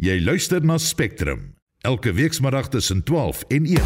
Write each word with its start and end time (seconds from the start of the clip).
Jy 0.00 0.14
luister 0.24 0.64
na 0.64 0.78
Spectrum 0.80 1.42
elke 1.84 2.12
weekmiddag 2.16 2.70
tussen 2.72 3.02
12 3.04 3.42
en 3.52 3.66
1. 3.68 3.82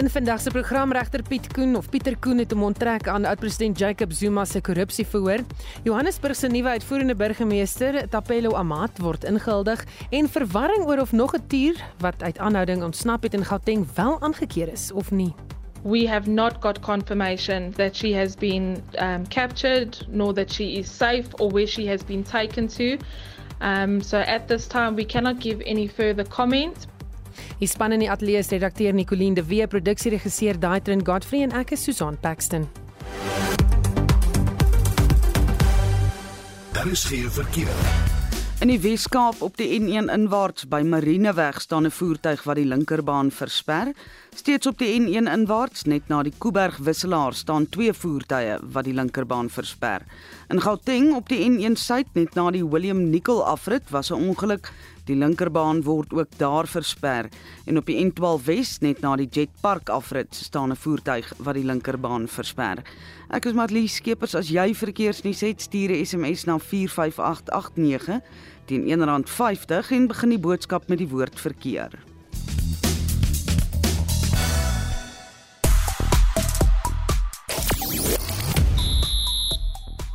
In 0.00 0.08
vandag 0.10 0.40
se 0.40 0.50
program 0.50 0.92
regter 0.92 1.22
Piet 1.22 1.50
Koen 1.52 1.76
of 1.76 1.90
Pieter 1.90 2.16
Koen 2.16 2.38
het 2.38 2.54
'n 2.54 2.62
onttrek 2.62 3.08
aan 3.08 3.24
oud-president 3.24 3.78
Jacob 3.78 4.12
Zuma 4.12 4.44
se 4.44 4.60
korrupsieverhoor. 4.60 5.44
Johannesburg 5.82 6.36
se 6.36 6.46
nuwe 6.46 6.68
uitvoerende 6.68 7.14
burgemeester, 7.14 8.08
Tapelo 8.08 8.54
Amat, 8.54 8.98
word 8.98 9.24
ingehuldig 9.24 9.84
en 10.10 10.28
verwarring 10.28 10.84
oor 10.86 10.98
of 10.98 11.12
nog 11.12 11.34
'n 11.34 11.46
tier 11.46 11.74
wat 11.98 12.22
uit 12.22 12.38
aanhouding 12.38 12.82
ontsnap 12.82 13.22
het 13.22 13.34
in 13.34 13.44
Gauteng 13.44 13.86
wel 13.94 14.20
aangekeer 14.20 14.72
is 14.72 14.92
of 14.92 15.10
nie. 15.10 15.34
We 15.82 16.08
have 16.08 16.30
not 16.30 16.56
got 16.60 16.80
confirmation 16.80 17.72
that 17.72 17.96
she 17.96 18.14
has 18.14 18.34
been 18.34 18.82
um, 18.98 19.26
captured, 19.26 20.06
nor 20.08 20.32
that 20.32 20.52
she 20.52 20.78
is 20.78 20.96
safe 20.96 21.26
or 21.38 21.50
where 21.50 21.66
she 21.66 21.86
has 21.88 22.02
been 22.02 22.22
taken 22.22 22.68
to. 22.68 22.96
Um, 23.64 24.02
so 24.02 24.18
at 24.18 24.46
this 24.46 24.66
time, 24.66 24.94
we 24.94 25.04
cannot 25.04 25.40
give 25.40 25.62
any 25.64 25.88
further 25.88 26.24
comment. 26.24 26.86
Die 27.58 27.66
span 27.66 27.92
in 27.92 27.98
die 27.98 28.10
ateljee 28.10 28.38
is 28.38 28.50
redakteur 28.52 28.92
Nicoline 28.92 29.34
de 29.34 29.44
Wee, 29.44 29.66
produksieregisseur 29.66 30.58
Daitrin 30.60 31.04
Godfrey 31.06 31.42
en 31.42 31.56
ek 31.56 31.72
is 31.72 31.82
Susan 31.82 32.18
Paxton. 32.20 32.68
Daar 36.72 36.90
is 36.90 37.04
geen 37.04 37.30
verkeer. 37.30 38.13
In 38.62 38.70
die 38.70 38.78
Weskaap 38.78 39.40
op 39.42 39.56
die 39.58 39.66
N1 39.80 40.06
inwaarts 40.14 40.68
by 40.70 40.78
Marineweg 40.86 41.58
staan 41.60 41.86
'n 41.86 41.90
voertuig 41.90 42.44
wat 42.46 42.56
die 42.56 42.64
linkerbaan 42.64 43.30
versper. 43.30 43.92
Steeds 44.34 44.66
op 44.66 44.78
die 44.78 44.94
N1 45.00 45.26
inwaarts 45.32 45.82
net 45.84 46.08
na 46.08 46.22
die 46.22 46.32
Kuiberg 46.38 46.76
wisselaar 46.76 47.34
staan 47.34 47.68
twee 47.68 47.92
voertuie 47.92 48.58
wat 48.62 48.84
die 48.84 48.94
linkerbaan 48.94 49.50
versper. 49.50 50.02
In 50.48 50.60
Gauteng 50.60 51.14
op 51.14 51.28
die 51.28 51.50
N1 51.50 51.72
suid 51.74 52.06
net 52.12 52.34
na 52.34 52.50
die 52.50 52.64
William 52.64 53.10
Nicol 53.10 53.44
afrit 53.44 53.90
was 53.90 54.10
'n 54.10 54.28
ongeluk. 54.28 54.70
Die 55.04 55.16
linkerbaan 55.16 55.82
word 55.84 56.12
ook 56.16 56.38
daar 56.40 56.66
versper 56.66 57.28
en 57.66 57.76
op 57.76 57.86
die 57.86 57.98
N12 58.00 58.44
Wes 58.44 58.78
net 58.80 59.00
na 59.00 59.16
die 59.16 59.28
Jet 59.28 59.50
Park 59.60 59.88
afrit 59.88 60.34
staan 60.34 60.70
'n 60.70 60.76
voertuig 60.76 61.32
wat 61.38 61.54
die 61.54 61.64
linkerbaan 61.64 62.28
versper. 62.28 62.82
Ek 63.30 63.44
is 63.44 63.52
Matlie 63.52 63.88
Skeepers 63.88 64.34
as 64.34 64.48
jy 64.48 64.74
verkeersnuus 64.74 65.40
het 65.40 65.60
stuur 65.60 65.90
'n 65.90 66.04
SMS 66.06 66.44
na 66.44 66.58
45889 66.58 68.22
teen 68.66 68.86
R1.50 68.88 69.92
en 69.96 70.08
begin 70.10 70.34
die 70.34 70.40
boodskap 70.40 70.88
met 70.88 71.00
die 71.00 71.08
woord 71.08 71.40
verkeer. 71.40 71.92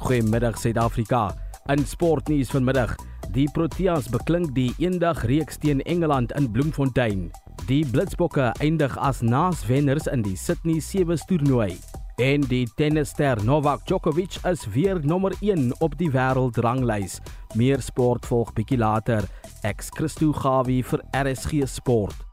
Goeiemiddag 0.10 0.58
Suid-Afrika. 0.58 1.36
In 1.70 1.86
sportnuus 1.86 2.50
vanmiddag, 2.50 2.96
die 3.36 3.46
Proteas 3.54 4.08
beklink 4.10 4.56
die 4.56 4.72
eendag 4.82 5.22
reeks 5.30 5.60
teen 5.62 5.84
Engeland 5.86 6.34
in 6.40 6.50
Bloemfontein. 6.50 7.28
Die 7.70 7.84
Blitsbokke 7.86 8.50
eindig 8.58 8.98
as 8.98 9.22
naaswenners 9.22 10.10
in 10.10 10.26
die 10.26 10.36
Sydney 10.36 10.80
Sevens 10.82 11.28
toernooi. 11.30 11.76
En 12.20 12.42
die 12.52 12.66
tennisster 12.76 13.40
Novak 13.48 13.86
Djokovic 13.88 14.42
is 14.44 14.66
weer 14.74 15.00
nommer 15.06 15.32
1 15.40 15.72
op 15.80 15.96
die 15.98 16.10
wêreldranglys. 16.12 17.22
Meer 17.56 17.80
sport 17.80 18.28
volg 18.28 18.52
bietjie 18.58 18.78
later. 18.78 19.24
Ex 19.64 19.88
Christo 19.96 20.34
Gawie 20.36 20.84
vir 20.84 21.06
RSG 21.16 21.64
Sport. 21.80 22.29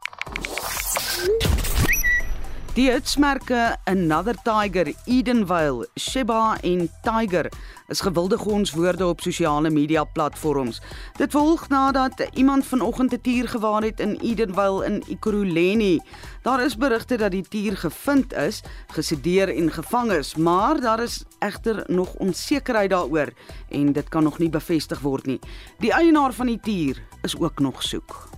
Die 2.77 2.91
hitsmerke 2.91 3.75
Another 3.89 4.35
Tiger, 4.45 4.91
Edenvale, 5.09 5.87
Sheba 5.97 6.59
en 6.61 6.83
Tiger 7.01 7.49
is 7.89 8.03
gewilde 8.05 8.37
gonswoorde 8.37 9.07
op 9.07 9.21
sosiale 9.21 9.69
media 9.69 10.03
platforms. 10.03 10.77
Dit 11.17 11.31
volg 11.31 11.69
nadat 11.73 12.27
iemand 12.33 12.65
vanoggend 12.65 13.13
'n 13.13 13.21
tier 13.21 13.49
gewaar 13.49 13.81
het 13.81 13.99
in 13.99 14.19
Edenvale 14.21 14.85
in 14.85 15.03
Ekurhuleni. 15.07 15.99
Daar 16.41 16.65
is 16.65 16.77
berigte 16.77 17.17
dat 17.17 17.31
die 17.31 17.47
tier 17.49 17.77
gevind 17.77 18.33
is, 18.33 18.61
gesedeer 18.87 19.55
en 19.55 19.71
gevang 19.71 20.11
is, 20.11 20.35
maar 20.35 20.81
daar 20.81 21.03
is 21.03 21.23
egter 21.39 21.83
nog 21.87 22.13
onsekerheid 22.13 22.89
daaroor 22.89 23.33
en 23.69 23.93
dit 23.93 24.09
kan 24.09 24.23
nog 24.23 24.37
nie 24.37 24.49
bevestig 24.49 24.99
word 24.99 25.25
nie. 25.25 25.39
Die 25.79 25.93
eienaar 25.93 26.33
van 26.33 26.45
die 26.45 26.59
tier 26.59 27.01
is 27.21 27.39
ook 27.39 27.59
nog 27.59 27.83
soek. 27.83 28.36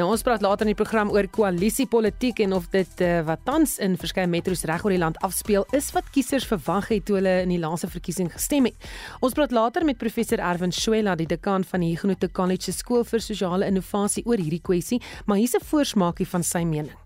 Nou 0.00 0.06
ons 0.14 0.22
praat 0.24 0.40
later 0.40 0.64
in 0.64 0.70
die 0.72 0.78
program 0.78 1.10
oor 1.12 1.26
koalisiepolitiek 1.28 2.38
en 2.46 2.54
of 2.56 2.70
dit 2.72 3.02
uh, 3.04 3.18
wat 3.28 3.42
tans 3.44 3.74
in 3.84 3.98
verskeie 4.00 4.30
metro's 4.32 4.62
reg 4.64 4.86
oor 4.86 4.94
die 4.94 5.00
land 5.02 5.18
afspeel 5.26 5.66
is 5.76 5.90
wat 5.92 6.08
kiesers 6.14 6.46
verwag 6.48 6.88
het 6.88 7.04
toe 7.04 7.18
hulle 7.18 7.34
in 7.42 7.52
die 7.52 7.58
laaste 7.60 7.90
verkiesing 7.92 8.30
gestem 8.32 8.70
het. 8.70 8.88
Ons 9.20 9.36
praat 9.36 9.52
later 9.52 9.84
met 9.84 10.00
professor 10.00 10.40
Erwin 10.40 10.72
Swela, 10.72 11.18
die 11.20 11.28
dekaan 11.28 11.68
van 11.68 11.84
die 11.84 11.92
Huguenot 11.92 12.24
College 12.32 12.70
se 12.70 12.78
skool 12.78 13.04
vir 13.04 13.20
sosiale 13.20 13.68
innovasie 13.68 14.24
oor 14.24 14.40
hierdie 14.40 14.62
kwessie, 14.64 15.02
maar 15.26 15.36
hier's 15.36 15.58
'n 15.60 15.68
voorsmaakie 15.68 16.28
van 16.32 16.42
sy 16.42 16.64
mening. 16.64 16.96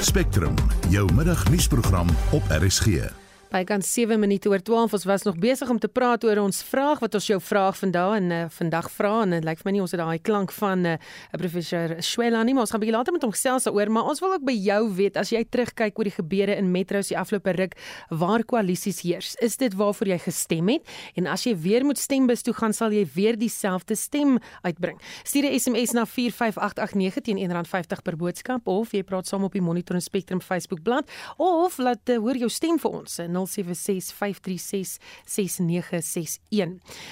Spectrum, 0.00 0.54
jou 0.88 1.04
middagnuusprogram 1.12 2.08
op 2.32 2.42
RSG. 2.48 3.27
By 3.48 3.62
kan 3.64 3.80
7 3.80 4.18
minute 4.20 4.44
oor 4.50 4.60
12 4.60 4.92
ons 4.92 5.04
was 5.08 5.22
nog 5.24 5.38
besig 5.40 5.70
om 5.72 5.78
te 5.80 5.88
praat 5.88 6.20
oor 6.24 6.36
ons 6.42 6.58
vraag 6.68 6.98
wat 7.00 7.14
ons 7.16 7.26
jou 7.30 7.38
vraag 7.40 7.78
vandag 7.80 8.16
en 8.18 8.26
uh, 8.30 8.40
vandag 8.52 8.90
vra. 8.92 9.12
En 9.24 9.30
dit 9.32 9.46
lyk 9.46 9.62
vir 9.62 9.68
my 9.70 9.72
nie 9.72 9.80
ons 9.80 9.94
het 9.94 10.02
daai 10.02 10.18
klank 10.20 10.52
van 10.52 10.82
'n 10.84 10.86
uh, 10.90 10.96
professor 11.32 11.94
Swela 12.04 12.42
nie 12.44 12.52
maar 12.52 12.66
ons 12.68 12.70
gaan 12.70 12.80
bietjie 12.80 12.96
later 12.96 13.12
met 13.12 13.22
hom 13.24 13.32
gesels 13.32 13.64
daaroor. 13.64 13.88
Maar 13.90 14.04
ons 14.04 14.20
wil 14.20 14.32
ook 14.32 14.44
by 14.44 14.52
jou 14.52 14.92
weet 14.92 15.16
as 15.16 15.32
jy 15.32 15.44
terugkyk 15.48 15.96
oor 15.98 16.04
die 16.04 16.12
gebeure 16.12 16.56
in 16.56 16.70
metro's 16.70 17.08
die 17.08 17.16
afgelope 17.16 17.50
ruk 17.56 17.72
waar 18.10 18.44
koalisies 18.44 19.00
heers 19.00 19.34
is 19.40 19.56
dit 19.56 19.72
waarvoor 19.72 20.08
jy 20.08 20.18
gestem 20.18 20.68
het? 20.68 20.84
En 21.16 21.26
as 21.26 21.44
jy 21.44 21.56
weer 21.56 21.84
moet 21.84 21.98
stembus 21.98 22.42
toe 22.42 22.52
gaan 22.52 22.72
sal 22.72 22.92
jy 22.92 23.06
weer 23.14 23.38
dieselfde 23.38 23.96
stem 23.96 24.38
uitbring. 24.62 25.00
Stuur 25.24 25.48
'n 25.48 25.58
SMS 25.58 25.92
na 25.92 26.04
45889 26.04 27.22
teen 27.24 27.38
R1.50 27.38 28.02
per 28.04 28.16
boodskap 28.16 28.66
of 28.66 28.92
jy 28.92 29.02
praat 29.02 29.26
saam 29.26 29.44
op 29.44 29.52
die 29.52 29.62
Monitor 29.62 29.96
en 29.96 30.02
Spectrum 30.02 30.40
Facebook 30.40 30.82
bladsy 30.82 31.08
of 31.36 31.78
laat 31.78 32.08
uh, 32.08 32.18
hoor 32.18 32.36
jou 32.36 32.48
stem 32.50 32.78
vir 32.78 32.90
ons 32.90 33.18
07653666961. 33.46 33.50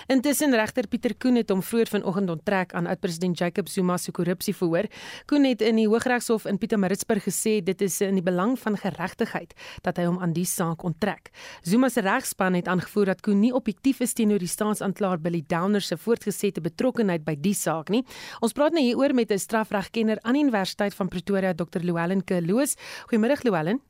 Intussen 0.07 0.55
regter 0.55 0.87
Pieter 0.89 1.15
Koen 1.15 1.35
het 1.37 1.51
hom 1.51 1.63
vroeër 1.63 1.87
vanoggend 1.87 2.31
onttrek 2.31 2.75
aan 2.75 2.87
oud-president 2.87 3.39
Jacob 3.39 3.69
Zuma 3.69 3.97
se 3.97 4.11
korrupsieverhoor. 4.13 4.87
Koen 5.27 5.45
het 5.45 5.61
in 5.63 5.77
die 5.77 5.89
Hooggeregshof 5.89 6.45
in 6.45 6.59
Pietermaritzburg 6.59 7.23
gesê 7.29 7.63
dit 7.65 7.81
is 7.83 8.01
in 8.01 8.15
die 8.15 8.25
belang 8.25 8.59
van 8.59 8.77
geregtigheid 8.77 9.55
dat 9.83 9.97
hy 9.97 10.05
hom 10.09 10.19
aan 10.23 10.33
die 10.33 10.45
saak 10.49 10.83
onttrek. 10.83 11.31
Zuma 11.63 11.89
se 11.89 12.01
regspan 12.01 12.55
het 12.55 12.69
aangevoer 12.69 13.05
dat 13.13 13.21
Koen 13.21 13.41
nie 13.41 13.55
objektief 13.55 14.01
is 14.01 14.13
teenoor 14.17 14.39
die 14.43 14.51
staatsanklaer 14.51 15.21
Billy 15.21 15.45
Downer 15.47 15.81
se 15.83 15.97
voortgesette 15.97 16.61
betrokkeheid 16.61 17.25
by 17.27 17.35
die 17.41 17.55
saak 17.55 17.89
nie. 17.93 18.05
Ons 18.41 18.53
praat 18.57 18.73
nou 18.73 18.83
hieroor 18.85 19.15
met 19.15 19.31
'n 19.31 19.39
strafregkenner 19.39 20.19
aan 20.23 20.35
die 20.35 20.43
Universiteit 20.43 20.95
van 20.95 21.09
Pretoria, 21.09 21.53
Dr. 21.55 21.81
Llewellyn 21.81 22.25
Kloos. 22.25 22.77
Goeiemôre 23.09 23.43
Llewellyn. 23.43 23.81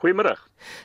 Goeiemôre. 0.00 0.32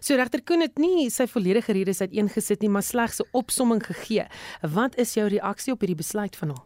So 0.04 0.18
regter 0.20 0.42
Koen 0.44 0.66
het 0.66 0.80
nie 0.82 1.08
sy 1.14 1.24
volledige 1.32 1.72
redes 1.76 2.02
uiteengesit 2.04 2.64
nie, 2.64 2.70
maar 2.70 2.84
slegs 2.84 3.22
'n 3.22 3.30
opsomming 3.32 3.82
gegee. 3.84 4.28
Wat 4.62 4.98
is 4.98 5.14
jou 5.16 5.28
reaksie 5.28 5.74
op 5.74 5.80
hierdie 5.80 6.02
besluit 6.04 6.36
van 6.36 6.50
hom? 6.50 6.64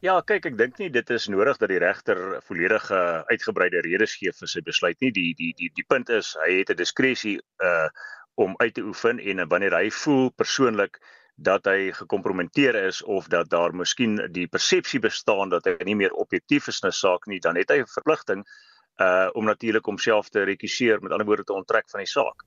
Ja, 0.00 0.20
kyk, 0.22 0.46
ek 0.46 0.56
dink 0.56 0.78
nie 0.78 0.88
dit 0.88 1.10
is 1.10 1.28
nodig 1.28 1.58
dat 1.58 1.68
die 1.68 1.78
regter 1.78 2.40
volledige 2.48 3.24
uitgebreide 3.28 3.80
redes 3.84 4.16
gee 4.16 4.32
vir 4.32 4.48
sy 4.48 4.60
besluit 4.60 4.96
nie. 5.00 5.12
Die 5.12 5.34
die 5.34 5.52
die 5.52 5.70
die 5.74 5.84
punt 5.88 6.08
is 6.08 6.36
hy 6.46 6.60
het 6.60 6.70
'n 6.70 6.76
diskresie 6.76 7.38
uh 7.62 7.88
om 8.34 8.54
uit 8.56 8.74
te 8.74 8.80
oefen 8.80 9.18
en 9.18 9.48
wanneer 9.48 9.74
hy 9.74 9.90
voel 9.90 10.30
persoonlik 10.30 10.96
dat 11.36 11.64
hy 11.66 11.92
gekompromiteer 11.92 12.74
is 12.74 13.02
of 13.02 13.28
dat 13.28 13.50
daar 13.50 13.74
miskien 13.74 14.32
die 14.32 14.46
persepsie 14.46 15.00
bestaan 15.00 15.50
dat 15.50 15.64
hy 15.64 15.76
nie 15.84 15.96
meer 15.96 16.12
objektief 16.12 16.68
is 16.68 16.80
in 16.82 16.88
'n 16.88 16.92
saak 16.92 17.26
nie, 17.26 17.40
dan 17.40 17.56
het 17.56 17.68
hy 17.68 17.80
'n 17.80 17.86
verpligting 17.86 18.40
uh 18.40 18.69
om 19.32 19.44
natuurlik 19.44 19.84
homself 19.84 20.28
te 20.28 20.42
rekusseer 20.44 21.00
met 21.00 21.12
ander 21.12 21.26
woorde 21.26 21.44
te 21.44 21.56
onttrek 21.56 21.90
van 21.90 22.02
die 22.04 22.10
saak. 22.10 22.44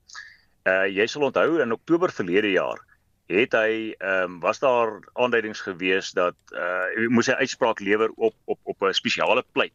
Uh 0.64 0.86
jy 0.86 1.06
sal 1.10 1.26
onthou 1.26 1.60
in 1.62 1.72
Oktober 1.72 2.12
verlede 2.12 2.52
jaar 2.54 2.78
het 3.26 3.56
hy 3.56 3.94
ehm 3.98 4.36
um, 4.36 4.40
was 4.40 4.58
daar 4.60 5.00
aanduidings 5.12 5.60
gewees 5.60 6.12
dat 6.12 6.36
uh 6.52 7.08
moes 7.08 7.26
hy 7.26 7.40
uitspraak 7.40 7.80
lewer 7.80 8.10
op 8.16 8.34
op 8.44 8.60
op 8.62 8.82
'n 8.82 8.92
spesiale 8.92 9.44
pleit. 9.52 9.74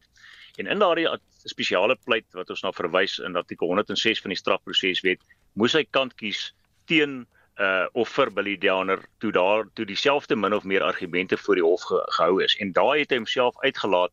En 0.57 0.67
in 0.67 0.79
daardie 0.79 1.07
spesiale 1.43 1.95
pleit 2.05 2.25
wat 2.31 2.49
ons 2.49 2.61
na 2.61 2.71
verwys 2.71 3.19
in 3.19 3.35
artikel 3.35 3.67
106 3.67 4.21
van 4.21 4.29
die 4.29 4.37
strafproseswet, 4.37 5.19
moes 5.53 5.73
hy 5.73 5.85
kant 5.89 6.15
kies 6.15 6.53
teen 6.85 7.25
uh 7.59 7.87
of 7.93 8.09
vir 8.09 8.31
Billy 8.31 8.57
Downer 8.57 9.01
toe 9.19 9.31
daar 9.31 9.65
toe 9.73 9.85
dieselfde 9.85 10.35
min 10.35 10.53
of 10.53 10.63
meer 10.63 10.83
argumente 10.83 11.37
voor 11.37 11.55
die 11.55 11.63
hof 11.63 11.81
ge, 11.81 12.03
gehou 12.17 12.43
is. 12.43 12.55
En 12.59 12.71
daai 12.71 12.99
het 12.99 13.09
hy 13.09 13.17
homself 13.17 13.55
uitgelaat 13.63 14.11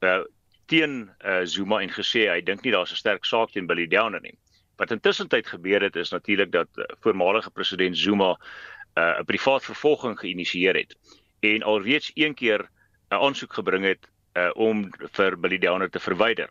uh 0.00 0.22
teen 0.68 1.10
uh, 1.24 1.40
Zuma 1.44 1.80
en 1.82 1.92
gesê 1.92 2.28
hy 2.28 2.40
dink 2.44 2.62
nie 2.64 2.72
daar's 2.72 2.92
'n 2.92 3.00
sterk 3.00 3.24
saak 3.24 3.52
teen 3.52 3.66
Billy 3.66 3.86
Downer 3.86 4.20
nie. 4.20 4.36
Wat 4.76 4.92
intussen 4.94 5.28
tyd 5.28 5.46
gebeur 5.46 5.82
het 5.82 5.96
is 5.96 6.12
natuurlik 6.12 6.52
dat 6.52 6.68
uh, 6.76 6.84
voormalige 7.00 7.50
president 7.50 7.96
Zuma 7.96 8.36
'n 8.36 9.00
uh, 9.00 9.24
privaat 9.24 9.64
vervolging 9.64 10.18
geïnisieer 10.18 10.76
het 10.76 10.96
en 11.40 11.62
alreeds 11.62 12.10
een 12.14 12.34
keer 12.34 12.68
'n 13.10 13.14
aansoek 13.14 13.52
gebring 13.52 13.84
het 13.84 14.08
uh, 14.34 14.50
om 14.54 14.90
vir 15.12 15.38
Billy 15.40 15.58
Downer 15.58 15.90
te 15.90 16.00
verwyder. 16.00 16.48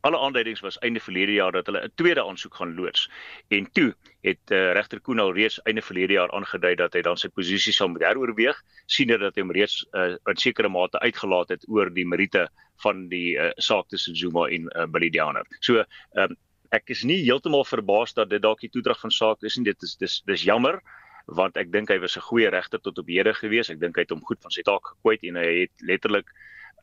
Alle 0.00 0.18
aanduidings 0.18 0.60
was 0.60 0.78
einde 0.78 1.00
verlede 1.00 1.32
jaar 1.32 1.52
dat 1.52 1.66
hulle 1.66 1.82
'n 1.84 1.92
tweede 1.94 2.24
aansoek 2.24 2.54
gaan 2.54 2.74
loods. 2.74 3.10
En 3.48 3.72
toe 3.72 3.94
het 4.20 4.50
uh, 4.50 4.72
regter 4.72 5.00
Koen 5.00 5.18
al 5.18 5.32
reeds 5.34 5.62
einde 5.62 5.82
verlede 5.82 6.12
jaar 6.12 6.30
aangedui 6.32 6.74
dat 6.74 6.92
hy 6.92 7.00
dan 7.00 7.16
sy 7.16 7.28
posisie 7.28 7.72
sal 7.72 7.88
moet 7.88 8.02
heroorweeg, 8.02 8.62
siene 8.86 9.18
dat 9.18 9.34
hy 9.34 9.42
hom 9.42 9.52
reeds 9.52 9.86
uh, 9.92 10.16
in 10.26 10.36
sekere 10.36 10.68
mate 10.68 10.98
uitgelaat 10.98 11.48
het 11.48 11.68
oor 11.68 11.90
die 11.94 12.06
meriete 12.06 12.48
van 12.82 13.08
die 13.08 13.36
uh, 13.36 13.50
saak 13.56 13.88
tussen 13.88 14.16
Zuma 14.16 14.48
en 14.48 14.70
uh, 14.76 14.86
Billy 14.86 15.10
Downer. 15.10 15.44
So, 15.60 15.84
um, 16.14 16.36
ek 16.70 16.90
is 16.90 17.04
nie 17.04 17.22
heeltemal 17.24 17.64
verbaas 17.64 18.14
dat 18.14 18.30
dit 18.30 18.42
dalk 18.42 18.60
die 18.60 18.70
toedrag 18.70 19.00
van 19.00 19.10
saak 19.10 19.42
is 19.42 19.56
nie. 19.56 19.64
Dit 19.64 19.82
is 19.82 19.96
dis 19.96 20.22
dis 20.26 20.42
jammer 20.42 20.80
want 21.26 21.56
ek 21.56 21.70
dink 21.70 21.90
hy 21.90 21.98
was 22.02 22.16
'n 22.16 22.26
goeie 22.26 22.48
regter 22.50 22.80
tot 22.80 22.98
op 22.98 23.06
hede 23.06 23.34
gewees. 23.34 23.70
Ek 23.70 23.80
dink 23.80 23.96
hy 23.96 24.02
het 24.02 24.10
hom 24.10 24.24
goed 24.24 24.40
van 24.42 24.50
sy 24.50 24.62
taak 24.62 24.82
gekwyt 24.82 25.22
en 25.22 25.36
hy 25.36 25.68
het 25.68 25.74
letterlik 25.82 26.30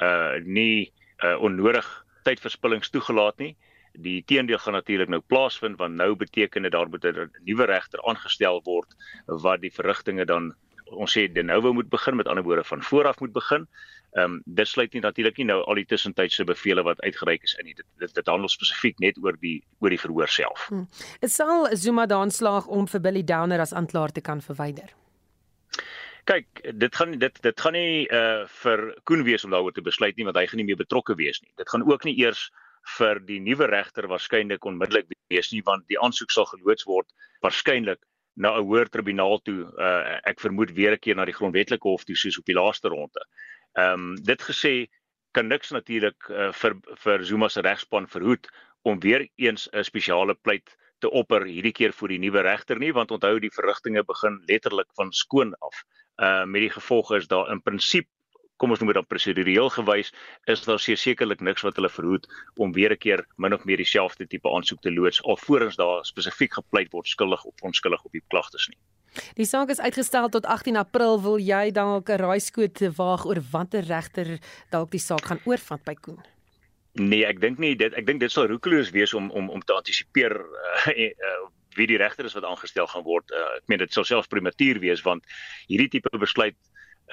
uh 0.01 0.37
nie 0.45 0.93
uh 1.23 1.37
onnodig 1.41 1.87
tydverspillings 2.27 2.91
toegelaat 2.93 3.41
nie. 3.43 3.55
Die 3.97 4.19
teendeel 4.29 4.59
gaan 4.61 4.75
natuurlik 4.77 5.09
nou 5.09 5.21
plaasvind 5.31 5.79
want 5.81 5.97
nou 5.97 6.13
beteken 6.15 6.67
dit 6.67 6.71
daar 6.75 6.89
moet 6.89 7.05
'n 7.05 7.31
nuwe 7.49 7.65
regter 7.65 8.03
aangestel 8.03 8.61
word 8.63 8.95
wat 9.25 9.61
die 9.61 9.73
verrigtinge 9.73 10.25
dan 10.25 10.53
ons 10.91 11.17
sê 11.17 11.27
de 11.31 11.43
novo 11.43 11.73
moet 11.73 11.89
begin 11.89 12.15
met 12.15 12.27
ander 12.27 12.43
woorde 12.43 12.63
van 12.63 12.83
vooraf 12.83 13.19
moet 13.19 13.33
begin. 13.33 13.67
Ehm 14.11 14.23
um, 14.23 14.41
dit 14.45 14.67
sluit 14.67 14.93
nie 14.93 15.01
natuurlik 15.01 15.37
nie 15.37 15.45
nou 15.45 15.63
al 15.63 15.75
die 15.75 15.85
tussentydse 15.85 16.43
bevele 16.43 16.83
wat 16.83 17.01
uitgereik 17.01 17.43
is 17.43 17.55
in 17.59 17.65
nie. 17.65 17.75
Dit 17.75 17.85
dit, 17.99 18.13
dit 18.15 18.27
handel 18.27 18.49
spesifiek 18.49 18.99
net 18.99 19.17
oor 19.23 19.35
die 19.39 19.63
oor 19.79 19.89
die 19.89 19.99
verhoor 19.99 20.27
self. 20.27 20.67
Dit 20.69 20.77
hmm. 20.77 21.29
sal 21.29 21.67
Zuma 21.75 22.05
daan 22.05 22.31
slaag 22.31 22.67
om 22.67 22.87
vir 22.87 23.01
Billy 23.01 23.23
Downer 23.23 23.59
as 23.59 23.73
aanklaer 23.73 24.11
te 24.11 24.21
kan 24.21 24.41
verwyder. 24.41 24.93
Kyk, 26.27 26.61
dit 26.75 26.95
gaan 26.95 27.13
dit 27.19 27.37
dit 27.41 27.61
gaan 27.63 27.75
nie 27.77 28.07
uh 28.11 28.43
vir 28.61 28.81
Koen 29.07 29.23
wees 29.23 29.45
om 29.47 29.53
daaroor 29.55 29.75
te 29.75 29.83
besluit 29.85 30.17
nie 30.17 30.25
want 30.27 30.35
hy 30.35 30.47
gaan 30.51 30.59
nie 30.59 30.67
meer 30.67 30.79
betrokke 30.79 31.15
wees 31.15 31.39
nie. 31.43 31.53
Dit 31.55 31.69
gaan 31.71 31.85
ook 31.87 32.03
nie 32.03 32.17
eers 32.19 32.49
vir 32.97 33.21
die 33.27 33.39
nuwe 33.43 33.67
regter 33.71 34.07
waarskynlik 34.11 34.65
onmiddellik 34.67 35.07
wees 35.31 35.51
nie 35.53 35.63
want 35.69 35.87
die 35.87 35.99
aansoek 36.03 36.31
sal 36.31 36.47
geloods 36.51 36.87
word 36.87 37.07
waarskynlik 37.45 38.01
na 38.35 38.51
'n 38.57 38.67
hoër 38.67 38.91
tribunaal 38.91 39.39
toe. 39.47 39.71
Uh 39.79 40.19
ek 40.31 40.43
vermoed 40.43 40.75
weer 40.75 40.93
'n 40.97 41.03
keer 41.05 41.15
na 41.15 41.25
die 41.25 41.37
grondwetlike 41.39 41.87
hof 41.87 42.03
toe 42.03 42.15
soos 42.15 42.39
op 42.39 42.45
die 42.45 42.59
laaste 42.59 42.91
ronde. 42.91 43.23
Ehm 43.79 43.93
um, 43.93 44.15
dit 44.15 44.41
gesê 44.41 44.73
kan 45.31 45.47
niks 45.47 45.71
natuurlik 45.71 46.29
uh, 46.29 46.51
vir 46.51 46.75
vir 47.03 47.23
Zuma 47.23 47.47
se 47.49 47.61
regspan 47.61 48.07
verhoed 48.07 48.47
om 48.83 48.99
weer 48.99 49.27
eens 49.37 49.69
'n 49.71 49.83
spesiale 49.83 50.35
pleit 50.35 50.75
te 50.99 51.09
opper 51.09 51.45
hierdie 51.45 51.73
keer 51.73 51.93
vir 51.93 52.09
die 52.09 52.19
nuwe 52.19 52.41
regter 52.41 52.79
nie 52.79 52.91
want 52.93 53.11
onthou 53.11 53.39
die 53.39 53.53
verrigtinge 53.53 54.03
begin 54.03 54.41
letterlik 54.49 54.89
van 54.99 55.11
skoon 55.11 55.53
af 55.61 55.83
uh 56.17 56.45
met 56.45 56.61
die 56.61 56.73
gevolge 56.73 57.17
is 57.17 57.27
daar 57.27 57.51
in 57.51 57.61
prinsip 57.61 58.07
kom 58.57 58.73
ons 58.73 58.81
noem 58.81 58.91
dit 58.91 58.97
dan 58.97 59.07
prosedureel 59.09 59.69
gewys 59.69 60.11
is 60.51 60.63
daar 60.65 60.81
sekerlik 60.81 61.41
niks 61.45 61.65
wat 61.65 61.77
hulle 61.77 61.89
verhoed 61.93 62.27
om 62.57 62.73
weer 62.73 62.91
'n 62.91 62.97
keer 62.97 63.25
min 63.37 63.53
of 63.53 63.65
meer 63.65 63.77
dieselfde 63.77 64.27
tipe 64.27 64.49
aansoek 64.49 64.81
te 64.81 64.91
loods 64.91 65.21
alvorens 65.23 65.75
daar 65.75 66.05
spesifiek 66.05 66.53
gepleit 66.53 66.91
word 66.91 67.07
skuldig 67.07 67.43
of 67.43 67.53
onskuldig 67.61 68.03
op 68.03 68.11
die 68.11 68.23
klagtes 68.27 68.67
nie. 68.67 68.77
Die 69.35 69.45
saak 69.45 69.69
is 69.69 69.79
uitgestel 69.79 70.29
tot 70.29 70.45
18 70.45 70.75
April. 70.75 71.21
Wil 71.21 71.37
jy 71.39 71.71
dalk 71.71 72.09
'n 72.09 72.21
raaiskoot 72.21 72.79
waag 72.97 73.25
oor 73.25 73.41
watter 73.51 73.83
regter 73.83 74.39
dalk 74.69 74.91
die 74.91 74.99
saak 74.99 75.25
gaan 75.25 75.41
oorvat 75.45 75.83
by 75.83 75.95
Koen? 75.95 76.21
Nee, 76.93 77.25
ek 77.25 77.41
dink 77.41 77.57
nie 77.57 77.75
dit 77.75 77.93
ek 77.93 78.05
dink 78.05 78.19
dit 78.19 78.31
sal 78.31 78.47
roekeloos 78.47 78.89
wees 78.89 79.13
om 79.13 79.29
om 79.31 79.49
om 79.49 79.61
te 79.61 79.73
antisipeer 79.73 80.33
uh, 80.33 80.87
uh, 80.87 81.49
wie 81.77 81.87
die 81.89 81.99
regter 82.01 82.25
is 82.25 82.35
wat 82.37 82.47
aangestel 82.47 82.87
gaan 82.91 83.05
word. 83.05 83.31
Uh, 83.31 83.59
ek 83.59 83.69
meen 83.71 83.83
dit 83.83 83.93
sou 83.93 84.05
selfs 84.07 84.31
prematuur 84.31 84.81
wees 84.83 85.03
want 85.05 85.25
hierdie 85.69 85.91
tipe 85.97 86.11
besluit 86.17 86.57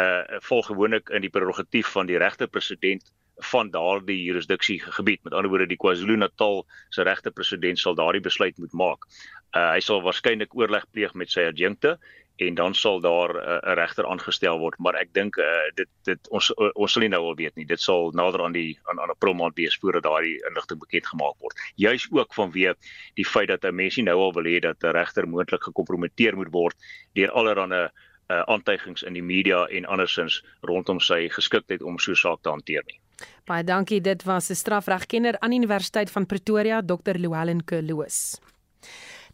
uh 0.02 0.40
volg 0.42 0.66
gewoonlik 0.66 1.12
in 1.14 1.22
die 1.22 1.30
prerogatief 1.30 1.92
van 1.94 2.08
die 2.10 2.18
regter-president 2.18 3.04
van 3.50 3.70
daardie 3.70 4.18
jurisdiksie 4.24 4.80
gebied. 4.82 5.22
Met 5.22 5.34
ander 5.34 5.50
woorde, 5.50 5.68
die 5.70 5.78
KwaZulu-Natal 5.78 6.64
se 6.94 7.02
regter-president 7.06 7.78
sal 7.78 7.94
daardie 7.94 8.22
besluit 8.22 8.58
moet 8.58 8.74
maak. 8.74 9.06
Uh 9.54 9.70
hy 9.74 9.80
sal 9.82 10.02
waarskynlik 10.02 10.54
oorleg 10.58 10.86
pleeg 10.90 11.14
met 11.14 11.30
sy 11.30 11.46
adjunkte 11.50 11.96
en 12.36 12.54
dan 12.54 12.74
sal 12.74 13.00
daar 13.00 13.30
'n 13.34 13.68
uh, 13.68 13.74
regter 13.74 14.06
aangestel 14.06 14.58
word 14.58 14.78
maar 14.78 14.94
ek 14.94 15.12
dink 15.14 15.36
uh, 15.36 15.70
dit 15.74 15.88
dit 16.02 16.28
ons 16.28 16.50
uh, 16.50 16.70
ons 16.74 16.92
sal 16.92 17.02
nie 17.02 17.08
nou 17.08 17.22
al 17.22 17.36
weet 17.36 17.54
nie. 17.56 17.64
Dit 17.64 17.80
sal 17.80 18.10
nader 18.10 18.42
aan 18.42 18.52
die 18.52 18.78
aan 18.90 19.00
aan 19.00 19.10
'n 19.10 19.18
promaand 19.18 19.54
wees 19.54 19.76
voordat 19.78 20.02
daardie 20.02 20.42
inligting 20.48 20.78
bekend 20.78 21.06
gemaak 21.06 21.34
word. 21.38 21.54
Juis 21.74 22.08
ook 22.10 22.34
vanweë 22.34 22.74
die 23.14 23.26
feit 23.26 23.48
dat 23.48 23.64
'n 23.64 23.74
mens 23.74 23.96
nie 23.96 24.04
nou 24.04 24.18
al 24.18 24.32
wil 24.32 24.44
hê 24.44 24.60
dat 24.60 24.82
'n 24.82 24.92
regter 24.92 25.28
moontlik 25.28 25.62
gekompromiteer 25.62 26.36
moet 26.36 26.50
word 26.50 26.76
deur 27.12 27.30
allerlei 27.30 27.88
uh, 28.28 28.40
aantuigings 28.46 29.02
in 29.02 29.12
die 29.12 29.22
media 29.22 29.66
en 29.66 29.84
andersins 29.84 30.44
rondom 30.60 31.00
sy 31.00 31.28
geskiktheid 31.28 31.82
om 31.82 31.98
so 31.98 32.10
'n 32.10 32.16
saak 32.16 32.42
te 32.42 32.48
hanteer 32.48 32.82
nie. 32.86 33.00
Baie 33.46 33.64
dankie. 33.64 34.00
Dit 34.00 34.24
was 34.24 34.50
'n 34.50 34.54
strafregkenner 34.54 35.38
aan 35.40 35.52
Universiteit 35.52 36.10
van 36.10 36.26
Pretoria 36.26 36.82
Dr 36.82 37.18
Louwelen 37.18 37.64
Kloos 37.64 38.40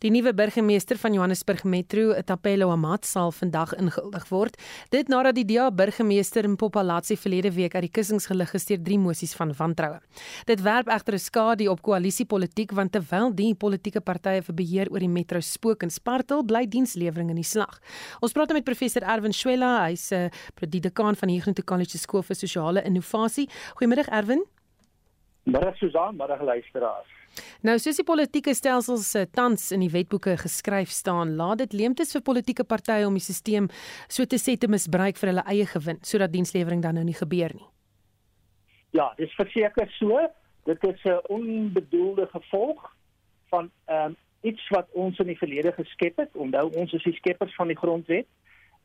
Die 0.00 0.08
nuwe 0.08 0.30
burgemeester 0.32 0.96
van 0.96 1.12
Johannesburg 1.12 1.60
Metro, 1.68 2.14
Tapelo 2.24 2.70
Amat, 2.72 3.04
sal 3.04 3.34
vandag 3.36 3.74
ingehuldig 3.76 4.22
word. 4.30 4.54
Dit 4.88 5.10
nadat 5.12 5.36
die 5.36 5.44
DA 5.44 5.66
burgemeester 5.68 6.46
in 6.48 6.54
Popalatsi 6.56 7.18
verlede 7.20 7.50
week 7.52 7.76
uit 7.76 7.84
die 7.84 7.90
kussings 7.92 8.30
gelig 8.30 8.54
deur 8.54 8.80
drie 8.80 8.96
mosies 8.98 9.36
van 9.36 9.52
wantroue. 9.58 9.98
Dit 10.48 10.62
werp 10.64 10.88
egter 10.88 11.14
'n 11.14 11.18
skadu 11.18 11.68
op 11.68 11.82
koalisiepolitiek 11.82 12.72
want 12.72 12.92
terwyl 12.92 13.28
die 13.34 13.54
politieke 13.54 14.00
partye 14.00 14.40
vir 14.40 14.54
beheer 14.54 14.88
oor 14.90 15.00
die 15.00 15.08
metro 15.08 15.40
spook 15.40 15.82
en 15.82 15.90
spartel, 15.90 16.44
bly 16.44 16.64
dienslewering 16.66 17.28
in 17.28 17.36
die 17.36 17.44
slag. 17.44 17.78
Ons 18.22 18.32
praat 18.32 18.48
nou 18.48 18.56
met 18.56 18.64
professor 18.64 19.02
Erwin 19.02 19.32
Swela, 19.32 19.84
hy's 19.84 20.12
'n 20.12 20.30
uh, 20.62 20.66
die 20.66 20.80
dekaan 20.80 21.14
van 21.14 21.28
die 21.28 21.36
Huguenot 21.36 21.66
College 21.66 21.98
Skool 21.98 22.22
vir 22.22 22.36
Sosiale 22.36 22.82
Innovasie. 22.84 23.50
Goeiemiddag 23.74 24.08
Erwin. 24.08 24.46
Middag 25.44 25.76
Susan, 25.76 26.16
middag 26.16 26.40
luisteraars. 26.40 27.19
Nou 27.62 27.78
soos 27.78 27.96
die 27.96 28.04
politieke 28.04 28.54
stelsels 28.54 29.10
se 29.10 29.26
tans 29.30 29.70
in 29.72 29.80
die 29.80 29.90
wetboeke 29.90 30.36
geskryf 30.36 30.90
staan, 30.90 31.36
laat 31.36 31.58
dit 31.58 31.72
leemtes 31.72 32.12
vir 32.12 32.22
politieke 32.22 32.64
partye 32.64 33.06
om 33.06 33.14
die 33.14 33.24
stelsel 33.24 33.68
so 34.08 34.24
te 34.24 34.38
sê 34.38 34.56
te 34.58 34.68
misbruik 34.68 35.16
vir 35.20 35.32
hulle 35.32 35.46
eie 35.46 35.66
gewin, 35.66 36.00
sodat 36.02 36.32
dienslewering 36.32 36.82
dan 36.82 36.94
nou 36.94 37.04
nie 37.04 37.16
gebeur 37.16 37.54
nie. 37.54 37.68
Ja, 38.90 39.12
dis 39.16 39.34
verseker 39.38 39.90
so. 39.98 40.18
Dit 40.64 40.82
is 40.84 41.04
'n 41.04 41.20
onbedoelde 41.28 42.26
gevolg 42.26 42.96
van 43.48 43.70
ehm 43.86 44.10
um, 44.10 44.16
iets 44.40 44.68
wat 44.68 44.88
ons 44.92 45.18
in 45.18 45.26
die 45.26 45.38
verlede 45.38 45.72
geskep 45.72 46.16
het. 46.16 46.30
Onthou 46.32 46.70
ons 46.74 46.92
is 46.92 47.02
die 47.02 47.14
skeppers 47.14 47.54
van 47.54 47.68
die 47.68 47.76
grondwet 47.76 48.26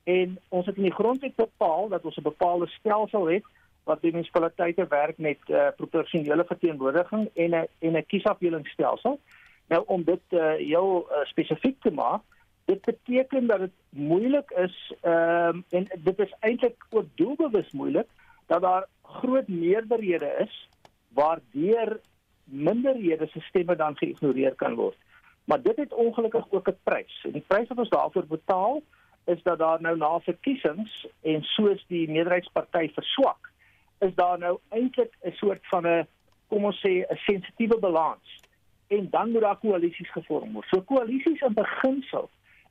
en 0.04 0.40
ons 0.50 0.66
het 0.66 0.78
in 0.78 0.90
die 0.90 0.94
grondwet 0.94 1.36
bepaal 1.36 1.88
dat 1.90 2.06
ons 2.06 2.18
'n 2.18 2.22
bepaalde 2.22 2.68
stelsel 2.68 3.26
het 3.26 3.44
wat 3.86 4.02
die 4.02 4.12
munisipaliteite 4.12 4.88
werk 4.90 5.18
met 5.18 5.38
uh, 5.48 5.68
proporsionele 5.78 6.46
verteenwoordiging 6.46 7.30
en 7.34 7.50
'n 7.50 7.68
en 7.80 7.98
'n 7.98 8.06
kiesafdelingsstelsel. 8.06 9.20
Nou 9.68 9.84
om 9.86 10.04
dit 10.04 10.22
uh, 10.30 10.54
heel 10.54 11.08
uh, 11.12 11.26
spesifiek 11.26 11.82
te 11.82 11.92
maak, 11.92 12.22
dit 12.66 12.82
beteken 12.82 13.48
dat 13.48 13.60
dit 13.60 13.76
moeilik 13.90 14.52
is 14.52 14.94
ehm 15.02 15.62
uh, 15.72 15.78
en 15.80 15.88
dit 15.98 16.20
is 16.20 16.34
eintlik 16.40 16.86
ook 16.90 17.06
doelbewus 17.16 17.72
moeilik 17.72 18.08
dat 18.46 18.62
daar 18.62 18.88
groot 19.02 19.48
meerderhede 19.48 20.36
is 20.40 20.70
waardeur 21.14 22.00
minderhede 22.44 23.28
se 23.28 23.40
stemme 23.40 23.76
dan 23.76 23.98
geïgnoreer 23.98 24.56
kan 24.56 24.76
word. 24.76 24.98
Maar 25.44 25.62
dit 25.62 25.76
het 25.76 25.94
ongelukkig 25.94 26.52
ook 26.52 26.68
'n 26.68 26.78
prys. 26.84 27.24
En 27.24 27.32
die 27.32 27.46
prys 27.48 27.68
wat 27.68 27.78
ons 27.78 27.90
daarvoor 27.90 28.26
betaal 28.26 28.82
is 29.26 29.44
dat 29.44 29.58
daar 29.58 29.82
nou 29.82 29.98
na 29.98 30.20
verkiesings 30.20 31.08
en 31.22 31.44
soos 31.44 31.86
die 31.88 32.10
meerderheidsparty 32.10 32.92
verswak 32.94 33.54
is 34.00 34.16
daar 34.16 34.38
nou 34.40 34.60
eintlik 34.70 35.14
'n 35.24 35.32
soort 35.32 35.68
van 35.68 35.88
'n 35.88 36.08
kom 36.48 36.66
ons 36.66 36.80
sê 36.86 37.04
'n 37.04 37.16
sensitiewe 37.16 37.80
balans 37.80 38.40
en 38.88 39.08
dan 39.10 39.32
moet 39.32 39.42
daar 39.42 39.58
koalisies 39.58 40.12
gevorm 40.12 40.54
word. 40.54 40.68
So 40.68 40.82
koalisies 40.82 41.42
in 41.42 41.54
beginsel 41.54 42.30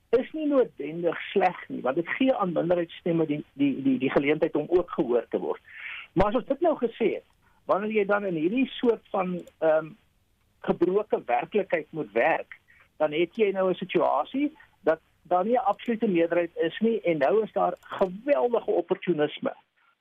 is 0.09 0.31
nie 0.31 0.47
noodwendig 0.47 1.21
sleg 1.31 1.57
nie, 1.67 1.81
want 1.81 1.95
dit 1.95 2.09
gee 2.17 2.33
aan 2.33 2.53
minderheidsstemme 2.53 3.25
die 3.25 3.43
die 3.53 3.81
die 3.83 3.97
die 3.97 4.11
geleentheid 4.11 4.55
om 4.55 4.67
ook 4.69 4.91
gehoor 4.91 5.25
te 5.29 5.39
word. 5.39 5.61
Maar 6.13 6.27
as 6.27 6.35
ons 6.35 6.45
dit 6.45 6.61
nou 6.61 6.75
gesê 6.77 7.13
het, 7.13 7.25
wanneer 7.65 7.91
jy 7.91 8.05
dan 8.05 8.25
in 8.25 8.39
hierdie 8.39 8.67
soort 8.79 9.03
van 9.09 9.39
ehm 9.59 9.85
um, 9.85 9.97
gebroke 10.65 11.21
werklikheid 11.25 11.87
moet 11.89 12.11
werk, 12.11 12.59
dan 12.97 13.11
het 13.11 13.35
jy 13.35 13.51
nou 13.51 13.69
'n 13.69 13.75
situasie 13.75 14.57
dat 14.81 14.99
daar 15.21 15.45
nie 15.45 15.57
'n 15.57 15.67
absolute 15.71 16.07
meerderheid 16.07 16.55
is 16.55 16.79
nie 16.79 17.01
en 17.01 17.17
nou 17.17 17.43
is 17.43 17.51
daar 17.51 17.73
geweldige 17.79 18.71
opportunisme 18.71 19.53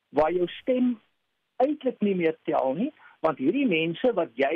waar 0.09 0.33
jou 0.33 0.49
stem 0.49 1.01
eintlik 1.67 2.01
nie 2.01 2.15
meer 2.15 2.37
tel 2.49 2.75
nie, 2.75 2.93
want 3.25 3.39
hierdie 3.39 3.67
mense 3.67 4.13
wat 4.21 4.31
jy 4.41 4.55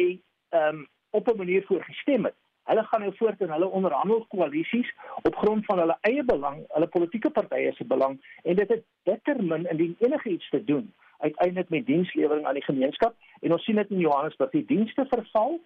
ehm 0.55 0.85
um, 0.85 0.87
op 1.11 1.29
'n 1.29 1.37
manier 1.37 1.65
voor 1.67 1.85
gestem 1.85 2.25
het, 2.25 2.35
hulle 2.69 2.83
gaan 2.85 3.01
nou 3.01 3.13
voort 3.17 3.41
in 3.41 3.51
hulle 3.51 3.69
onderhandel 3.69 4.27
koalisies 4.29 4.91
op 5.23 5.37
grond 5.37 5.65
van 5.65 5.79
hulle 5.79 5.97
eie 6.01 6.25
belang, 6.25 6.65
hulle 6.69 6.87
politieke 6.87 7.31
partye 7.31 7.73
se 7.73 7.85
belang 7.85 8.19
en 8.43 8.57
dit 8.57 8.69
het 8.69 8.85
determin 9.03 9.71
indien 9.71 9.97
enige 9.99 10.29
iets 10.29 10.49
te 10.51 10.65
doen 10.65 10.93
uiteindelik 11.19 11.69
met 11.69 11.87
dienslewering 11.87 12.47
aan 12.47 12.55
die 12.55 12.65
gemeenskap. 12.65 13.15
En 13.41 13.53
ons 13.53 13.65
sien 13.65 13.77
dit 13.77 13.91
in 13.91 13.99
Johannesburg, 13.99 14.51
die 14.51 14.65
dienste 14.65 15.07
verval 15.09 15.61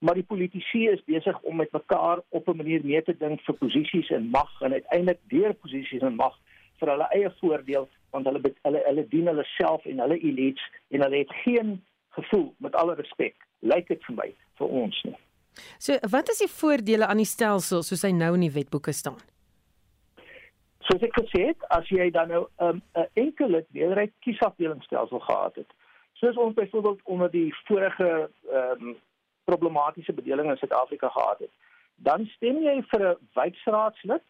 maar 0.00 0.16
die 0.16 0.24
politici 0.24 0.86
is 0.88 1.02
besig 1.04 1.40
om 1.40 1.56
met 1.56 1.72
mekaar 1.72 2.22
op 2.28 2.48
'n 2.48 2.56
manier 2.56 2.80
mee 2.84 3.02
te 3.02 3.16
dink 3.16 3.40
vir 3.40 3.54
posisies 3.54 4.10
en 4.10 4.30
mag 4.30 4.60
en 4.60 4.72
uiteindelik 4.72 5.18
deur 5.28 5.54
posisies 5.54 6.02
en 6.02 6.14
mag 6.14 6.38
vir 6.78 6.88
hulle 6.88 7.08
eie 7.10 7.30
voordeel 7.40 7.88
want 8.10 8.26
hulle 8.26 8.40
hulle 8.62 8.82
hulle 8.86 9.06
dien 9.08 9.26
hulle 9.32 9.44
self 9.56 9.86
en 9.86 10.02
hulle 10.04 10.18
elites 10.18 10.64
en 10.90 11.02
hulle 11.06 11.22
het 11.22 11.32
geen 11.44 11.80
gevoel 12.18 12.54
met 12.58 12.74
alle 12.74 12.94
respek 12.94 13.36
lyk 13.60 13.88
dit 13.88 14.06
vir 14.08 14.16
my 14.22 14.28
vir 14.60 14.78
ons 14.82 15.02
nie. 15.04 15.18
So 15.78 15.98
wat 16.14 16.30
is 16.32 16.40
die 16.44 16.52
voordele 16.52 17.06
aan 17.06 17.22
die 17.22 17.28
stelsel 17.28 17.84
soos 17.86 18.06
hy 18.06 18.12
nou 18.16 18.32
in 18.38 18.46
die 18.46 18.54
wetboeke 18.54 18.94
staan? 18.96 19.18
Soos 20.88 21.04
ek 21.06 21.14
gesê 21.18 21.50
het, 21.50 21.66
as 21.76 21.86
jy 21.92 22.08
dan 22.10 22.32
nou 22.32 22.46
'n 22.58 22.80
um, 22.80 23.06
enkele 23.14 23.64
meerderheid 23.70 24.12
kiesafdelingsstelsel 24.26 25.20
gehad 25.26 25.54
het, 25.62 25.70
soos 26.20 26.36
ons 26.36 26.54
byvoorbeeld 26.54 27.00
onder 27.04 27.30
die 27.30 27.54
vorige 27.66 28.30
ehm 28.50 28.88
um, 28.88 28.98
problematiese 29.44 30.12
bedeling 30.12 30.50
in 30.50 30.56
Suid-Afrika 30.56 31.08
gehad 31.08 31.38
het, 31.38 31.50
dan 31.96 32.26
stem 32.36 32.62
jy 32.62 32.82
vir 32.90 33.02
'n 33.08 33.16
wijkraadslid 33.34 34.26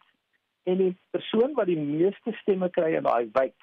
en 0.62 0.76
die 0.76 0.96
persoon 1.10 1.54
wat 1.54 1.66
die 1.66 1.78
meeste 1.78 2.32
stemme 2.40 2.70
kry 2.70 2.94
in 2.94 3.02
daai 3.02 3.28
wijk 3.32 3.54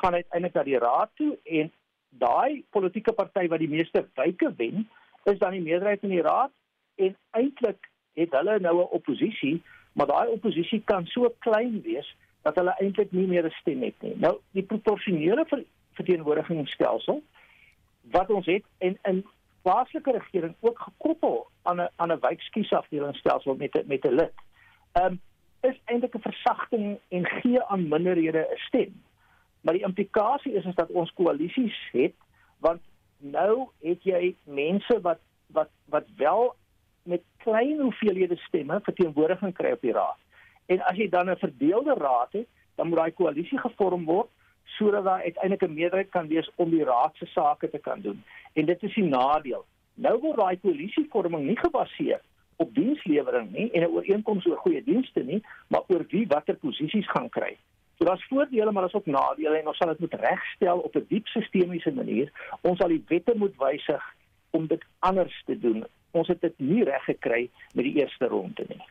gaan 0.00 0.14
uiteindelik 0.14 0.54
na 0.54 0.62
die 0.62 0.78
raad 0.78 1.10
toe 1.14 1.38
en 1.44 1.72
daai 2.08 2.64
politieke 2.70 3.12
party 3.12 3.46
wat 3.48 3.62
die 3.62 3.70
meeste 3.70 4.04
wyke 4.18 4.52
wen, 4.56 4.88
is 5.30 5.38
dan 5.38 5.54
die 5.56 5.62
meerderheid 5.62 6.02
in 6.02 6.14
die 6.14 6.24
raad 6.26 6.52
en 6.96 7.16
eintlik 7.36 7.90
het 8.18 8.32
hulle 8.36 8.58
nou 8.60 8.76
'n 8.80 8.94
oppositie, 8.98 9.62
maar 9.92 10.06
daai 10.06 10.28
oppositie 10.28 10.82
kan 10.84 11.06
so 11.06 11.34
klein 11.38 11.82
wees 11.82 12.16
dat 12.42 12.56
hulle 12.56 12.74
eintlik 12.80 13.12
nie 13.12 13.26
meer 13.26 13.44
'n 13.44 13.58
stem 13.60 13.82
het 13.82 14.02
nie. 14.02 14.16
Nou 14.16 14.38
die 14.50 14.62
proporsionele 14.62 15.46
verteenwoordigingsstelsel 15.92 17.22
wat 18.10 18.30
ons 18.30 18.46
het 18.46 18.64
en 18.78 18.98
in 19.02 19.26
plaaslike 19.62 20.12
regering 20.12 20.54
ook 20.60 20.78
gekoppel 20.78 21.46
aan 21.62 21.80
'n 21.80 21.88
aan 21.96 22.12
'n 22.12 22.20
wijkskiesafdelingsstelsel 22.20 23.54
met 23.54 23.76
a, 23.76 23.82
met 23.84 24.04
'n 24.04 24.14
lid. 24.14 24.32
Ehm 24.92 25.06
um, 25.06 25.20
is 25.60 25.80
eintlik 25.84 26.14
'n 26.14 26.20
versagting 26.20 26.98
en 27.08 27.26
gee 27.26 27.62
aan 27.62 27.88
minderhede 27.88 28.48
'n 28.50 28.56
stem. 28.56 29.02
Maar 29.60 29.74
die 29.74 29.84
implikasie 29.84 30.52
is 30.52 30.64
is 30.64 30.74
dat 30.74 30.90
ons 30.90 31.12
koalisies 31.12 31.76
het 31.92 32.14
want 32.58 32.80
nou 33.18 33.68
het 33.80 34.02
jy 34.02 34.34
mense 34.44 35.00
wat 35.00 35.20
wat 35.52 35.70
wat 35.84 36.06
wel 36.16 36.54
met 37.02 37.22
klein 37.36 37.80
hoeveelhede 37.80 38.36
stemme 38.36 38.80
verteenwoordiging 38.82 39.54
kry 39.54 39.72
op 39.72 39.80
die 39.80 39.92
raad. 39.92 40.18
En 40.66 40.82
as 40.82 40.96
jy 40.96 41.08
dan 41.08 41.30
'n 41.30 41.36
verdeelde 41.36 41.94
raad 41.94 42.32
het, 42.32 42.48
dan 42.74 42.88
moet 42.88 42.98
daai 42.98 43.12
koalisie 43.12 43.58
gevorm 43.58 44.04
word 44.04 44.28
sodat 44.64 45.04
daar 45.04 45.22
uiteindelik 45.22 45.62
'n 45.62 45.74
meerderheid 45.74 46.10
kan 46.10 46.28
wees 46.28 46.50
om 46.56 46.70
die 46.70 46.84
raad 46.84 47.16
se 47.16 47.26
sake 47.26 47.70
te 47.70 47.78
kan 47.78 48.00
doen. 48.00 48.24
En 48.52 48.66
dit 48.66 48.82
is 48.82 48.94
die 48.94 49.04
nadeel. 49.04 49.64
Nou 49.94 50.20
word 50.20 50.38
daai 50.38 50.58
koalisievorming 50.58 51.46
nie 51.46 51.58
gebaseer 51.58 52.20
op 52.56 52.74
dienslewering 52.74 53.50
nie 53.50 53.70
en 53.70 53.82
'n 53.82 53.92
ooreenkoms 53.92 54.46
oor 54.46 54.56
goeie 54.56 54.84
dienste 54.84 55.22
nie, 55.22 55.42
maar 55.68 55.82
oor 55.88 56.04
wie 56.08 56.26
watter 56.26 56.56
posisies 56.56 57.10
gaan 57.10 57.28
kry. 57.28 57.56
So 58.00 58.06
daar's 58.06 58.26
voordele 58.28 58.72
maar 58.72 58.82
daar's 58.82 58.94
ook 58.94 59.06
nadele 59.06 59.56
en 59.56 59.66
ons 59.66 59.76
sal 59.76 59.88
dit 59.88 59.98
moet 59.98 60.14
regstel 60.14 60.78
op 60.78 60.94
'n 60.96 61.04
diep 61.08 61.26
sistemiese 61.26 61.92
manier. 61.92 62.32
Ons 62.60 62.78
sal 62.78 62.88
die 62.88 63.04
wette 63.06 63.32
moet 63.36 63.56
wysig 63.56 64.14
om 64.50 64.66
dit 64.66 64.84
anders 64.98 65.42
te 65.46 65.58
doen. 65.58 65.84
Ons 66.10 66.28
het 66.28 66.40
dit 66.40 66.58
nie 66.58 66.84
reg 66.84 67.04
gekry 67.04 67.50
met 67.74 67.84
die 67.84 67.94
eerste 68.00 68.26
ronde 68.26 68.64
nie. 68.68 68.82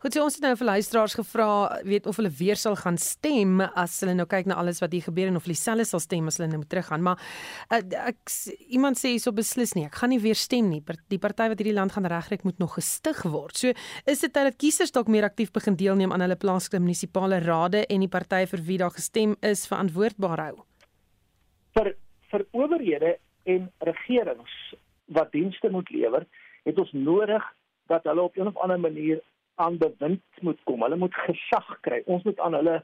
Goed, 0.00 0.14
so 0.14 0.24
ons 0.24 0.34
het 0.34 0.42
nou 0.44 0.52
vir 0.56 0.66
luisteraars 0.66 1.14
gevra, 1.18 1.48
weet 1.86 2.06
of 2.10 2.16
hulle 2.18 2.30
weer 2.38 2.58
sal 2.58 2.74
gaan 2.80 2.96
stem 2.98 3.60
as 3.60 3.98
hulle 4.02 4.16
nou 4.18 4.26
kyk 4.30 4.48
na 4.50 4.56
alles 4.58 4.80
wat 4.82 4.94
hier 4.96 5.04
gebeur 5.04 5.30
en 5.30 5.38
of 5.38 5.46
hulle 5.46 5.54
dieselfde 5.54 5.86
sal 5.86 6.02
stem 6.02 6.30
as 6.30 6.40
hulle 6.40 6.48
nou 6.50 6.62
moet 6.62 6.70
teruggaan. 6.72 7.04
Maar 7.06 7.20
uh, 7.70 7.80
ek 8.08 8.34
iemand 8.72 8.98
sê 8.98 9.12
hierso 9.14 9.32
beslis 9.36 9.76
nie, 9.76 9.86
ek 9.86 10.00
gaan 10.00 10.12
nie 10.14 10.20
weer 10.22 10.38
stem 10.38 10.70
nie. 10.72 10.80
Die 11.12 11.20
party 11.22 11.50
wat 11.52 11.62
hierdie 11.62 11.76
land 11.76 11.94
gaan 11.94 12.08
regkry 12.10 12.40
moet 12.48 12.58
nog 12.62 12.78
gestig 12.78 13.22
word. 13.28 13.60
So 13.60 13.74
is 14.10 14.24
dit 14.24 14.34
dat 14.34 14.58
kiesers 14.58 14.94
dalk 14.96 15.12
meer 15.12 15.28
aktief 15.28 15.52
begin 15.54 15.78
deelneem 15.78 16.16
aan 16.16 16.24
hulle 16.24 16.38
plaaslike 16.40 16.82
munisipale 16.82 17.42
rade 17.44 17.84
en 17.86 18.06
die 18.06 18.10
partye 18.10 18.48
vir 18.50 18.66
wie 18.66 18.80
daar 18.80 18.94
gestem 18.96 19.36
is 19.46 19.66
verantwoordbaar 19.70 20.46
hou. 20.48 20.54
Vir 21.78 21.94
vir 22.30 22.46
owerhede 22.54 23.16
en 23.50 23.70
regerings 23.84 24.52
wat 25.10 25.32
dienste 25.34 25.70
moet 25.70 25.88
lewer, 25.90 26.26
het 26.64 26.78
ons 26.78 26.92
nodig 26.94 27.44
dat 27.90 28.04
hulle 28.06 28.22
op 28.22 28.36
'n 28.36 28.46
of 28.46 28.56
ander 28.56 28.80
manier 28.80 29.20
aan 29.60 29.78
bewind 29.78 30.40
moet 30.46 30.60
kom. 30.64 30.82
Hulle 30.82 30.96
moet 30.96 31.16
gesag 31.26 31.68
kry. 31.86 32.02
Ons 32.06 32.24
moet 32.28 32.40
aan 32.40 32.56
hulle 32.58 32.76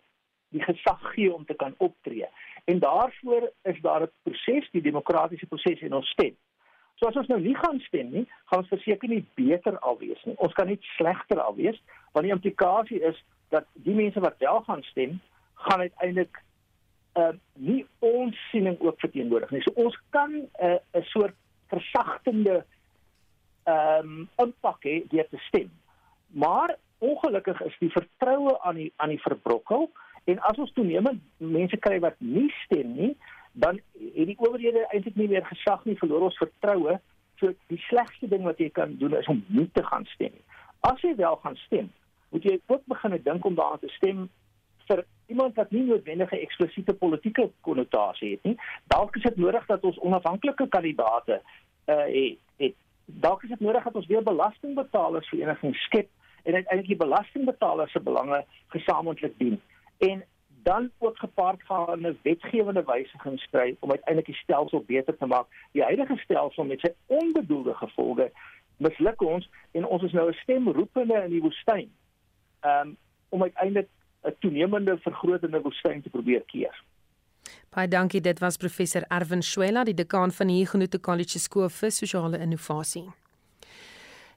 die 0.54 0.62
gesag 0.62 1.00
gee 1.14 1.32
om 1.34 1.44
te 1.44 1.56
kan 1.58 1.74
optree. 1.84 2.28
En 2.64 2.78
daarvoor 2.78 3.50
is 3.62 3.80
daar 3.80 4.02
'n 4.02 4.12
proses, 4.22 4.68
die 4.70 4.82
demokratiese 4.82 5.46
proses 5.46 5.80
in 5.80 5.94
ons 5.94 6.08
stem. 6.08 6.36
So 6.94 7.08
as 7.08 7.16
ons 7.16 7.26
nou 7.26 7.40
nie 7.40 7.56
gaan 7.56 7.80
stem 7.80 8.10
nie, 8.10 8.26
gaan 8.44 8.58
ons 8.58 8.68
verseker 8.68 9.08
nie 9.08 9.24
beter 9.34 9.78
alwees 9.78 10.22
nie. 10.24 10.36
Ons 10.36 10.52
kan 10.52 10.66
net 10.66 10.82
slegter 10.96 11.40
alwees, 11.40 11.82
want 12.12 12.24
die 12.24 12.34
implikasie 12.34 13.00
is 13.00 13.24
dat 13.48 13.66
die 13.72 13.94
mense 13.94 14.20
wat 14.20 14.38
wel 14.38 14.60
gaan 14.60 14.82
stem, 14.82 15.20
gaan 15.54 15.80
uiteindelik 15.80 16.42
uh 17.16 17.32
nie 17.54 17.86
ons 17.98 18.36
siening 18.50 18.80
ook 18.80 19.00
verteenwoordig 19.00 19.50
nie. 19.50 19.62
So 19.62 19.72
ons 19.74 19.98
kan 20.10 20.32
'n 20.32 20.48
uh, 20.62 20.78
'n 20.92 21.02
soort 21.02 21.34
versagtende 21.66 22.64
ehm 23.64 24.08
um, 24.08 24.28
impak 24.36 24.84
hê 24.84 25.08
deur 25.08 25.28
te 25.28 25.38
stem. 25.48 25.70
Maar 26.26 26.76
ongelukkig 26.98 27.60
is 27.60 27.76
die 27.78 27.90
vertroue 27.90 28.60
aan 28.60 28.74
die 28.74 28.92
aan 28.96 29.08
die 29.08 29.20
verbrokkel 29.20 29.90
en 30.24 30.40
as 30.48 30.58
ons 30.58 30.72
toenemend 30.72 31.22
mense 31.36 31.76
kry 31.76 31.98
wat 32.02 32.16
nie 32.18 32.48
stem 32.64 32.94
nie, 32.96 33.12
dan 33.52 33.78
het 34.14 34.26
die 34.32 34.38
owerhede 34.38 34.86
eintlik 34.90 35.14
nie 35.14 35.28
meer 35.28 35.44
gesag 35.46 35.84
nie, 35.84 35.98
verloor 36.00 36.26
ons 36.28 36.40
vertroue. 36.40 36.98
So 37.40 37.52
die 37.70 37.78
slegste 37.86 38.28
ding 38.28 38.42
wat 38.48 38.58
jy 38.58 38.70
kan 38.74 38.96
doen 39.00 39.14
is 39.16 39.28
om 39.30 39.44
nie 39.48 39.68
te 39.72 39.84
gaan 39.86 40.04
stem 40.14 40.34
nie. 40.34 40.44
As 40.88 41.00
jy 41.04 41.14
wel 41.16 41.38
gaan 41.44 41.56
stem, 41.66 41.92
moet 42.34 42.44
jy 42.44 42.56
ook 42.66 42.82
begin 42.90 43.16
dink 43.22 43.44
om 43.44 43.54
daaraan 43.54 43.84
te 43.84 43.92
stem 43.96 44.26
vir 44.86 45.04
iemand 45.26 45.56
wat 45.58 45.70
nie 45.74 45.84
noodwendige 45.86 46.38
eksplisiete 46.40 46.94
politieke 46.94 47.48
konnotasie 47.66 48.34
het 48.36 48.42
nie. 48.46 48.56
Dalk 48.92 49.16
is 49.16 49.26
dit 49.26 49.36
nodig 49.36 49.66
dat 49.66 49.84
ons 49.84 49.98
onafhanklike 49.98 50.68
kandidaate 50.68 51.40
uh 51.86 52.02
het. 52.10 52.38
het. 52.58 52.74
Dalk 53.06 53.42
is 53.42 53.54
dit 53.54 53.60
nodig 53.60 53.84
dat 53.84 53.94
ons 53.94 54.06
weer 54.06 54.22
belastingbetalers 54.22 55.28
verenigings 55.28 55.82
skep 55.86 56.10
en 56.46 56.54
uiteindelik 56.54 56.92
die 56.94 57.04
belastingbetalers 57.06 57.92
se 57.92 58.00
belange 58.00 58.44
gesamentlik 58.74 59.38
dien 59.38 59.60
en 59.98 60.24
dan 60.66 60.90
ook 60.98 61.18
gepaard 61.18 61.62
gaan 61.62 62.06
'n 62.06 62.18
wetgewende 62.22 62.84
wysiging 62.86 63.38
skry 63.40 63.76
om 63.80 63.90
uiteindelik 63.90 64.26
die 64.26 64.42
stelsel 64.42 64.82
beter 64.86 65.16
te 65.16 65.26
maak. 65.26 65.46
Die 65.72 65.82
huidige 65.82 66.16
stelsel 66.16 66.64
met 66.64 66.80
sy 66.80 66.90
onbedoelde 67.06 67.74
gevolge 67.74 68.30
misluk 68.76 69.20
ons 69.20 69.50
en 69.72 69.86
ons 69.86 70.02
is 70.02 70.12
nou 70.12 70.30
'n 70.30 70.38
stemroepende 70.42 71.22
in 71.24 71.30
die 71.30 71.40
woestyn. 71.40 71.90
Um 72.62 72.96
om 73.28 73.42
uiteindelik 73.42 73.88
'n 74.22 74.34
toenemende 74.38 74.98
vergrotende 74.98 75.60
woestyn 75.60 76.02
te 76.02 76.10
probeer 76.10 76.42
keer. 76.46 76.82
Baie 77.74 77.88
dankie. 77.88 78.20
Dit 78.20 78.38
was 78.38 78.56
professor 78.56 79.02
Erwin 79.08 79.42
Swela, 79.42 79.84
die 79.84 79.94
dekaan 79.94 80.32
van 80.32 80.46
die 80.46 80.56
Huguenot 80.56 81.00
College 81.00 81.38
Skool 81.38 81.68
vir 81.68 81.90
Sosiale 81.90 82.38
Innovasie. 82.38 83.25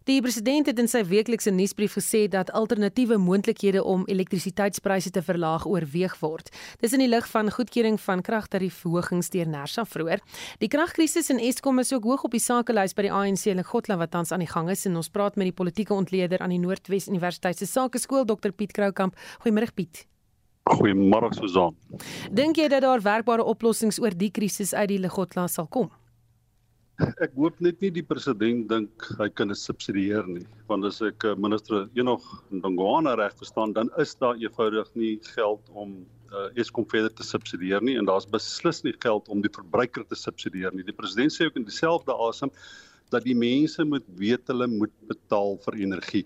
Die 0.07 0.21
president 0.23 0.69
het 0.69 0.79
in 0.79 0.87
sy 0.87 1.01
weeklikse 1.03 1.51
nuusbrief 1.51 1.97
gesê 1.97 2.21
dat 2.31 2.53
alternatiewe 2.55 3.17
moontlikhede 3.19 3.81
om 3.83 4.05
elektrisiteitspryse 4.07 5.11
te 5.11 5.21
verlaag 5.21 5.65
oorweeg 5.67 6.15
word. 6.21 6.47
Dis 6.79 6.95
in 6.95 7.03
die 7.03 7.09
lig 7.11 7.27
van 7.27 7.51
goedkeuring 7.51 7.99
van 7.99 8.23
kragtariefverhogings 8.23 9.29
deur 9.33 9.51
Nersa 9.51 9.83
vroeër. 9.85 10.23
Die 10.63 10.71
kragkrisis 10.71 11.29
in 11.33 11.43
Eskom 11.43 11.83
is 11.83 11.91
ook 11.93 12.07
hoog 12.07 12.23
op 12.29 12.31
die 12.31 12.43
sakelys 12.43 12.95
by 12.95 13.09
die 13.09 13.13
ANC 13.13 13.45
in 13.51 13.63
Gotland 13.63 13.99
wat 13.99 14.15
tans 14.15 14.31
aan 14.31 14.45
die 14.45 14.49
gang 14.49 14.71
is 14.71 14.87
en 14.87 14.95
ons 14.95 15.11
praat 15.11 15.35
met 15.35 15.51
die 15.51 15.57
politieke 15.59 15.93
ontleder 15.93 16.39
aan 16.39 16.55
die 16.55 16.63
Noordwes 16.63 17.11
Universiteit 17.11 17.59
se 17.59 17.67
Sakeskool 17.67 18.25
Dr 18.25 18.55
Piet 18.55 18.71
Kroukamp. 18.71 19.19
Goeiemôre 19.43 19.75
Piet. 19.75 20.05
Goeiemôre 20.69 21.33
Susan. 21.35 21.75
Dink 22.31 22.55
jy 22.55 22.69
dat 22.71 22.87
daar 22.87 23.03
werkbare 23.03 23.43
oplossings 23.43 23.99
oor 23.99 24.15
die 24.15 24.31
krisis 24.31 24.73
uit 24.73 24.95
die 24.95 25.09
Gotland 25.09 25.51
sal 25.51 25.67
kom? 25.67 25.91
Ek 27.23 27.31
hoop 27.39 27.59
net 27.63 27.79
nie 27.83 27.91
die 27.95 28.03
president 28.03 28.65
dink 28.71 29.05
hy 29.19 29.29
kan 29.31 29.51
dit 29.51 29.59
subsidieer 29.59 30.25
nie, 30.27 30.43
want 30.67 30.87
as 30.87 30.99
ek 31.05 31.23
eh, 31.27 31.35
minister 31.39 31.85
Enoch 31.99 32.25
Ndongwana 32.51 33.15
reg 33.19 33.35
verstaan, 33.39 33.73
dan 33.77 33.91
is 34.03 34.11
daar 34.19 34.39
eenvoudig 34.39 34.89
nie 34.99 35.13
geld 35.31 35.71
om 35.71 35.95
uh, 36.33 36.49
Eskom 36.59 36.87
verder 36.91 37.13
te 37.15 37.23
subsidieer 37.23 37.83
nie 37.85 37.95
en 37.99 38.09
daar's 38.09 38.27
beslis 38.27 38.83
nie 38.83 38.95
geld 38.99 39.31
om 39.31 39.43
die 39.45 39.51
verbruiker 39.55 40.03
te 40.09 40.17
subsidieer 40.19 40.75
nie. 40.75 40.83
Die 40.87 40.95
president 40.95 41.35
sê 41.35 41.47
ook 41.47 41.59
in 41.61 41.67
dieselfde 41.69 42.15
asem 42.27 42.51
dat 43.13 43.23
die 43.25 43.37
mense 43.37 43.85
moet 43.87 44.05
weet 44.19 44.51
hulle 44.51 44.67
moet 44.69 44.93
betaal 45.09 45.55
vir 45.65 45.79
energie. 45.87 46.25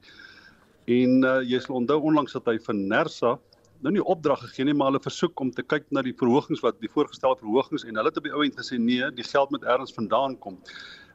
En 0.91 1.21
uh, 1.21 1.39
jy 1.45 1.61
sal 1.63 1.83
onthou 1.83 2.01
onlangs 2.09 2.33
dat 2.35 2.49
hy 2.49 2.57
van 2.65 2.81
Nersa 2.89 3.37
nou 3.83 3.93
nie 3.93 4.03
opdrag 4.03 4.41
gegee 4.47 4.69
nie, 4.69 4.75
maar 4.77 4.91
hulle 4.91 5.03
versoek 5.03 5.39
om 5.43 5.51
te 5.51 5.63
kyk 5.63 5.89
na 5.91 6.03
die 6.05 6.15
verhogings 6.19 6.63
wat 6.63 6.79
die 6.81 6.91
voorgestelde 6.91 7.43
verhogings 7.43 7.85
en 7.87 7.99
hulle 7.99 8.11
het 8.11 8.19
op 8.19 8.27
die 8.27 8.33
ou 8.33 8.43
end 8.45 8.59
gesê 8.59 8.79
nee, 8.79 9.09
die 9.17 9.27
geld 9.27 9.51
moet 9.51 9.65
ergens 9.67 9.95
vandaan 9.95 10.37
kom. 10.43 10.59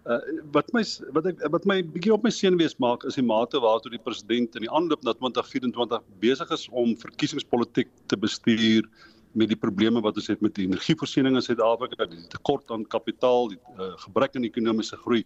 Uh 0.09 0.19
wat 0.55 0.71
my 0.73 0.83
wat 1.17 1.27
ek 1.29 1.43
wat 1.53 1.67
my 1.69 1.81
bietjie 1.95 2.15
op 2.15 2.25
my 2.25 2.33
senuwees 2.33 2.77
maak 2.81 3.05
is 3.09 3.19
die 3.19 3.27
mate 3.27 3.61
waartoe 3.61 3.93
die 3.93 4.05
president 4.05 4.57
in 4.57 4.65
die 4.65 4.73
aanloop 4.73 5.03
na 5.05 5.13
2024 5.19 6.05
besig 6.23 6.53
is 6.55 6.69
om 6.71 6.95
verkiesingspolitiek 7.03 7.91
te 8.09 8.17
bestuur 8.17 8.89
met 9.37 9.51
die 9.53 9.59
probleme 9.59 10.01
wat 10.05 10.17
ons 10.17 10.31
het 10.33 10.41
met 10.45 10.55
die 10.57 10.65
energievoorsiening 10.67 11.37
in 11.37 11.45
Suid-Afrika, 11.45 12.07
die 12.09 12.25
tekort 12.33 12.71
aan 12.73 12.87
kapitaal, 12.89 13.53
die 13.53 13.61
uh, 13.77 13.93
gebrek 14.07 14.37
aan 14.37 14.49
ekonomiese 14.49 14.97
groei. 15.05 15.25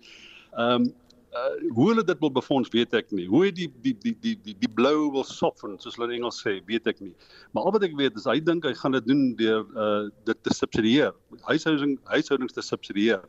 Ehm 0.53 0.89
um, 0.89 0.93
uh, 1.33 1.71
hoe 1.75 1.89
hulle 1.91 2.05
dit 2.05 2.21
wil 2.21 2.33
befonds 2.33 2.71
weet 2.73 2.95
ek 2.99 3.13
nie. 3.17 3.27
Hoe 3.31 3.49
die 3.55 3.69
die 3.85 3.95
die 4.05 4.15
die 4.21 4.35
die 4.45 4.57
die 4.59 4.73
blou 4.73 5.11
wil 5.15 5.25
soften 5.29 5.79
soos 5.83 5.97
hulle 5.99 6.11
in 6.11 6.21
Engels 6.21 6.43
sê, 6.45 6.59
weet 6.69 6.91
ek 6.93 7.01
nie. 7.05 7.15
Maar 7.53 7.69
al 7.69 7.77
wat 7.79 7.89
ek 7.89 7.97
weet 7.99 8.21
is 8.21 8.29
hy 8.29 8.39
dink 8.45 8.69
hy 8.69 8.75
gaan 8.79 8.97
dit 8.99 9.09
doen 9.09 9.25
deur 9.41 9.67
uh 9.73 10.05
dit 10.29 10.45
te 10.45 10.55
subsidieer, 10.55 11.17
huishouding 11.49 11.99
huishoudings 12.13 12.57
te 12.57 12.65
subsidieer. 12.65 13.25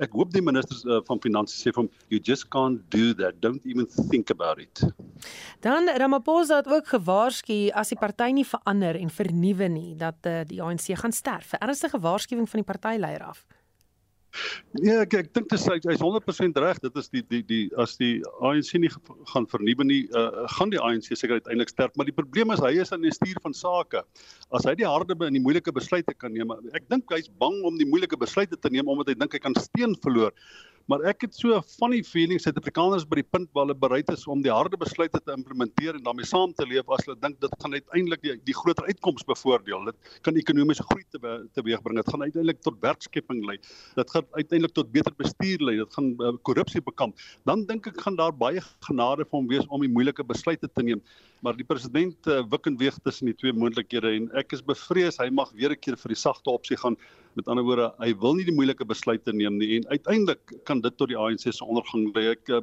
Ek 0.00 0.14
hoop 0.16 0.30
die 0.32 0.40
ministers 0.40 0.86
uh, 0.88 1.02
van 1.04 1.20
finansies 1.20 1.60
sê 1.60 1.70
vir 1.70 1.82
hom 1.82 1.88
you 2.08 2.18
just 2.24 2.48
can't 2.54 2.80
do 2.94 3.12
that. 3.18 3.38
Don't 3.44 3.64
even 3.68 3.86
think 4.08 4.32
about 4.32 4.62
it. 4.62 4.84
Dan 5.62 5.90
Ramaphosa 6.00 6.62
het 6.62 6.70
ook 6.72 6.88
gewaarsku 6.96 7.68
as 7.76 7.92
die 7.92 8.00
party 8.00 8.32
nie 8.32 8.46
verander 8.48 8.96
en 8.98 9.12
vernuwe 9.12 9.68
nie 9.68 9.92
dat 10.00 10.24
uh, 10.26 10.40
die 10.48 10.62
ANC 10.64 10.94
gaan 10.98 11.12
sterf. 11.12 11.52
'n 11.52 11.68
Ernstige 11.68 12.00
waarskuwing 12.00 12.48
van 12.48 12.64
die 12.64 12.70
partyleier 12.72 13.22
af. 13.22 13.44
Ja, 14.80 15.02
ek 15.04 15.14
ek 15.18 15.30
dink 15.36 15.50
dit 15.50 15.58
is 15.58 15.66
hy's 15.68 16.02
100% 16.02 16.60
reg. 16.64 16.80
Dit 16.84 16.96
is 16.96 17.10
die 17.12 17.22
die 17.28 17.42
die 17.48 17.62
as 17.82 17.98
die 18.00 18.22
ANC 18.40 18.72
nie 18.80 18.90
gaan 19.32 19.46
vernuwe 19.50 19.84
nie, 19.84 20.00
uh, 20.16 20.46
gaan 20.56 20.72
die 20.72 20.80
ANC 20.80 21.10
seker 21.12 21.40
uiteindelik 21.40 21.72
sterf, 21.72 21.92
maar 21.96 22.08
die 22.08 22.16
probleem 22.16 22.54
is 22.54 22.62
hy 22.64 22.72
is 22.80 22.92
aan 22.94 23.04
die 23.04 23.12
stuur 23.12 23.40
van 23.44 23.56
sake. 23.56 24.04
As 24.56 24.66
hy 24.68 24.74
die 24.80 24.88
harde 24.88 25.16
en 25.26 25.36
die 25.36 25.44
moeilike 25.44 25.74
besluite 25.76 26.16
kan 26.16 26.32
neem, 26.32 26.54
ek 26.72 26.88
dink 26.92 27.12
hy's 27.12 27.28
bang 27.42 27.60
om 27.68 27.76
die 27.80 27.88
moeilike 27.88 28.18
besluite 28.20 28.56
te 28.56 28.72
neem 28.72 28.88
omdat 28.88 29.12
hy 29.12 29.18
dink 29.20 29.36
hy 29.36 29.42
kan 29.42 29.58
steen 29.60 29.96
verloor. 30.04 30.32
Maar 30.90 31.04
ek 31.12 31.26
het 31.26 31.34
so 31.34 31.54
'n 31.56 31.62
funny 31.62 32.02
feeling 32.02 32.40
Suid-Afrikaners 32.40 33.06
by 33.08 33.20
die 33.20 33.28
punt 33.30 33.48
waar 33.52 33.66
hulle 33.66 33.78
bereid 33.78 34.10
is 34.10 34.26
om 34.26 34.42
die 34.42 34.50
harde 34.50 34.76
besluite 34.76 35.20
te 35.20 35.32
implementeer 35.32 35.94
en 35.94 36.02
daarmee 36.02 36.26
saam 36.26 36.52
te 36.54 36.66
leef 36.66 36.88
as 36.88 37.04
hulle 37.06 37.18
dink 37.20 37.40
dit 37.40 37.54
gaan 37.62 37.72
uiteindelik 37.72 38.22
die, 38.22 38.36
die 38.44 38.54
groter 38.54 38.84
uitkoms 38.86 39.24
bevoordeel. 39.24 39.84
Dit 39.84 39.96
kan 40.22 40.36
ekonomiese 40.36 40.82
groei 40.82 41.04
te 41.10 41.18
teweegbring. 41.54 41.96
Dit 41.96 42.10
gaan 42.10 42.22
uiteindelik 42.22 42.60
tot 42.62 42.80
werkskepping 42.80 43.44
lei. 43.46 43.58
Dit 43.94 44.10
gaan 44.10 44.26
uiteindelik 44.32 44.74
tot 44.74 44.92
beter 44.92 45.12
bestuur 45.16 45.58
lei. 45.60 45.76
Dit 45.76 45.94
gaan 45.94 46.14
uh, 46.18 46.32
korrupsie 46.42 46.82
bekamp. 46.82 47.18
Dan 47.44 47.66
dink 47.66 47.86
ek 47.86 48.00
gaan 48.00 48.16
daar 48.16 48.32
baie 48.32 48.60
genade 48.88 49.24
vir 49.24 49.38
hom 49.38 49.48
wees 49.48 49.66
om 49.68 49.80
die 49.80 49.92
moeilike 49.92 50.24
besluite 50.24 50.68
te 50.68 50.82
neem. 50.82 51.02
Maar 51.42 51.56
die 51.58 51.66
president 51.66 52.28
uh, 52.30 52.38
wik 52.46 52.68
en 52.70 52.76
weeg 52.78 52.98
tussen 53.02 53.26
die 53.26 53.34
twee 53.34 53.52
moontlikhede 53.52 54.12
en 54.14 54.28
ek 54.38 54.54
is 54.54 54.62
bevrees 54.62 55.18
hy 55.18 55.26
mag 55.34 55.50
weer 55.58 55.74
'n 55.74 55.80
keer 55.82 55.96
vir 55.98 56.14
die 56.14 56.20
sagte 56.20 56.50
opsie 56.50 56.78
gaan. 56.78 56.96
Met 57.34 57.48
ander 57.48 57.64
woorde, 57.64 57.88
hy 57.98 58.12
wil 58.22 58.36
nie 58.38 58.44
die 58.46 58.54
moeilike 58.54 58.86
besluite 58.86 59.32
neem 59.34 59.58
nie 59.58 59.76
en 59.78 59.88
uiteindelik 59.90 60.54
kan 60.68 60.80
dit 60.84 60.96
tot 60.96 61.08
die 61.10 61.18
ANC 61.18 61.48
se 61.48 61.64
ondergang 61.64 62.12
lei. 62.14 62.28
Ek 62.36 62.48
uh, 62.48 62.60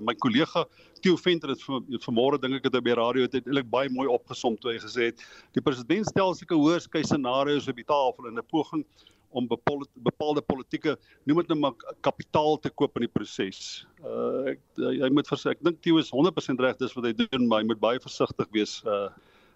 my 0.00 0.14
kollega 0.14 0.64
Theo 1.02 1.16
Venter 1.16 1.50
het 1.50 1.64
vanmôre 2.06 2.38
dink 2.38 2.60
ek 2.60 2.70
het 2.70 2.84
by 2.84 2.94
radio 2.94 3.26
het 3.26 3.34
eintlik 3.40 3.70
baie 3.70 3.90
mooi 3.90 4.06
opgesom 4.06 4.56
toe 4.60 4.74
hy 4.74 4.78
gesê 4.78 5.10
het 5.10 5.24
die 5.56 5.64
president 5.64 6.06
stel 6.06 6.34
sulke 6.34 6.54
hoërskei 6.54 7.02
scenario's 7.02 7.66
op 7.66 7.82
die 7.82 7.88
tafel 7.88 8.30
in 8.30 8.38
'n 8.38 8.46
poging 8.46 8.84
om 9.30 9.46
bepaalde 9.46 9.86
bepaalde 9.94 10.42
politieke 10.42 10.96
noem 11.28 11.42
dit 11.42 11.52
nou 11.52 11.58
maar 11.62 11.96
kapitaal 12.06 12.58
te 12.58 12.70
koop 12.70 12.98
in 12.98 13.06
die 13.06 13.12
proses. 13.12 13.86
Uh 14.02 14.54
ek 14.54 14.62
hy 14.78 15.10
moet 15.14 15.28
verseker 15.30 15.58
ek 15.58 15.66
dink 15.66 15.82
Theo 15.84 16.00
is 16.02 16.12
100% 16.14 16.62
reg 16.62 16.78
dis 16.80 16.96
wat 16.96 17.10
hy 17.10 17.14
doen 17.24 17.46
maar 17.46 17.62
hy 17.62 17.70
moet 17.70 17.82
baie 17.82 18.02
versigtig 18.02 18.50
wees 18.56 18.80
uh 18.86 19.08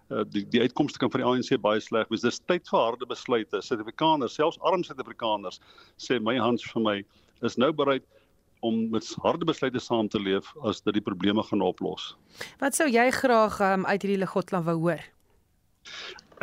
uh, 0.09 0.23
die 0.31 0.45
die 0.53 0.61
uitkomste 0.61 1.01
kan 1.01 1.11
vir 1.13 1.23
die 1.23 1.29
ANC 1.29 1.55
baie 1.61 1.81
sleg 1.83 2.09
wees. 2.11 2.25
Dis 2.25 2.41
tyd 2.49 2.67
vir 2.69 2.81
harde 2.81 3.07
besluite. 3.09 3.61
Suid-Afrikaners, 3.61 4.35
selfs 4.37 4.59
arm 4.65 4.83
Suid-Afrikaners, 4.85 5.61
sê 6.01 6.19
my 6.21 6.37
Hans 6.41 6.65
vir 6.73 6.85
my 6.85 6.97
is 7.45 7.57
nou 7.61 7.71
bereid 7.75 8.05
om 8.65 8.85
met 8.93 9.07
harde 9.21 9.45
besluite 9.45 9.81
saam 9.83 10.09
te 10.09 10.19
leef 10.21 10.49
as 10.65 10.81
dit 10.85 10.97
die 10.97 11.03
probleme 11.03 11.43
gaan 11.45 11.63
oplos. 11.65 12.13
Wat 12.61 12.77
sou 12.77 12.87
jy 12.89 13.09
graag 13.13 13.59
um, 13.61 13.85
uit 13.85 14.05
hierdie 14.05 14.21
Legotland 14.23 14.65
wou 14.69 14.77
hoor? 14.87 15.03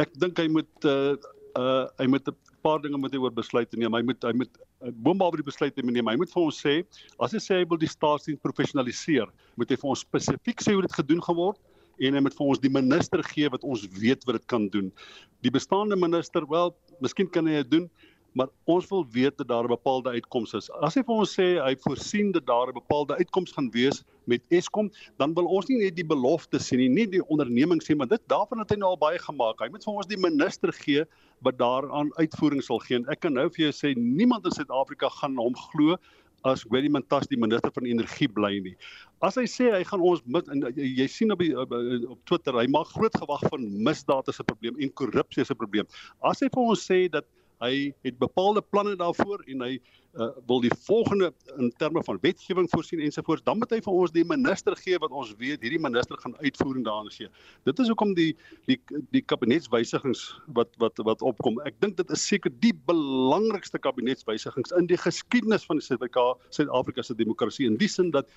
Ek 0.00 0.12
dink 0.20 0.38
hy 0.40 0.48
moet 0.52 0.88
uh 0.88 1.16
uh 1.58 1.84
hy 2.00 2.06
moet 2.08 2.28
'n 2.28 2.36
paar 2.64 2.80
dinge 2.82 2.98
moet 3.00 3.12
hy 3.14 3.20
oor 3.22 3.34
besluite 3.34 3.78
neem. 3.78 3.94
Hy 3.94 4.02
moet 4.06 4.24
hy 4.26 4.32
moet 4.38 4.62
boonop 5.04 5.36
die 5.38 5.46
besluite 5.46 5.84
neem. 5.84 6.08
Hy 6.08 6.16
moet 6.20 6.32
vir 6.32 6.42
ons 6.42 6.62
sê 6.64 6.78
as 7.22 7.34
hy 7.36 7.42
sê 7.42 7.60
hy 7.60 7.68
wil 7.70 7.80
die 7.82 7.90
staatsdiens 7.90 8.42
professionaliseer, 8.44 9.30
moet 9.60 9.70
hy 9.72 9.78
vir 9.82 9.92
ons 9.94 10.06
spesifiek 10.06 10.64
sê 10.64 10.76
hoe 10.76 10.86
dit 10.86 10.98
gedoen 11.00 11.22
gaan 11.24 11.38
word 11.38 11.60
en 12.02 12.16
hy 12.16 12.22
moet 12.24 12.34
vir 12.34 12.48
ons 12.54 12.60
die 12.62 12.72
minister 12.72 13.22
gee 13.32 13.50
wat 13.52 13.64
ons 13.68 13.84
weet 13.98 14.24
wat 14.26 14.40
dit 14.40 14.46
kan 14.50 14.66
doen. 14.72 14.88
Die 15.44 15.52
bestaande 15.52 15.98
minister, 15.98 16.46
wel, 16.48 16.72
miskien 17.04 17.28
kan 17.30 17.46
hy 17.46 17.60
dit 17.60 17.70
doen, 17.76 17.90
maar 18.32 18.48
ons 18.64 18.88
wil 18.88 19.04
weet 19.12 19.36
dat 19.36 19.48
daar 19.48 19.64
'n 19.64 19.74
bepaalde 19.74 20.10
uitkoms 20.10 20.54
is. 20.54 20.70
As 20.80 20.94
hy 20.94 21.02
vir 21.02 21.14
ons 21.14 21.34
sê 21.38 21.48
hy 21.60 21.74
voorsien 21.84 22.32
dat 22.32 22.46
daar 22.46 22.68
'n 22.68 22.74
bepaalde 22.74 23.16
uitkoms 23.16 23.52
gaan 23.52 23.70
wees 23.70 24.04
met 24.24 24.42
Eskom, 24.48 24.90
dan 25.18 25.34
wil 25.34 25.46
ons 25.46 25.66
nie 25.66 25.78
net 25.78 25.96
die 25.96 26.06
belofte 26.06 26.58
sien 26.58 26.78
nie, 26.78 26.88
nie 26.88 27.06
die 27.06 27.26
onderneming 27.26 27.82
sien, 27.82 27.96
maar 27.96 28.08
dit 28.08 28.22
daarvan 28.28 28.58
het 28.58 28.70
hy 28.70 28.76
nou 28.76 28.90
al 28.90 28.98
baie 28.98 29.18
gemaak. 29.18 29.60
Hy 29.60 29.68
moet 29.68 29.84
vir 29.84 29.94
ons 29.94 30.06
die 30.06 30.16
minister 30.16 30.72
gee 30.72 31.04
wat 31.42 31.58
daaraan 31.58 32.10
uitvoering 32.16 32.62
sal 32.62 32.78
gee. 32.78 32.96
En 32.96 33.08
ek 33.08 33.20
kan 33.20 33.32
nou 33.32 33.48
vir 33.50 33.70
jou 33.70 33.72
sê 33.72 33.94
niemand 33.96 34.44
in 34.44 34.50
Suid-Afrika 34.50 35.08
gaan 35.08 35.36
hom 35.36 35.54
glo 35.54 35.96
as 36.44 36.64
Gwedi 36.66 36.88
Mantashe 36.90 37.30
die 37.30 37.38
minister 37.38 37.70
van 37.74 37.86
energie 37.86 38.28
bly 38.28 38.58
nie. 38.64 38.74
As 39.22 39.36
hy 39.38 39.44
sê 39.50 39.70
hy 39.70 39.82
gaan 39.86 40.02
ons 40.02 40.22
met 40.26 40.48
en 40.50 40.64
jy 40.74 41.06
sien 41.10 41.30
op 41.34 41.38
die 41.38 41.52
op, 41.58 41.70
op 42.16 42.18
Twitter, 42.26 42.58
hy 42.58 42.66
maak 42.72 42.90
groot 42.96 43.14
gewag 43.14 43.44
van 43.52 43.68
misdaad 43.86 44.28
as 44.28 44.40
'n 44.40 44.48
probleem 44.50 44.80
en 44.80 44.90
korrupsie 44.90 45.42
as 45.42 45.50
'n 45.50 45.60
probleem. 45.60 45.86
As 46.22 46.40
hy 46.40 46.48
vir 46.48 46.62
ons 46.62 46.86
sê 46.90 47.08
dat 47.10 47.24
hy 47.62 47.92
het 48.02 48.18
bepaalde 48.18 48.62
planne 48.62 48.96
daarvoor 48.98 49.42
en 49.46 49.64
hy 49.64 49.72
uh, 49.76 50.28
wil 50.48 50.60
die 50.64 50.72
volgende 50.86 51.30
in 51.56 51.70
terme 51.80 52.02
van 52.04 52.18
wetgewing 52.22 52.68
voorsien 52.70 53.00
ensovoorts 53.00 53.44
dan 53.46 53.60
moet 53.60 53.72
hy 53.72 53.80
vir 53.84 53.92
ons 53.92 54.14
die 54.14 54.24
minister 54.28 54.76
gee 54.78 54.98
wat 55.02 55.14
ons 55.14 55.32
weet 55.40 55.62
hierdie 55.64 55.80
minister 55.82 56.18
gaan 56.22 56.34
uitvoering 56.42 56.84
daaraan 56.86 57.10
gee. 57.14 57.30
Dit 57.68 57.82
is 57.82 57.92
hoekom 57.92 58.14
die 58.18 58.32
die 58.70 58.78
die 59.14 59.22
kabinetswysigings 59.22 60.24
wat 60.58 60.72
wat 60.82 60.98
wat 61.06 61.22
opkom. 61.22 61.60
Ek 61.68 61.78
dink 61.84 61.96
dit 62.00 62.10
is 62.14 62.26
seker 62.26 62.52
die 62.64 62.74
belangrikste 62.88 63.80
kabinetswysigings 63.82 64.74
in 64.78 64.90
die 64.90 65.00
geskiedenis 65.00 65.66
van 65.68 65.80
die 65.80 65.86
Suid-Afrika 65.86 67.02
se 67.02 67.16
demokrasie 67.16 67.68
in 67.70 67.78
die 67.80 67.90
sin 67.90 68.10
dat 68.10 68.28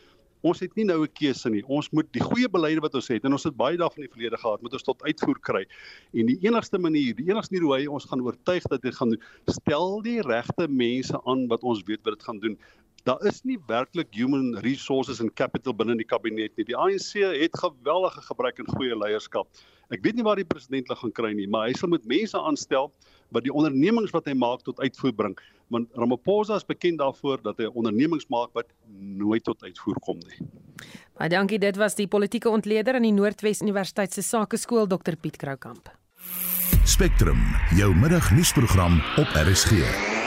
ons 0.45 0.61
het 0.61 0.75
nie 0.77 0.85
nou 0.85 1.01
'n 1.03 1.13
keuse 1.17 1.49
nie. 1.49 1.63
Ons 1.65 1.89
moet 1.91 2.07
die 2.13 2.21
goeie 2.21 2.49
beleide 2.49 2.81
wat 2.81 2.95
ons 2.95 3.07
het 3.07 3.25
en 3.25 3.33
ons 3.33 3.43
het 3.43 3.55
baie 3.57 3.77
daarvan 3.77 4.03
in 4.03 4.07
die 4.07 4.13
verlede 4.13 4.37
gehad, 4.37 4.61
moet 4.61 4.73
ons 4.73 4.83
tot 4.83 5.01
uitvoer 5.03 5.39
kry. 5.41 5.65
En 6.13 6.25
die 6.25 6.39
enigste 6.45 6.77
manier, 6.77 7.15
die 7.15 7.29
enigste 7.29 7.53
manier 7.53 7.65
hoe 7.65 7.75
hy 7.77 7.87
ons 7.87 8.05
gaan 8.05 8.21
oortuig 8.21 8.63
dat 8.69 8.81
dit 8.81 8.95
gaan 8.95 9.09
doen, 9.09 9.21
stel 9.47 10.01
die 10.01 10.21
regte 10.21 10.67
mense 10.67 11.17
aan 11.25 11.47
wat 11.47 11.63
ons 11.63 11.83
weet 11.83 12.03
wat 12.03 12.17
dit 12.17 12.23
gaan 12.23 12.39
doen. 12.39 12.57
Daar 13.05 13.21
is 13.25 13.43
nie 13.43 13.57
werklik 13.67 14.07
human 14.11 14.57
resources 14.61 15.19
en 15.19 15.33
capital 15.33 15.73
binne 15.73 15.95
die 15.95 16.05
kabinet 16.05 16.55
nie. 16.57 16.65
Die 16.65 16.77
ANC 16.77 17.13
het 17.13 17.57
geweldige 17.57 18.21
gebrek 18.21 18.59
aan 18.59 18.73
goeie 18.77 18.95
leierskap. 18.97 19.47
Ek 19.89 20.01
weet 20.01 20.15
nie 20.15 20.23
waar 20.23 20.35
die 20.35 20.45
president 20.45 20.87
hulle 20.87 20.99
gaan 20.99 21.11
kry 21.11 21.33
nie, 21.33 21.47
maar 21.47 21.67
hy 21.67 21.73
sal 21.73 21.89
met 21.89 22.05
mense 22.05 22.37
aanstel 22.37 22.91
wat 23.29 23.43
die 23.43 23.53
ondernemings 23.53 24.13
wat 24.13 24.25
hy 24.25 24.33
maak 24.33 24.65
tot 24.65 24.79
uitvoer 24.79 25.13
bring 25.13 25.37
want 25.73 25.89
Ramaphosa 25.93 26.55
is 26.55 26.65
bekend 26.65 26.99
daarvoor 26.99 27.41
dat 27.41 27.57
hy 27.57 27.69
ondernemings 27.73 28.27
maak 28.29 28.53
wat 28.53 28.69
nooit 28.99 29.43
tot 29.43 29.63
uitvoer 29.63 29.99
kom 29.99 30.19
nie. 30.23 30.47
Baie 31.15 31.29
dankie, 31.31 31.59
dit 31.59 31.77
was 31.79 31.95
die 31.95 32.07
politieke 32.07 32.49
ontleder 32.49 32.97
aan 32.97 33.07
die 33.07 33.15
Noordwes 33.15 33.61
Universiteit 33.61 34.13
se 34.13 34.21
Sakeskool 34.21 34.87
Dr 34.87 35.15
Piet 35.15 35.37
Kroukamp. 35.37 35.93
Spectrum, 36.85 37.41
jou 37.77 37.93
middagnuusprogram 37.95 39.01
op 39.21 39.39
RSG. 39.45 40.24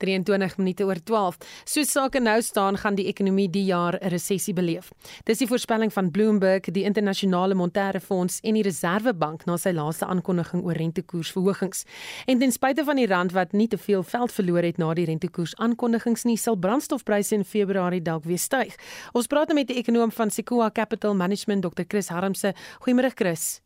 23 0.00 0.56
minute 0.58 0.84
oor 0.88 1.00
12. 1.04 1.36
Soos 1.68 1.92
sake 1.92 2.20
nou 2.20 2.38
staan, 2.42 2.78
gaan 2.80 2.96
die 2.98 3.06
ekonomie 3.10 3.48
die 3.50 3.64
jaar 3.68 3.98
'n 4.00 4.08
resessie 4.08 4.54
beleef. 4.54 4.90
Dis 5.24 5.38
die 5.38 5.46
voorspelling 5.46 5.92
van 5.92 6.10
Bloomberg, 6.10 6.70
die 6.72 6.84
internasionale 6.84 7.54
monetaire 7.54 8.00
fonds 8.00 8.40
en 8.40 8.54
die 8.54 8.62
Reserwebank 8.62 9.44
na 9.46 9.56
sy 9.56 9.70
laaste 9.70 10.06
aankondiging 10.06 10.64
oor 10.64 10.74
rentekoersverhogings. 10.74 11.84
En 12.26 12.38
ten 12.38 12.52
spyte 12.52 12.84
van 12.84 12.96
die 12.96 13.06
rand 13.06 13.32
wat 13.32 13.52
nie 13.52 13.68
te 13.68 13.78
veel 13.78 14.02
veld 14.02 14.32
verloor 14.32 14.62
het 14.62 14.78
na 14.78 14.94
die 14.94 15.04
rentekoers 15.04 15.56
aankondigings 15.56 16.24
nie, 16.24 16.36
sal 16.36 16.56
brandstofpryse 16.56 17.34
in 17.34 17.44
Februarie 17.44 18.02
dalk 18.02 18.24
weer 18.24 18.38
styg. 18.38 18.76
Ons 19.12 19.26
praat 19.26 19.48
nou 19.48 19.58
met 19.58 19.68
die 19.68 19.76
ekonom 19.76 20.10
van 20.10 20.30
Sequoia 20.30 20.70
Capital 20.70 21.14
Management, 21.14 21.62
Dr. 21.62 21.84
Chris 21.88 22.08
Harmse. 22.08 22.54
Goeiemôre 22.80 23.14
Chris. 23.14 23.60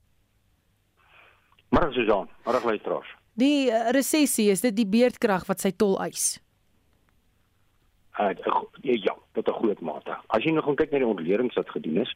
Môre 1.74 1.92
Susan, 1.92 2.28
môre 2.46 2.60
luisteraars. 2.64 3.23
Die 3.34 3.66
uh, 3.66 3.90
resessie, 3.90 4.50
is 4.50 4.62
dit 4.62 4.74
die 4.76 4.86
beerdkrag 4.86 5.46
wat 5.48 5.60
sy 5.64 5.72
tol 5.74 5.96
eis? 6.04 6.38
Uh, 8.14 8.30
ja, 8.82 9.16
tot 9.34 9.48
'n 9.48 9.58
groot 9.58 9.80
mate. 9.80 10.14
As 10.30 10.44
jy 10.44 10.52
nog 10.54 10.70
kyk 10.78 10.92
na 10.92 11.02
die 11.02 11.06
ontledings 11.06 11.54
wat 11.58 11.70
gedoen 11.70 12.04
is, 12.06 12.12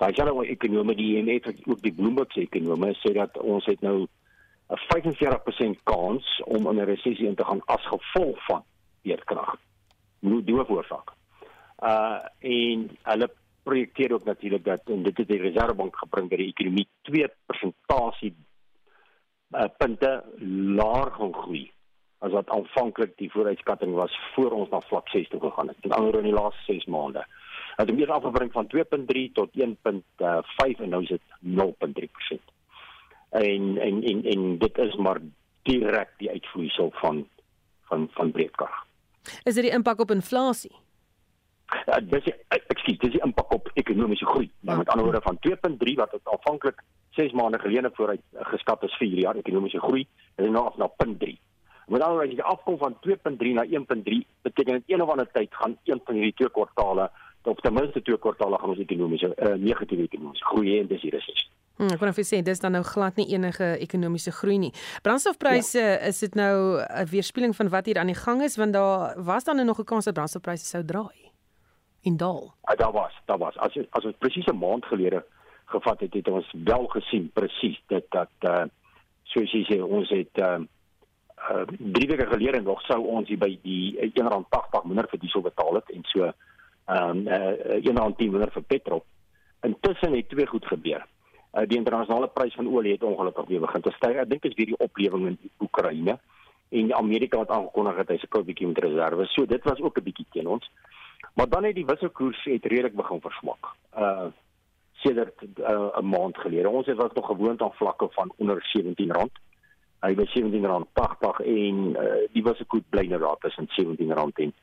daai 0.00 0.14
selfe 0.14 0.46
ekonome 0.48 0.94
die 0.96 1.18
IMF 1.18 1.44
het 1.44 1.60
ook 1.66 1.82
die 1.82 1.92
Bloomberg 1.92 2.32
se 2.32 2.40
ekonome 2.40 2.94
sê 3.02 3.12
dat 3.12 3.36
ons 3.36 3.66
het 3.66 3.80
nou 3.80 4.08
'n 4.70 4.80
45% 4.88 5.82
kans 5.84 6.24
om 6.46 6.68
in 6.68 6.80
'n 6.80 6.88
resessie 6.88 7.26
in 7.26 7.34
te 7.34 7.44
gaan 7.44 7.60
as 7.66 7.84
gevolg 7.86 8.44
van 8.46 8.64
beerdkrag. 9.02 9.58
Hoe 10.20 10.44
doen 10.44 10.58
we 10.58 10.68
oorsaak? 10.68 11.12
Uh 11.82 12.24
en 12.38 12.88
hulle 13.02 13.28
projekteer 13.62 14.12
ook 14.12 14.24
natuurlik 14.24 14.64
dat 14.64 14.80
en 14.84 15.02
dit 15.02 15.16
het 15.16 15.28
die 15.28 15.40
Reservebank 15.40 15.96
gebring 15.96 16.30
dat 16.30 16.38
die 16.38 16.48
ekonomie 16.48 16.88
2% 17.02 17.74
uh, 19.50 19.68
punte 19.76 20.24
laer 20.76 21.12
gaan 21.12 21.34
groei 21.34 21.70
as 22.20 22.32
wat 22.36 22.50
aanvanklik 22.52 23.16
die 23.16 23.30
vooruitskatting 23.32 23.94
was 23.96 24.12
voor 24.34 24.52
ons 24.52 24.68
na 24.68 24.80
vlak 24.80 25.08
6 25.08 25.28
toe 25.28 25.40
gegaan 25.40 25.68
het. 25.72 25.76
Met 25.82 25.96
ander 25.96 26.18
in 26.18 26.28
die 26.28 26.36
laaste 26.36 26.72
6 26.72 26.84
maande. 26.84 27.24
Het 27.76 27.88
hom 27.88 27.98
eers 27.98 28.12
afgebring 28.12 28.52
van 28.52 28.68
2.3 28.68 29.32
tot 29.32 29.50
1.5 29.56 30.82
en 30.84 30.88
nou 30.88 31.02
is 31.02 31.08
dit 31.08 31.22
0.3%. 31.40 32.52
En 33.30 33.78
en 33.78 34.02
en 34.02 34.22
en 34.34 34.58
dit 34.58 34.78
is 34.78 34.96
maar 34.96 35.20
direk 35.62 36.12
die 36.18 36.30
uitvloeisel 36.30 36.92
van 37.00 37.28
van 37.88 38.08
van 38.12 38.30
breedkrag. 38.30 38.84
Is 39.44 39.54
dit 39.54 39.64
die 39.64 39.72
impak 39.72 40.00
op 40.00 40.10
inflasie? 40.10 40.76
Ja, 41.86 42.00
dis 42.00 42.26
ekskuus, 42.48 42.98
dis 42.98 43.14
die 43.14 43.22
impak 43.24 43.52
op 43.54 43.70
ekonomiese 43.74 44.26
groei. 44.26 44.50
Ja. 44.60 44.76
met 44.76 44.88
ander 44.88 45.04
woorde 45.04 45.22
van 45.22 45.38
2.3 45.46 45.94
wat 45.94 46.18
aanvanklik 46.22 46.82
6 47.10 47.32
maande 47.32 47.58
gelede 47.58 47.90
vooruit 47.92 48.20
geskat 48.32 48.82
is 48.82 48.96
vir 48.98 49.06
hierdie 49.06 49.24
jaar 49.24 49.36
ekonomiese 49.36 49.80
groei, 49.80 50.06
is 50.36 50.50
nou 50.50 50.66
af 50.66 50.76
na 50.76 50.90
0.3. 51.04 51.38
Maar 51.90 52.04
dan 52.04 52.20
as 52.22 52.30
jy 52.30 52.44
afkom 52.46 52.78
van 52.78 52.94
2.3 53.06 53.54
na 53.58 53.64
1.3, 53.66 54.20
beteken 54.42 54.78
dit 54.78 54.94
een 54.94 55.02
of 55.02 55.10
ander 55.10 55.30
tyd 55.32 55.54
gaan 55.54 55.76
een 55.84 56.00
van 56.04 56.14
hierdie 56.14 56.34
twee 56.38 56.50
kwartale 56.50 57.10
of 57.42 57.60
ten 57.60 57.72
minste 57.72 58.02
twee 58.02 58.18
kwartale 58.18 58.58
gaan 58.58 58.68
ons 58.68 58.78
ekonomiese 58.78 59.32
uh, 59.36 59.54
negatiewe 59.56 60.04
ekonomiese 60.04 60.44
groei 60.44 60.78
en 60.80 60.90
dis 60.90 61.02
hier 61.02 61.16
is. 61.16 61.48
Hmm, 61.80 61.88
ek 61.94 62.02
kan 62.02 62.12
vir 62.12 62.26
sê 62.28 62.42
dis 62.44 62.60
dan 62.60 62.76
nou 62.76 62.82
glad 62.84 63.16
nie 63.16 63.30
enige 63.32 63.70
ekonomiese 63.80 64.34
groei 64.36 64.58
nie. 64.60 64.72
Brandstofpryse 65.06 65.80
ja. 65.80 65.96
is 66.10 66.20
dit 66.20 66.36
nou 66.36 66.84
'n 66.84 67.08
weerspieëling 67.08 67.56
van 67.56 67.72
wat 67.72 67.86
hier 67.86 67.98
aan 67.98 68.12
die 68.12 68.20
gang 68.26 68.42
is 68.42 68.56
want 68.60 68.76
daar 68.76 69.16
was 69.24 69.44
dan 69.44 69.64
nog 69.64 69.80
'n 69.80 69.84
kans 69.84 70.04
dat 70.04 70.14
brandstofpryse 70.14 70.66
sou 70.66 70.84
draai 70.84 71.29
in 72.02 72.16
daal. 72.16 72.54
Ja, 72.64 72.74
daar 72.74 72.92
was, 72.92 73.12
daar 73.24 73.38
was. 73.38 73.56
As 73.56 73.78
as 73.90 74.04
ons 74.04 74.16
presies 74.18 74.46
'n 74.46 74.58
maand 74.58 74.84
gelede 74.84 75.24
gevat 75.64 76.00
het, 76.00 76.14
het 76.14 76.28
ons 76.28 76.54
wel 76.64 76.86
gesien 76.86 77.30
presies 77.32 77.82
dit 77.86 78.04
dat 78.08 78.30
uh 78.40 78.64
soos 79.22 79.52
jy 79.52 79.64
sê 79.68 79.78
ons 79.82 80.08
het 80.08 80.38
uh 80.38 80.58
uh 81.50 81.64
drie 81.78 82.08
weke 82.08 82.26
gelede 82.26 82.60
nog 82.60 82.82
sou 82.82 83.00
ons 83.06 83.28
hier 83.28 83.38
by 83.38 83.58
die 83.62 83.96
R1.80 84.10 84.84
minder 84.84 85.08
vir 85.10 85.20
diesel 85.20 85.40
betaal 85.40 85.74
het 85.74 85.90
en 85.90 86.02
so 86.12 86.24
ehm 86.24 87.10
um, 87.10 87.26
uh 87.28 87.78
R1.10 87.78 88.30
minder 88.30 88.50
vir 88.50 88.62
petrol. 88.62 89.04
Intussen 89.62 90.16
het 90.16 90.28
twee 90.28 90.46
goed 90.46 90.66
gebeur. 90.66 91.06
Uh 91.54 91.66
die 91.66 91.78
internasionale 91.78 92.28
prys 92.28 92.54
van 92.54 92.68
olie 92.68 92.92
het 92.92 93.02
ongelukkig 93.02 93.46
weer 93.46 93.60
begin 93.60 93.80
te 93.80 93.92
styg. 93.96 94.16
Ek 94.16 94.28
dink 94.28 94.42
dit 94.42 94.50
is 94.50 94.56
weer 94.56 94.72
die 94.74 94.82
oplewing 94.86 95.26
in 95.26 95.38
Oekraïne 95.60 96.18
en 96.70 96.94
Amerika 96.94 97.38
het 97.38 97.50
aangekondig 97.50 97.96
dat 97.96 98.08
hy 98.08 98.18
se 98.18 98.28
koue 98.30 98.46
bietjie 98.46 98.68
met 98.70 98.78
reserve. 98.78 99.26
So 99.34 99.46
dit 99.46 99.64
was 99.64 99.80
ook 99.80 99.98
'n 99.98 100.02
bietjie 100.02 100.26
teen 100.30 100.46
ons. 100.46 100.70
Maar 101.34 101.48
dan 101.48 101.64
het 101.64 101.74
die 101.74 101.86
wisselkoers 101.86 102.44
het 102.44 102.64
redelik 102.64 102.94
begin 102.94 103.20
verswak. 103.20 103.74
Uh 103.98 104.26
sedert 105.02 105.42
uh, 105.58 105.96
'n 105.96 106.08
maand 106.08 106.38
gelede. 106.38 106.68
Ons 106.68 106.86
het 106.86 106.96
was 106.96 107.12
nog 107.12 107.26
gewoond 107.26 107.62
aan 107.62 107.72
vlakke 107.72 108.08
van 108.10 108.32
onder 108.36 108.56
R17. 108.56 109.30
Hy 110.00 110.14
was 110.14 110.40
R17.80 110.40 111.44
en 111.44 111.76
uh, 111.76 112.12
die 112.32 112.42
wisselkoers 112.42 112.82
bly 112.88 113.06
nou 113.06 113.20
daar 113.20 113.36
tussen 113.38 113.68
R17 113.68 114.10
en 114.10 114.54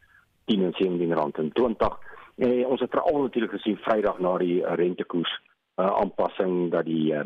10 0.45 0.63
en 0.63 0.73
R17.20. 0.73 1.97
En 2.35 2.65
ons 2.65 2.79
het 2.79 2.89
veral 2.89 3.21
natuurlik 3.21 3.51
gesien 3.51 3.77
Vrydag 3.77 4.19
na 4.19 4.37
die 4.37 4.65
rentekoers 4.65 5.41
uh, 5.75 5.85
aanpassing 5.85 6.71
dat 6.71 6.85
die 6.85 7.13
uh, 7.13 7.21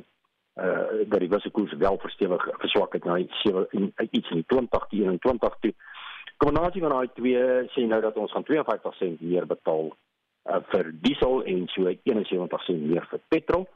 uh 0.55 1.07
dat 1.07 1.19
die 1.19 1.29
wisselkoers 1.29 1.73
wel 1.73 1.97
verstewig 1.97 2.47
verswak 2.57 2.93
het 2.93 3.03
na 3.03 3.17
iets 3.17 3.43
in 3.71 3.93
die 4.29 4.45
20 4.47 4.87
die 4.87 5.01
21 5.01 5.57
toe 5.59 5.73
kombinasie 6.41 6.81
van 6.81 6.95
daai 6.95 7.11
twee 7.17 7.43
sê 7.75 7.85
nou 7.85 7.99
dat 8.01 8.17
ons 8.17 8.31
gaan 8.33 8.47
52 8.47 8.97
sent 8.97 9.21
meer 9.21 9.45
betaal 9.49 9.91
uh, 9.91 10.61
vir 10.71 10.89
diesel 11.03 11.43
en 11.53 11.67
so 11.73 11.91
71 11.91 12.65
sent 12.65 12.87
meer 12.89 13.05
vir 13.11 13.21
petrol. 13.33 13.67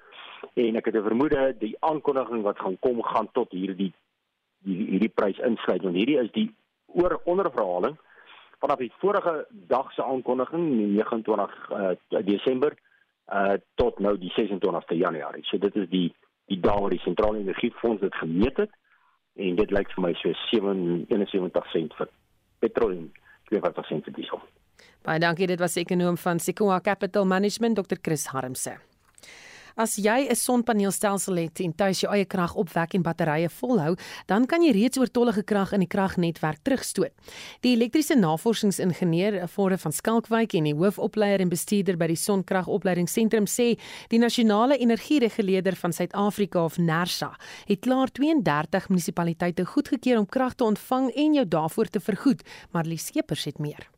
En 0.53 0.77
ek 0.79 0.89
het 0.89 0.95
'n 0.95 1.07
vermoede 1.09 1.43
die 1.59 1.75
aankondiging 1.79 2.41
wat 2.41 2.59
gaan 2.59 2.79
kom 2.79 3.03
gaan 3.03 3.29
tot 3.37 3.51
hierdie 3.51 3.93
die 4.65 4.77
hierdie 4.89 5.13
prys 5.13 5.39
insluit 5.45 5.83
want 5.83 5.95
hierdie 5.95 6.19
is 6.19 6.31
die 6.31 6.49
oor 6.87 7.19
onderverhaling 7.25 7.97
vanaf 8.59 8.79
die 8.79 8.91
vorige 8.97 9.45
dag 9.51 9.91
se 9.93 10.03
aankondiging 10.03 10.65
die 10.77 10.87
29 10.97 11.69
uh, 11.71 11.93
Desember 12.25 12.73
uh, 12.73 13.53
tot 13.75 13.99
nou 13.99 14.17
die 14.17 14.33
26ste 14.33 14.97
Januarie. 14.97 15.43
So 15.45 15.57
dit 15.57 15.75
is 15.75 15.89
die 15.89 16.09
die 16.45 16.59
waar 16.61 16.89
die 16.89 17.01
sentrale 17.01 17.37
energiefonds 17.37 18.01
dit 18.01 18.15
gemeet 18.15 18.57
het 18.57 18.71
en 19.35 19.55
dit 19.55 19.71
lyk 19.71 19.89
vir 19.93 20.03
my 20.03 20.13
so 20.13 20.33
771 20.49 21.71
sent 21.71 21.93
vir 21.93 22.09
petrol 22.59 22.91
en 22.95 23.11
42% 23.51 24.09
vir 24.09 24.17
diesel. 24.17 24.41
Baie 25.05 25.21
dankie, 25.21 25.47
dit 25.47 25.61
was 25.61 25.77
ekonom 25.77 26.17
van 26.17 26.39
Sequoia 26.41 26.79
Capital 26.81 27.25
Management 27.29 27.77
Dr. 27.77 27.99
Chris 28.01 28.25
Harmse. 28.33 28.77
As 29.75 29.97
jy 29.99 30.29
'n 30.29 30.35
sonpaneelstelsel 30.35 31.35
het 31.35 31.59
en 31.59 31.75
tuis 31.75 31.99
jou 31.99 32.11
eie 32.13 32.25
krag 32.25 32.55
opwek 32.55 32.93
en 32.93 33.01
batterye 33.03 33.49
volhou, 33.49 33.97
dan 34.25 34.45
kan 34.45 34.63
jy 34.63 34.71
reeds 34.71 34.97
oortollige 34.97 35.43
krag 35.43 35.73
in 35.73 35.81
die 35.81 35.87
kragnetwerk 35.87 36.59
terugstoot. 36.63 37.11
Die 37.59 37.75
elektriese 37.75 38.15
navorsingsingenieur 38.15 39.47
Vorre 39.47 39.77
van 39.77 39.91
Skalkwyk 39.91 40.53
en 40.53 40.63
die 40.63 40.73
hoofopleier 40.73 41.41
en 41.41 41.49
bestuurder 41.49 41.97
by 41.97 42.07
die 42.07 42.15
Sonkragopleidingsentrum 42.15 43.45
sê, 43.45 43.77
die 44.07 44.19
nasionale 44.19 44.77
energiereguleerder 44.77 45.75
van 45.75 45.91
Suid-Afrika 45.91 46.63
of 46.63 46.77
NERSA 46.77 47.35
het 47.67 47.81
klaar 47.81 48.07
32 48.07 48.87
munisipaliteite 48.89 49.65
goedgekeur 49.65 50.19
om 50.19 50.25
krag 50.25 50.55
te 50.55 50.63
ontvang 50.63 51.11
en 51.11 51.33
jou 51.33 51.47
daarvoor 51.47 51.87
te 51.87 51.99
vergoed, 51.99 52.43
maar 52.71 52.83
die 52.83 52.97
skepers 52.97 53.43
het 53.43 53.59
meer. 53.59 53.94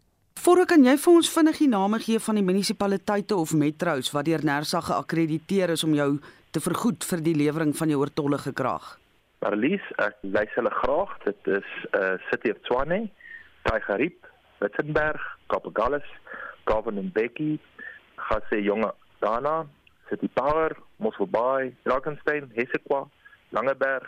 Voordat 0.48 0.70
kan 0.72 0.86
jy 0.88 0.94
vir 0.96 1.12
ons 1.12 1.28
vinnig 1.28 1.58
die 1.60 1.68
name 1.68 1.98
gee 2.00 2.20
van 2.24 2.38
die 2.40 2.44
munisipaliteite 2.48 3.36
of 3.36 3.52
metros 3.60 4.14
wat 4.16 4.30
deur 4.30 4.46
Nersa 4.48 4.80
geakkrediteer 4.80 5.74
is 5.74 5.84
om 5.84 5.92
jou 5.92 6.06
te 6.56 6.62
vergoed 6.64 7.04
vir 7.10 7.24
die 7.26 7.34
lewering 7.36 7.74
van 7.76 7.92
jou 7.92 7.98
oortollige 8.00 8.54
krag? 8.56 8.86
Marlies, 9.44 9.84
ek 10.00 10.16
lys 10.24 10.56
hulle 10.56 10.72
graag. 10.78 11.12
Dit 11.26 11.52
is 11.58 11.74
uh 12.00 12.14
City 12.30 12.56
of 12.56 12.64
Tshwane, 12.64 13.02
Tygerriep, 13.68 14.32
Witzenberg, 14.64 15.28
Kapagallis, 15.52 16.08
Govan 16.64 17.04
and 17.04 17.12
Becky, 17.12 17.60
Gasse 18.16 18.64
Jonge, 18.64 18.94
Dana, 19.20 19.66
City 20.08 20.32
Power, 20.32 20.80
Mosselbaai, 21.04 21.74
Drakenstein, 21.84 22.48
Hessequa, 22.56 23.04
Langeberg, 23.52 24.08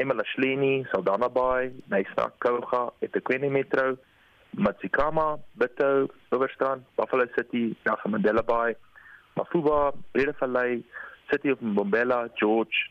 Emelashleni, 0.00 0.86
Saldanha 0.88 1.28
Bay, 1.28 1.68
Nyasa, 1.92 2.32
Koga, 2.40 2.86
eThekwini 3.04 3.52
Metro, 3.52 3.98
Matsikama, 4.54 5.38
Bitou, 5.58 6.08
Oorstrand, 6.32 6.82
Buffalo 6.96 7.26
City, 7.36 7.76
Nyagamandela 7.84 8.42
Bay, 8.42 8.74
Mafuba, 9.36 9.92
Bredevallei, 10.14 10.82
City 11.30 11.50
of 11.50 11.60
Mbombela, 11.60 12.28
George, 12.38 12.90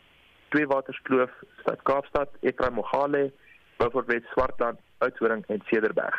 Tweewaterskloof, 0.52 1.30
Stad 1.62 1.84
Kaapstad, 1.84 2.28
Ephraim 2.42 2.76
Mogale, 2.76 3.32
Beaufort 3.78 4.08
West, 4.08 4.26
Swartland, 4.34 4.78
Oudtshoorn 5.00 5.44
en 5.48 5.62
Cederberg. 5.70 6.16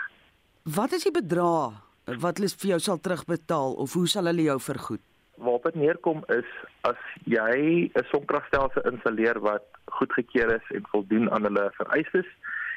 Wat 0.63 0.93
is 0.93 1.07
die 1.07 1.15
bedrag 1.15 1.83
wat 2.23 2.39
hulle 2.39 2.51
vir 2.61 2.73
jou 2.75 2.81
sal 2.83 2.99
terugbetaal 3.03 3.77
of 3.83 3.95
hoe 3.99 4.07
sal 4.11 4.29
hulle 4.31 4.47
jou 4.47 4.59
vergoed? 4.63 5.03
Waarop 5.37 5.69
dit 5.69 5.79
neerkom 5.83 6.23
is 6.35 6.51
as 6.89 7.01
jy 7.25 7.91
'n 7.93 8.07
sonkragstelsel 8.11 8.87
installeer 8.91 9.39
wat 9.41 9.65
goedgekeur 9.99 10.55
is 10.55 10.67
en 10.75 10.85
voldoen 10.93 11.31
aan 11.31 11.45
hulle 11.49 11.71
vereistes 11.79 12.29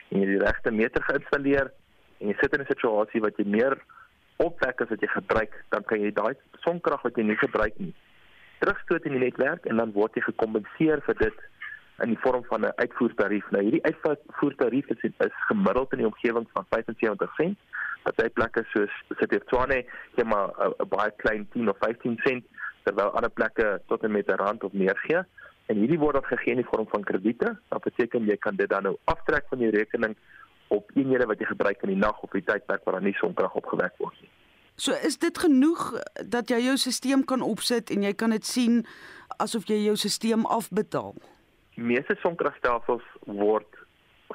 en 0.09 0.21
jy 0.21 0.25
die 0.25 0.43
regte 0.43 0.71
meter 0.71 1.01
geïnstalleer 1.03 1.71
en 2.19 2.27
jy 2.27 2.35
sit 2.41 2.53
in 2.53 2.61
'n 2.61 2.71
situasie 2.71 3.21
wat 3.21 3.37
jy 3.37 3.45
meer 3.45 3.77
opwek 4.37 4.81
as 4.81 4.89
wat 4.89 5.01
jy 5.01 5.07
gebruik, 5.07 5.53
dan 5.69 5.83
kan 5.83 5.99
jy 6.01 6.11
daai 6.11 6.35
sonkrag 6.63 7.01
wat 7.03 7.17
jy 7.17 7.23
nie 7.23 7.35
gebruik 7.35 7.79
nie 7.79 7.93
terugstoot 8.59 9.05
in 9.07 9.15
die 9.15 9.23
netwerk 9.23 9.65
en 9.71 9.79
dan 9.79 9.93
word 9.95 10.15
jy 10.17 10.25
gekompenseer 10.27 11.01
vir 11.07 11.17
dit 11.23 11.41
in 12.03 12.13
die 12.13 12.21
vorm 12.23 12.43
van 12.51 12.65
'n 12.65 12.75
uitvoertarief. 12.83 13.45
Nou 13.51 13.63
hierdie 13.63 13.83
uitvoertarief 13.83 14.87
is, 14.95 15.03
is 15.03 15.37
gemiddeld 15.47 15.91
in 15.93 16.03
die 16.03 16.11
omgewing 16.11 16.47
van 16.53 16.65
75 16.69 17.35
sent. 17.35 17.57
Party 18.03 18.29
plekke 18.29 18.63
soos 18.73 18.93
City 19.19 19.35
of 19.35 19.45
Tshwane 19.47 19.83
gee 20.15 20.25
maar 20.25 20.51
'n 20.57 20.87
baie 20.87 21.11
klein 21.17 21.47
10 21.53 21.69
of 21.69 21.77
15 21.79 22.19
sent 22.23 22.45
terwyl 22.83 23.11
ander 23.11 23.29
plekke 23.29 23.81
tot 23.87 24.03
en 24.03 24.11
met 24.11 24.27
'n 24.27 24.41
rand 24.43 24.63
of 24.63 24.73
meer 24.73 24.97
gee. 25.07 25.23
En 25.67 25.75
hierdie 25.75 25.99
word 25.99 26.13
dan 26.13 26.23
gegee 26.23 26.51
in 26.55 26.61
die 26.61 26.71
vorm 26.71 26.87
van 26.87 27.03
krediete. 27.03 27.57
Dat 27.69 27.83
beteken 27.83 28.25
jy 28.25 28.37
kan 28.37 28.55
dit 28.55 28.69
dan 28.69 28.83
nou 28.83 28.97
aftrek 29.03 29.45
van 29.49 29.59
jou 29.59 29.71
rekening 29.71 30.15
op 30.69 30.91
eenhede 30.95 31.25
wat 31.29 31.39
jy 31.41 31.49
gebruik 31.49 31.81
in 31.83 31.93
die 31.93 32.01
nag 32.01 32.19
of 32.25 32.35
die 32.35 32.45
tydperk 32.45 32.85
waar 32.85 32.99
daar 32.99 33.07
nie 33.07 33.17
sonkrag 33.19 33.57
opgewek 33.59 33.97
word 33.97 34.21
nie. 34.21 34.29
So 34.79 34.95
is 35.03 35.17
dit 35.19 35.37
genoeg 35.37 35.97
dat 36.31 36.49
jy 36.49 36.61
jou 36.69 36.77
stelsel 36.79 37.25
kan 37.27 37.41
opsit 37.43 37.91
en 37.91 38.05
jy 38.07 38.13
kan 38.15 38.31
dit 38.31 38.45
sien 38.45 38.85
asof 39.43 39.67
jy 39.67 39.81
jou 39.83 39.97
stelsel 39.99 40.45
afbetaal. 40.47 41.17
Die 41.75 41.83
meeste 41.83 42.15
sonkragstelsels 42.23 43.03
word 43.25 43.67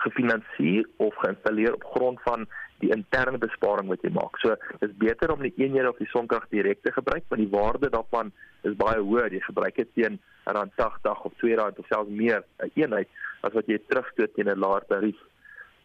gefinansier 0.05 0.85
of 0.97 1.16
geïnstalleer 1.23 1.75
op 1.79 1.85
grond 1.94 2.20
van 2.27 2.47
die 2.83 2.90
interne 2.92 3.38
besparing 3.38 3.88
wat 3.88 4.03
jy 4.05 4.11
maak. 4.12 4.37
So 4.42 4.57
dis 4.83 4.94
beter 5.01 5.33
om 5.33 5.42
die 5.44 5.55
eenhede 5.57 5.92
of 5.92 6.01
die 6.03 6.11
sonkrag 6.12 6.49
direk 6.53 6.83
te 6.83 6.92
gebruik 6.92 7.25
want 7.31 7.40
die 7.40 7.53
waarde 7.53 7.90
daarvan 7.94 8.33
is 8.68 8.77
baie 8.81 9.01
hoër. 9.01 9.33
Jy 9.33 9.44
gebruik 9.47 9.79
dit 9.81 9.92
teen 9.97 10.18
R80 10.51 11.25
of 11.29 11.38
R2 11.40 11.79
of 11.79 11.87
selfs 11.88 12.11
meer 12.11 12.44
'n 12.61 12.70
eenheid 12.75 13.09
as 13.42 13.53
wat 13.53 13.66
jy 13.66 13.79
terugstoot 13.88 14.35
teen 14.35 14.51
'n 14.51 14.61
laer 14.61 14.85
tarief. 14.88 15.20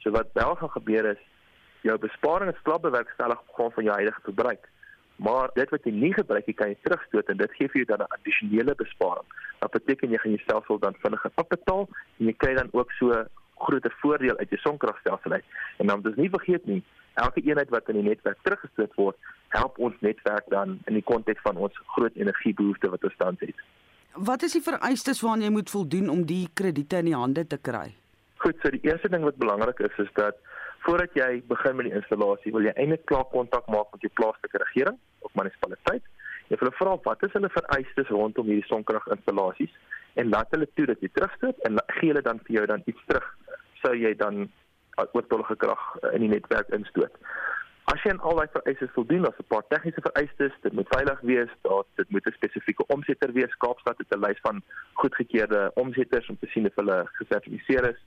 So 0.04 0.12
wat 0.16 0.30
wel 0.34 0.56
gaan 0.56 0.70
gebeur 0.70 1.06
is 1.06 1.22
jou 1.82 1.98
besparing 1.98 2.52
is 2.52 2.62
klap 2.64 2.82
bewerkstellig 2.82 3.40
op 3.40 3.54
grond 3.54 3.74
van 3.74 3.84
jou 3.84 3.96
huidige 3.96 4.22
verbruik. 4.24 4.70
Maar 5.16 5.50
dit 5.54 5.70
wat 5.70 5.84
jy 5.84 5.92
nie 5.92 6.14
gebruik 6.14 6.46
nie, 6.48 6.56
kan 6.56 6.72
jy 6.72 6.78
terugstoot 6.84 7.28
en 7.32 7.38
dit 7.38 7.56
gee 7.58 7.68
vir 7.68 7.82
jou 7.82 7.90
dan 7.92 8.06
'n 8.06 8.14
addisionele 8.16 8.76
besparing. 8.76 9.28
Wat 9.60 9.72
beteken 9.72 10.12
jy 10.12 10.18
gaan 10.18 10.36
jouself 10.36 10.68
wel 10.68 10.80
dan 10.80 10.96
vinniger 11.04 11.32
afbetaal 11.36 11.90
en 12.20 12.26
jy 12.26 12.34
kry 12.34 12.54
dan 12.56 12.70
ook 12.72 12.92
so 12.92 13.26
groter 13.60 13.96
voordeel 14.02 14.38
uit 14.38 14.50
jou 14.50 14.62
sonkragstelsel 14.62 15.32
uit. 15.32 15.46
En 15.78 15.88
dan 15.88 16.02
dis 16.02 16.16
nie 16.16 16.30
vergeet 16.30 16.66
nie, 16.66 16.84
elke 17.14 17.42
eenheid 17.42 17.70
wat 17.70 17.90
in 17.90 18.00
die 18.00 18.10
netwerk 18.10 18.38
teruggestoot 18.42 18.96
word, 18.96 19.18
help 19.48 19.78
ons 19.78 19.96
netwerk 20.00 20.48
dan 20.50 20.80
in 20.86 20.94
die 20.94 21.04
konteks 21.04 21.42
van 21.42 21.58
ons 21.58 21.82
groot 21.96 22.16
energiebehoeftes 22.16 22.90
wat 22.90 23.04
ons 23.04 23.18
tans 23.18 23.40
het. 23.40 23.56
Wat 24.14 24.42
is 24.42 24.56
die 24.58 24.64
vereistes 24.66 25.22
waaraan 25.22 25.42
jy 25.42 25.50
moet 25.50 25.70
voldoen 25.70 26.10
om 26.10 26.26
die 26.26 26.48
krediete 26.54 27.04
in 27.04 27.12
die 27.12 27.16
hande 27.16 27.48
te 27.48 27.58
kry? 27.62 27.92
Goed, 28.44 28.56
so 28.62 28.72
die 28.72 28.84
eerste 28.88 29.10
ding 29.12 29.24
wat 29.28 29.36
belangrik 29.42 29.80
is 29.84 29.98
is 29.98 30.12
dat 30.16 30.38
voordat 30.86 31.16
jy 31.20 31.42
begin 31.48 31.76
met 31.76 31.90
die 31.90 31.96
installasie, 32.00 32.54
wil 32.56 32.64
jy 32.64 32.72
eintlik 32.76 33.04
klaar 33.12 33.28
kontak 33.34 33.68
maak 33.68 33.92
met 33.92 34.06
jou 34.06 34.12
plaaslike 34.20 34.62
regering 34.64 34.96
of 35.28 35.34
munisipaliteit. 35.36 36.06
Jy 36.48 36.58
wil 36.62 36.72
vra 36.78 36.96
wat 37.04 37.26
is 37.28 37.36
hulle 37.36 37.50
vereistes 37.54 38.14
rondom 38.16 38.48
hierdie 38.48 38.70
sonkraginstallasies 38.72 39.76
en 40.22 40.32
laat 40.32 40.56
hulle 40.56 40.70
toe 40.80 40.88
dat 40.90 41.04
jy 41.04 41.12
terugstoot 41.14 41.68
en 41.68 41.82
gee 41.98 42.14
hulle 42.14 42.24
dan 42.26 42.40
vir 42.46 42.56
jou 42.56 42.66
dan 42.72 42.86
iets 42.86 43.04
terug 43.12 43.28
sou 43.84 43.94
jy 43.96 44.14
dan 44.20 44.48
oortollige 45.16 45.56
krag 45.56 45.84
uh, 46.00 46.14
in 46.16 46.26
die 46.26 46.32
netwerk 46.34 46.72
instoot. 46.76 47.14
As 47.90 48.04
jy 48.04 48.14
aan 48.14 48.22
al 48.30 48.38
daai 48.38 48.52
vereistes 48.54 48.92
voldoen, 48.96 49.26
as 49.26 49.40
'n 49.42 49.48
paar 49.52 49.66
tegniese 49.74 50.02
vereistes, 50.06 50.54
dit 50.62 50.74
moet 50.78 50.92
veilig 50.96 51.20
wees, 51.32 51.52
daar 51.68 51.84
dit 52.00 52.10
moet 52.10 52.28
'n 52.28 52.38
spesifieke 52.40 52.86
omsetter 52.96 53.32
wees. 53.34 53.58
Kaapstad 53.64 53.98
het 53.98 54.16
'n 54.16 54.24
lys 54.26 54.40
van 54.48 54.62
goedgekeurde 54.94 55.72
omsetters 55.76 56.30
om 56.30 56.38
te 56.40 56.48
sien 56.48 56.68
of 56.68 56.76
hulle 56.76 56.98
gesertifiseer 57.20 57.90
is. 57.90 58.00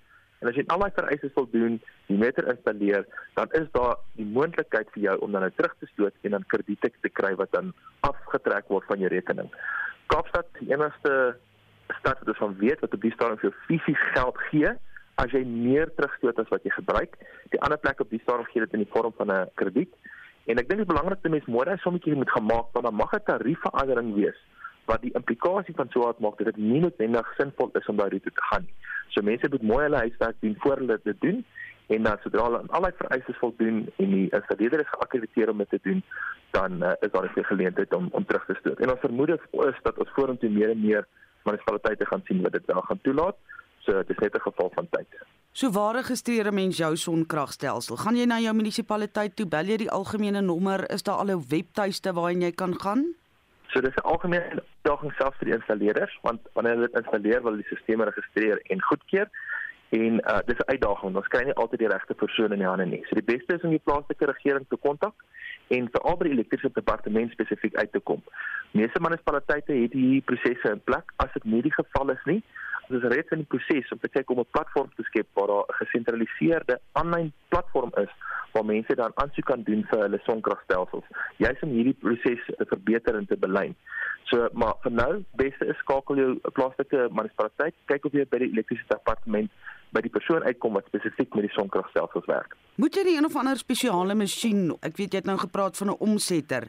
En 0.43 0.51
as 0.51 0.57
jy 0.59 0.65
al 0.75 0.83
daai 0.83 0.95
vereistes 0.97 1.31
voldoen, 1.37 1.77
die 2.09 2.19
meter 2.19 2.49
installeer, 2.51 3.05
dan 3.39 3.53
is 3.59 3.69
daar 3.77 4.01
die 4.19 4.27
moontlikheid 4.27 4.89
vir 4.95 5.03
jou 5.05 5.17
om 5.23 5.35
dan 5.35 5.47
nou 5.47 5.53
terug 5.55 5.77
te 5.79 5.87
stoot 5.93 6.27
en 6.27 6.35
dan 6.35 6.47
krediete 6.51 6.91
te 7.07 7.11
kry 7.21 7.31
wat 7.39 7.53
dan 7.55 7.71
afgetrek 8.09 8.67
word 8.75 8.89
van 8.91 9.05
jou 9.05 9.11
rekening. 9.13 9.53
Kaapstad, 10.11 10.51
die 10.59 10.73
enigste 10.75 11.13
stad 12.01 12.19
wat 12.19 12.33
ons 12.35 12.43
van 12.43 12.57
weet 12.59 12.83
wat 12.83 12.97
op 12.97 13.07
die 13.07 13.15
stadium 13.15 13.39
vir 13.39 13.55
fisies 13.69 14.03
geld 14.17 14.41
gee 14.49 14.73
as 15.23 15.37
jy 15.37 15.45
meer 15.47 15.93
terugstoot 15.95 16.41
as 16.43 16.51
wat 16.51 16.67
jy 16.67 16.75
gebruik. 16.75 17.15
Die 17.55 17.61
ander 17.63 17.79
plek 17.79 18.03
op 18.03 18.11
die 18.11 18.21
stadium 18.25 18.49
gee 18.51 18.65
dit 18.65 18.75
in 18.75 18.83
die 18.83 18.93
vorm 18.97 19.15
van 19.21 19.31
'n 19.31 19.51
krediet. 19.55 19.95
En 20.51 20.59
ek 20.59 20.69
dink 20.69 20.83
die 20.83 20.91
belangrikste 20.91 21.31
mens 21.31 21.47
moet 21.47 21.71
daai 21.71 21.79
sommetjie 21.79 22.19
moet 22.19 22.31
gemaak 22.31 22.75
want 22.75 22.85
dan 22.85 22.95
mag 22.95 23.15
'n 23.15 23.23
tariefverandering 23.31 24.15
wees 24.15 24.39
wat 24.85 25.03
die 25.03 25.15
implikasie 25.15 25.75
van 25.75 25.89
so 25.91 26.09
'n 26.09 26.23
maak 26.23 26.39
dat 26.39 26.47
dit 26.47 26.57
nie 26.57 26.81
noodwendig 26.81 27.35
sinvol 27.37 27.71
is 27.73 27.87
om 27.87 27.97
daai 27.97 28.11
roete 28.11 28.31
te 28.31 28.43
gaan 28.51 28.63
nie. 28.63 28.75
So 29.09 29.23
mense 29.23 29.49
moet 29.51 29.63
mooi 29.63 29.83
hulle 29.83 29.97
huiswerk 29.97 30.37
doen 30.41 30.57
voor 30.59 30.77
hulle 30.77 31.01
dit 31.05 31.21
doen 31.21 31.45
en 31.87 32.03
dan 32.03 32.19
sodra 32.23 32.45
hulle 32.45 32.59
aan 32.59 32.71
al 32.77 32.83
die 32.83 32.97
vereistes 32.97 33.39
voldoen 33.39 33.93
en 33.97 34.11
die 34.11 34.29
installeerder 34.31 34.81
is 34.81 34.95
geakkrediteer 34.95 35.51
om 35.51 35.59
dit 35.59 35.69
te 35.69 35.81
doen, 35.83 36.03
dan 36.51 36.83
uh, 36.83 36.93
is 37.01 37.11
daar 37.11 37.25
'n 37.25 37.45
geleentheid 37.45 37.95
om 37.95 38.09
om 38.11 38.25
terug 38.25 38.45
te 38.45 38.57
stoot. 38.61 38.79
En 38.79 38.91
ons 38.91 39.01
vermoed 39.01 39.29
is 39.29 39.79
dat 39.83 39.99
ons 39.99 40.11
vorentoe 40.15 40.51
meer 40.51 40.71
en 40.71 40.81
meer 40.81 41.07
munisipaliteite 41.45 42.07
gaan 42.07 42.23
sien 42.25 42.43
wat 42.43 42.53
dit 42.53 42.67
wel 42.67 42.81
gaan 42.81 43.01
toelaat. 43.03 43.37
So 43.79 43.93
dit 43.93 44.11
is 44.11 44.19
net 44.19 44.35
'n 44.35 44.41
geval 44.41 44.71
van 44.75 44.87
tyd. 44.91 45.07
So 45.53 45.71
waar 45.71 45.95
registreer 45.95 46.47
'n 46.47 46.55
mens 46.55 46.77
jou 46.77 46.97
sonkragstelsel? 46.97 47.97
Gaan 47.97 48.17
jy 48.17 48.25
na 48.25 48.39
jou 48.39 48.55
munisipaliteit 48.55 49.37
toe, 49.37 49.47
bel 49.47 49.65
jy 49.65 49.77
die 49.77 49.91
algemene 49.91 50.41
nommer, 50.41 50.91
is 50.91 51.03
daar 51.03 51.17
al 51.17 51.31
'n 51.31 51.45
webtuiste 51.49 52.13
waarheen 52.13 52.41
jy 52.41 52.53
kan 52.53 52.81
gaan? 52.81 53.15
So 53.73 53.81
dis 53.81 53.95
'n 53.95 54.09
algemene 54.13 54.45
uitdaging 54.53 55.13
selfs 55.17 55.39
vir 55.39 55.49
die 55.49 55.55
installeerders, 55.55 56.19
want 56.23 56.41
wanneer 56.53 56.75
hulle 56.75 56.89
dit 56.91 57.01
installeer, 57.01 57.43
wil 57.43 57.57
die 57.57 57.65
stelsel 57.65 58.05
registreer 58.05 58.59
en 58.73 58.83
goedkeur. 58.83 59.29
En 59.89 60.13
uh 60.33 60.41
dis 60.49 60.59
'n 60.59 60.71
uitdaging. 60.73 61.17
Ons 61.17 61.29
kry 61.29 61.45
nie 61.45 61.55
altyd 61.63 61.79
die 61.79 61.89
regte 61.89 62.15
persoon 62.15 62.53
in 62.53 62.59
die 62.59 62.69
hande 62.69 62.87
nie. 62.87 63.05
So 63.09 63.15
die 63.15 63.31
beste 63.35 63.55
is 63.55 63.63
om 63.63 63.71
die 63.71 63.85
plaaslike 63.85 64.27
regering 64.27 64.67
te 64.69 64.77
kontak 64.77 65.15
en 65.69 65.89
veral 65.93 66.17
by 66.17 66.25
die 66.25 66.33
elektriese 66.37 66.71
departement 66.73 67.33
spesifiek 67.33 67.75
uit 67.77 67.93
te 67.93 68.01
kom. 68.01 68.23
Meeste 68.71 69.01
munisipaliteite 69.01 69.73
het 69.73 69.93
hierdie 69.93 70.21
prosesse 70.21 70.71
in 70.71 70.81
plek. 70.85 71.13
As 71.17 71.33
dit 71.33 71.45
nie 71.45 71.63
die 71.63 71.73
geval 71.73 72.11
is 72.11 72.25
nie, 72.25 72.43
ons 72.89 72.99
is 72.99 73.09
reeds 73.15 73.31
in 73.35 73.45
die 73.45 73.51
proses 73.55 73.93
om 73.93 73.99
te 74.03 74.09
kyk 74.09 74.31
om 74.31 74.41
'n 74.41 74.53
platform 74.57 74.91
te 74.97 75.03
skep 75.03 75.29
waar 75.35 75.47
daar 75.47 75.67
'n 75.69 75.79
gesentraliseerde 75.81 76.81
aanlyn 76.93 77.33
platform 77.49 77.91
is 77.97 78.13
waar 78.53 78.65
mense 78.65 78.95
dan 78.95 79.13
aansoek 79.15 79.45
kan 79.45 79.63
doen 79.63 79.85
vir 79.91 79.99
hulle 80.05 80.21
sonkragstelsels. 80.25 81.05
Jy's 81.37 81.63
om 81.63 81.69
hierdie 81.69 81.97
proses 82.05 82.43
te 82.47 82.67
verbeter 82.69 83.17
en 83.17 83.27
te 83.27 83.37
belyn. 83.37 83.75
So, 84.31 84.49
maar 84.53 84.75
vir 84.83 84.93
nou, 84.93 85.25
beste 85.41 85.67
is 85.67 85.79
skakel 85.85 86.17
jou 86.17 86.29
plaaslike 86.57 87.09
munisipaliteit, 87.11 87.75
kyk 87.91 88.05
of 88.05 88.13
jy 88.13 88.27
by 88.31 88.39
die 88.39 88.53
elektriese 88.53 88.87
departement 88.89 89.51
by 89.93 90.01
die 90.01 90.13
persoon 90.13 90.45
uitkom 90.47 90.79
wat 90.79 90.89
spesifiek 90.89 91.35
met 91.37 91.49
die 91.49 91.53
sonkragstelsels 91.53 92.29
werk. 92.31 92.57
Moet 92.81 92.97
jy 92.97 93.03
nie 93.05 93.17
een 93.19 93.29
of 93.29 93.37
ander 93.37 93.59
spesiale 93.61 94.17
masjien, 94.17 94.71
ek 94.81 94.97
weet 94.97 95.13
jy 95.13 95.21
het 95.21 95.29
nou 95.29 95.37
gepraat 95.43 95.77
van 95.77 95.93
'n 95.93 96.01
omsetter, 96.01 96.69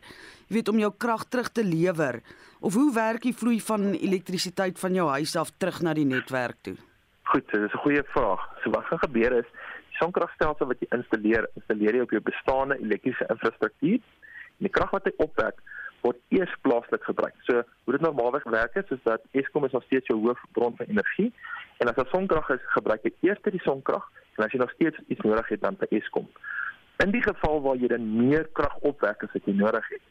weet 0.54 0.70
om 0.70 0.80
jou 0.80 0.92
krag 0.98 1.26
terug 1.30 1.52
te 1.52 1.64
lewer 1.64 2.22
of 2.60 2.74
hoe 2.74 2.94
werk 2.94 3.26
die 3.28 3.36
vloei 3.36 3.60
van 3.62 3.92
elektrisiteit 3.94 4.80
van 4.80 4.94
jou 4.94 5.10
huis 5.10 5.36
af 5.36 5.52
terug 5.58 5.82
na 5.82 5.94
die 5.94 6.06
netwerk 6.06 6.62
toe? 6.62 6.76
Goed, 7.24 7.46
dit 7.52 7.62
is 7.62 7.74
'n 7.74 7.84
goeie 7.86 8.04
vraag. 8.16 8.42
So 8.64 8.70
wat 8.70 8.86
gaan 8.86 9.00
gebeur 9.00 9.32
is, 9.32 9.50
sonkragstelsel 10.00 10.68
wat 10.68 10.80
jy 10.80 10.88
installeer, 10.98 11.50
installeer 11.56 11.96
jy 11.96 12.02
op 12.02 12.12
jou 12.12 12.22
bestaande 12.22 12.80
elektriese 12.80 13.26
infrastruktuur 13.30 14.00
en 14.58 14.64
die 14.68 14.70
krag 14.70 14.92
wat 14.92 15.06
hy 15.06 15.14
opwek 15.18 15.56
word 16.02 16.18
eers 16.30 16.56
plaaslik 16.62 17.04
gebruik. 17.04 17.36
So 17.44 17.64
hoe 17.84 17.94
dit 17.94 18.02
normaalweg 18.02 18.44
werk 18.44 18.76
is, 18.76 18.90
is 18.90 19.04
dat 19.04 19.22
Eskom 19.32 19.66
is 19.66 19.72
nog 19.72 19.84
steeds 19.84 20.08
jou 20.08 20.20
hoofbron 20.20 20.76
van 20.76 20.86
energie 20.86 21.34
En 21.84 21.90
as 21.90 21.96
daar 21.96 22.08
sonkrag 22.12 22.50
is, 22.50 22.66
gebruik 22.76 23.04
jy 23.04 23.12
eers 23.28 23.42
die 23.44 23.60
sonkrag 23.64 24.06
en 24.38 24.46
as 24.46 24.54
jy 24.54 24.60
nog 24.62 24.72
steeds 24.72 25.00
iets 25.12 25.24
nodig 25.28 25.50
het 25.52 25.62
dan 25.62 25.76
vir 25.82 25.90
Eskom. 25.98 26.30
In 27.04 27.12
die 27.12 27.24
geval 27.26 27.62
waar 27.66 27.80
jy 27.82 27.90
dan 27.92 28.06
meer 28.16 28.46
krag 28.56 28.76
opwek 28.88 29.26
as 29.26 29.34
wat 29.34 29.50
jy 29.50 29.56
nodig 29.58 29.90
het, 29.92 30.04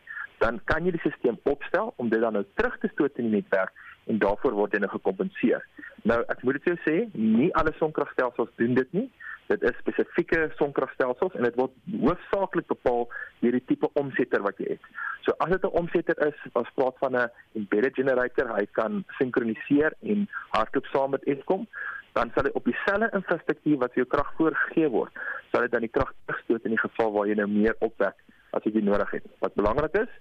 dan 0.42 0.60
kan 0.64 0.84
jy 0.84 0.92
die 0.96 1.00
stelsel 1.04 1.38
opstel 1.46 1.94
om 2.02 2.10
dit 2.10 2.20
dan 2.20 2.34
nou 2.38 2.44
terug 2.58 2.78
te 2.82 2.90
stoot 2.92 3.18
in 3.22 3.30
die 3.30 3.40
netwerk 3.40 3.72
en 4.10 4.18
daarvoor 4.18 4.56
word 4.58 4.72
jy 4.74 4.82
nou 4.82 4.90
gekompenseer. 4.90 5.62
Nou 6.10 6.18
ek 6.32 6.42
moet 6.42 6.58
dit 6.58 6.72
jou 6.72 6.78
sê, 6.86 6.96
nie 7.14 7.52
alle 7.58 7.74
sonkragstelsels 7.78 8.50
doen 8.58 8.74
dit 8.74 8.96
nie. 8.98 9.06
Dit 9.50 9.62
is 9.68 9.78
spesifieke 9.82 10.48
sonkragstelsels 10.58 11.36
en 11.38 11.46
dit 11.46 11.58
word 11.60 11.74
hoofsaaklik 12.02 12.66
bepaal 12.72 13.06
deur 13.42 13.56
die 13.58 13.64
tipe 13.68 13.90
omsetter 14.00 14.42
wat 14.42 14.58
jy 14.62 14.74
het. 14.74 14.90
So 15.22 15.34
as 15.44 15.54
dit 15.54 15.64
'n 15.64 15.78
omsetter 15.82 16.18
is, 16.26 16.38
as 16.58 16.74
plaas 16.74 16.98
van 16.98 17.16
'n 17.16 17.30
embedded 17.54 17.94
generator, 17.94 18.48
hy 18.56 18.66
kan 18.72 19.04
sinkroniseer 19.18 19.94
en 20.02 20.28
hardloop 20.50 20.86
saam 20.86 21.10
met 21.10 21.24
Eskom, 21.24 21.68
dan 22.12 22.30
sal 22.34 22.44
hy 22.44 22.50
op 22.54 22.64
dieselfde 22.64 23.10
infrastruktuur 23.12 23.78
wat 23.78 23.92
vir 23.94 24.04
jou 24.04 24.08
krag 24.16 24.32
voorgegee 24.36 24.88
word, 24.88 25.12
sal 25.52 25.60
dit 25.60 25.70
dan 25.70 25.80
die 25.80 25.94
krag 25.96 26.12
terugstoot 26.26 26.64
in 26.64 26.74
die 26.74 26.84
geval 26.88 27.12
waar 27.12 27.26
jy 27.26 27.34
nou 27.34 27.48
meer 27.48 27.76
opwek 27.78 28.16
as 28.52 28.64
jy 28.64 28.82
nodig 28.84 29.10
het. 29.10 29.24
Wat 29.40 29.54
belangrik 29.54 29.94
is, 29.94 30.12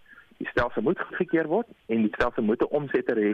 die 0.42 0.50
stelsel 0.52 0.82
moet 0.86 1.00
goedgekeur 1.08 1.48
word 1.52 1.70
en 1.94 2.00
die 2.06 2.16
stelsel 2.16 2.44
moet 2.44 2.62
'n 2.66 2.74
omsetter 2.80 3.18
hê 3.26 3.32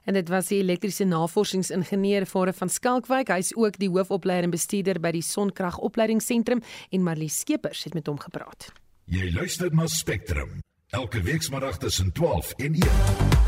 En 0.05 0.15
dit 0.15 0.29
was 0.29 0.49
die 0.49 0.61
elektriese 0.63 1.05
navorsingsingenieur 1.05 2.27
Fore 2.27 2.53
van 2.53 2.69
Skalkwyk. 2.69 3.29
Hy's 3.29 3.53
ook 3.57 3.79
die 3.79 3.91
hoofopleier 3.91 4.43
en 4.43 4.55
bestuurder 4.55 5.01
by 5.01 5.13
die 5.19 5.23
Sonkragopleidingsentrum 5.23 6.63
en 6.91 7.03
Marlies 7.03 7.41
Skeepers 7.45 7.85
het 7.85 7.95
met 7.95 8.07
hom 8.07 8.19
gepraat. 8.19 8.73
Jy 9.05 9.31
luister 9.33 9.71
na 9.75 9.87
Spectrum 9.87 10.61
elke 10.91 11.23
weekmiddag 11.23 11.79
tussen 11.79 12.13
12 12.13 12.53
en 12.57 12.75
1. 12.75 13.48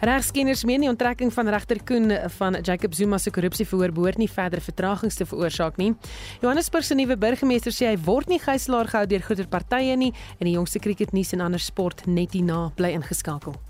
Regskenners 0.00 0.64
meen 0.64 0.80
die 0.80 0.88
onttrekking 0.88 1.32
van 1.32 1.48
regter 1.52 1.82
Koen 1.84 2.12
van 2.38 2.56
Jacob 2.62 2.94
Zuma 2.94 3.18
se 3.18 3.30
korrupsieverhoor 3.30 3.92
behoort 3.92 4.16
nie 4.16 4.30
verdere 4.32 4.64
vertragings 4.64 5.18
te 5.20 5.26
veroorsaak 5.28 5.76
nie. 5.76 5.92
Johannesburg 6.40 6.84
se 6.88 6.96
nuwe 6.96 7.18
burgemeester 7.20 7.74
sê 7.74 7.90
hy 7.90 7.98
word 8.06 8.32
nie 8.32 8.40
gijslaar 8.40 8.88
gehou 8.88 9.04
deur 9.10 9.26
groter 9.28 9.50
partye 9.52 9.96
nie 10.00 10.14
en 10.38 10.48
die 10.48 10.56
jongste 10.56 10.80
cricketnuus 10.80 11.34
en 11.36 11.44
ander 11.44 11.60
sport 11.60 12.06
net 12.08 12.32
hierna 12.32 12.70
bly 12.80 12.94
ingeskakel. 12.96 13.60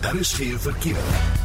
Daar 0.00 0.16
is 0.16 0.32
geen 0.32 0.58
verkeer. 0.58 1.39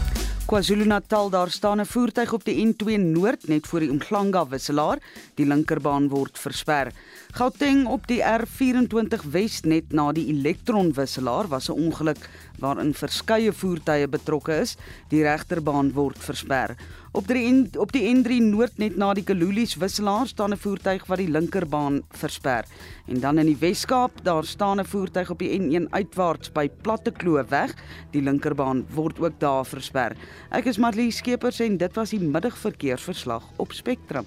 KwaZulu-Natal 0.45 1.29
daar 1.29 1.49
staan 1.49 1.79
'n 1.81 1.85
voertuig 1.85 2.33
op 2.33 2.43
die 2.45 2.65
N2 2.65 2.97
Noord 2.97 3.47
net 3.47 3.67
voor 3.67 3.79
die 3.79 3.89
Umhlanga 3.89 4.47
wisselaar. 4.47 4.97
Die 5.33 5.45
linkerbaan 5.45 6.07
word 6.09 6.39
versper. 6.39 6.91
Gauteng 7.31 7.87
op 7.87 8.07
die 8.07 8.21
R24 8.21 9.25
Wes 9.31 9.61
net 9.61 9.91
na 9.91 10.11
die 10.11 10.27
Elektron 10.27 10.93
wisselaar 10.93 11.47
was 11.47 11.69
'n 11.69 11.71
ongeluk 11.71 12.29
waarin 12.59 12.93
verskeie 12.93 13.53
voertuie 13.53 14.07
betrokke 14.07 14.59
is. 14.59 14.75
Die 15.09 15.23
regterbaan 15.23 15.91
word 15.93 16.17
versper. 16.19 16.75
Op 17.15 17.29
die 17.31 17.45
N, 17.47 17.69
op 17.79 17.93
die 17.95 18.03
N3 18.11 18.41
noord 18.43 18.81
net 18.81 18.97
na 18.99 19.13
die 19.15 19.23
Kalulies 19.23 19.77
wisselaar 19.79 20.27
staan 20.27 20.51
'n 20.51 20.59
voertuig 20.59 21.05
wat 21.07 21.17
die 21.17 21.31
linkerbaan 21.31 22.01
versper. 22.11 22.65
En 23.07 23.19
dan 23.19 23.37
in 23.37 23.45
die 23.45 23.59
Wes-Kaap, 23.59 24.11
daar 24.23 24.43
staan 24.43 24.79
'n 24.79 24.85
voertuig 24.85 25.29
op 25.29 25.39
die 25.39 25.59
N1 25.59 25.87
uitwaarts 25.89 26.51
by 26.51 26.69
Platte 26.81 27.11
Kloof 27.11 27.49
weg. 27.49 27.73
Die 28.11 28.21
linkerbaan 28.21 28.85
word 28.89 29.19
ook 29.19 29.39
daar 29.39 29.65
versper. 29.65 30.15
Ek 30.51 30.65
is 30.65 30.77
Marlie 30.77 31.11
Skeepers 31.11 31.59
en 31.59 31.77
dit 31.77 31.95
was 31.95 32.09
die 32.09 32.19
middagverkeersverslag 32.19 33.43
op 33.55 33.71
Spectrum. 33.71 34.25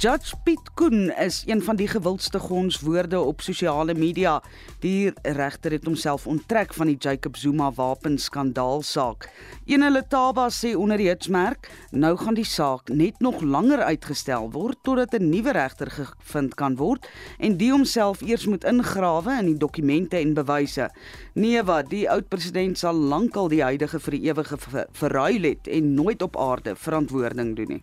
Judge 0.00 0.32
Piet 0.44 0.70
Koen 0.74 1.12
is 1.20 1.42
een 1.46 1.60
van 1.62 1.76
die 1.76 1.88
gewildste 1.88 2.38
gonswoorde 2.38 3.18
op 3.20 3.40
sosiale 3.40 3.94
media. 3.94 4.38
Die 4.80 5.12
regter 5.22 5.74
het 5.76 5.84
homself 5.84 6.24
onttrek 6.26 6.72
van 6.74 6.88
die 6.88 6.96
Jacob 6.96 7.36
Zuma 7.36 7.68
wapenskandaal 7.76 8.80
saak. 8.82 9.28
Ene 9.68 9.90
Letaba 9.90 10.46
sê 10.48 10.72
onder 10.72 10.96
die 10.96 11.10
hitsmerk, 11.10 11.68
nou 11.92 12.14
gaan 12.16 12.40
die 12.40 12.48
saak 12.48 12.88
net 12.88 13.20
nog 13.20 13.44
langer 13.44 13.84
uitgestel 13.90 14.48
word 14.56 14.80
totdat 14.88 15.20
'n 15.20 15.28
nuwe 15.28 15.52
regter 15.52 15.90
gevind 15.90 16.54
kan 16.54 16.76
word 16.80 17.06
en 17.38 17.56
die 17.56 17.70
homself 17.70 18.22
eers 18.22 18.46
moet 18.46 18.64
ingrawe 18.64 19.38
in 19.38 19.52
die 19.52 19.58
dokumente 19.58 20.16
en 20.16 20.34
bewyse. 20.34 20.88
Nee 21.34 21.62
wat, 21.62 21.90
die 21.90 22.10
oud 22.10 22.28
president 22.28 22.78
sal 22.78 22.94
lankal 22.94 23.48
die 23.48 23.62
huidige 23.62 24.00
vir 24.00 24.10
die 24.10 24.32
ewige 24.32 24.56
verruil 24.92 25.42
het 25.42 25.68
en 25.68 25.94
nooit 25.94 26.22
op 26.22 26.36
aarde 26.36 26.76
verantwoording 26.76 27.56
doen 27.56 27.68
nie. 27.68 27.82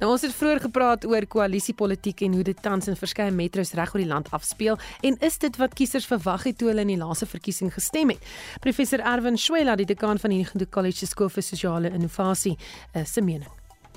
Nou 0.00 0.10
ons 0.12 0.22
het 0.22 0.34
vroeër 0.34 0.60
gepraat 0.60 1.06
oor 1.06 1.26
koalisiepolitiek 1.26 2.20
en 2.26 2.34
hoe 2.34 2.42
dit 2.42 2.62
tans 2.62 2.88
in 2.88 2.96
verskeie 2.96 3.30
metros 3.30 3.72
reg 3.78 3.94
oor 3.94 4.02
die 4.02 4.10
land 4.10 4.30
afspeel 4.30 4.78
en 5.02 5.16
is 5.20 5.38
dit 5.38 5.56
wat 5.56 5.74
kiesers 5.74 6.06
verwag 6.06 6.44
het 6.44 6.58
toe 6.58 6.68
hulle 6.68 6.80
in 6.80 6.94
die 6.94 7.00
laaste 7.00 7.26
verkiesing 7.26 7.72
gestem 7.72 8.08
het. 8.08 8.18
Professor 8.60 9.00
Erwin 9.00 9.38
Schwela, 9.38 9.76
die 9.76 9.86
dekaan 9.86 10.18
van 10.18 10.30
University 10.30 10.66
College 10.70 11.06
Skool 11.06 11.28
vir 11.28 11.42
Sosiale 11.42 11.90
Innovasie, 11.90 12.56
is 12.94 13.12
se 13.12 13.22
mening. 13.22 13.50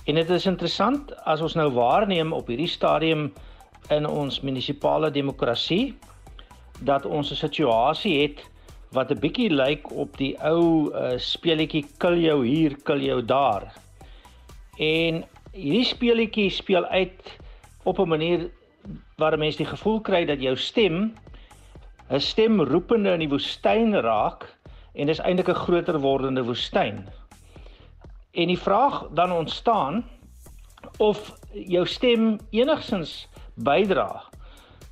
En 0.06 0.16
dit 0.16 0.30
is 0.30 0.46
interessant 0.46 1.14
as 1.26 1.42
ons 1.42 1.56
nou 1.58 1.72
waarneem 1.74 2.34
op 2.34 2.48
hierdie 2.48 2.70
stadium 2.70 3.32
in 3.94 4.06
ons 4.06 4.42
munisipale 4.46 5.10
demokrasie 5.12 5.96
dat 6.86 7.06
ons 7.06 7.32
'n 7.32 7.36
situasie 7.36 8.22
het 8.22 8.44
wat 8.92 9.12
'n 9.12 9.20
bietjie 9.20 9.50
lyk 9.50 9.92
op 9.92 10.18
die 10.18 10.36
ou 10.44 10.92
uh, 10.94 11.18
speletjie 11.18 11.86
kill 11.98 12.20
jou 12.22 12.46
hier, 12.46 12.76
kill 12.84 13.02
jou 13.02 13.26
daar. 13.26 13.74
En 14.78 15.26
hierdie 15.56 15.88
speletjie 15.88 16.50
speel 16.52 16.86
uit 16.86 17.38
op 17.84 18.00
'n 18.00 18.08
manier 18.08 18.50
waar 19.18 19.38
mense 19.38 19.58
die 19.58 19.72
gevoel 19.72 20.02
kry 20.02 20.26
dat 20.26 20.42
jou 20.42 20.56
stem 20.56 21.16
'n 22.10 22.20
stem 22.20 22.62
roepende 22.62 23.14
in 23.14 23.20
die 23.20 23.30
woestyn 23.30 23.96
raak 24.02 24.46
en 24.94 25.08
dis 25.08 25.20
eintlik 25.20 25.50
'n 25.50 25.64
groter 25.66 26.00
wordende 26.00 26.44
woestyn. 26.44 27.08
En 28.32 28.48
die 28.48 28.60
vraag 28.60 29.08
dan 29.14 29.32
ontstaan 29.32 30.06
of 30.98 31.34
jou 31.54 31.86
stem 31.86 32.40
enigsins 32.52 33.28
bydra 33.56 34.24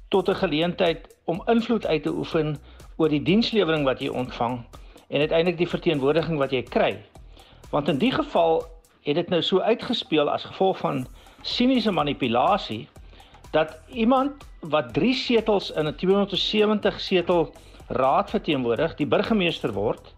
tot 0.09 0.29
'n 0.29 0.35
geleentheid 0.35 1.15
om 1.25 1.43
invloed 1.45 1.85
uit 1.85 2.03
te 2.03 2.11
oefen 2.11 2.57
oor 2.95 3.09
die 3.09 3.23
dienslewering 3.23 3.83
wat 3.83 3.99
jy 3.99 4.07
ontvang 4.07 4.63
en 5.07 5.19
uiteindelik 5.19 5.57
die 5.57 5.69
verteenwoordiging 5.69 6.37
wat 6.37 6.51
jy 6.51 6.63
kry. 6.63 7.03
Want 7.69 7.87
in 7.87 7.97
die 7.97 8.11
geval 8.11 8.63
het 9.03 9.15
dit 9.15 9.29
nou 9.29 9.41
so 9.41 9.59
uitgespeel 9.59 10.29
as 10.31 10.43
gevolg 10.43 10.77
van 10.77 11.07
siniese 11.41 11.91
manipulasie 11.91 12.87
dat 13.51 13.79
iemand 13.87 14.45
wat 14.59 14.93
3 14.93 15.13
setels 15.13 15.71
in 15.71 15.87
'n 15.87 15.95
270 15.95 16.99
setel 16.99 17.53
raad 17.87 18.29
verteenwoordig, 18.29 18.95
die 18.95 19.07
burgemeester 19.07 19.73
word 19.73 20.15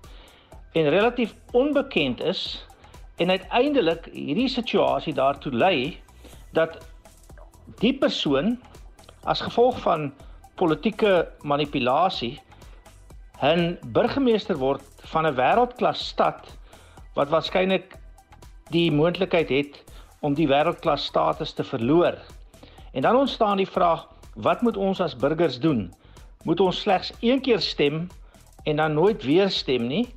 en 0.71 0.89
relatief 0.89 1.35
onbekend 1.51 2.21
is 2.21 2.65
en 3.15 3.29
uiteindelik 3.29 4.05
hierdie 4.11 4.47
situasie 4.47 5.13
daartoe 5.13 5.51
lei 5.51 5.99
dat 6.51 6.77
die 7.79 7.93
persoon 7.97 8.59
as 9.23 9.41
gevolg 9.41 9.79
van 9.81 10.13
politieke 10.55 11.27
manipulasie 11.41 12.41
'n 13.41 13.77
burgemeester 13.91 14.57
word 14.57 14.83
van 15.11 15.25
'n 15.25 15.35
wêreldklas 15.35 16.07
stad 16.07 16.57
wat 17.13 17.29
waarskynlik 17.29 17.97
die 18.73 18.91
moontlikheid 18.91 19.49
het 19.49 19.83
om 20.25 20.33
die 20.33 20.47
wêreldklas 20.49 21.05
status 21.05 21.53
te 21.53 21.63
verloor. 21.63 22.17
En 22.93 23.01
dan 23.01 23.15
ontstaan 23.15 23.57
die 23.57 23.69
vraag, 23.69 24.07
wat 24.33 24.61
moet 24.61 24.77
ons 24.77 25.01
as 25.01 25.15
burgers 25.15 25.59
doen? 25.59 25.93
Moet 26.43 26.59
ons 26.59 26.79
slegs 26.79 27.11
een 27.19 27.41
keer 27.41 27.59
stem 27.61 28.07
en 28.63 28.75
dan 28.75 28.93
nooit 28.93 29.23
weer 29.23 29.49
stem 29.49 29.87
nie? 29.87 30.07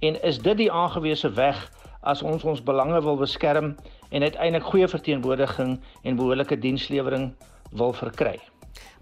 En 0.00 0.22
is 0.22 0.38
dit 0.38 0.56
die 0.56 0.72
aangewese 0.72 1.30
weg 1.32 1.70
as 2.00 2.22
ons 2.22 2.44
ons 2.44 2.62
belange 2.62 3.00
wil 3.02 3.16
beskerm 3.16 3.76
en 4.10 4.22
uiteindelik 4.22 4.66
goeie 4.66 4.88
verteenwoordiging 4.88 5.80
en 6.02 6.16
behoorlike 6.16 6.58
dienslewering 6.58 7.32
wil 7.72 7.92
verkry? 7.92 8.36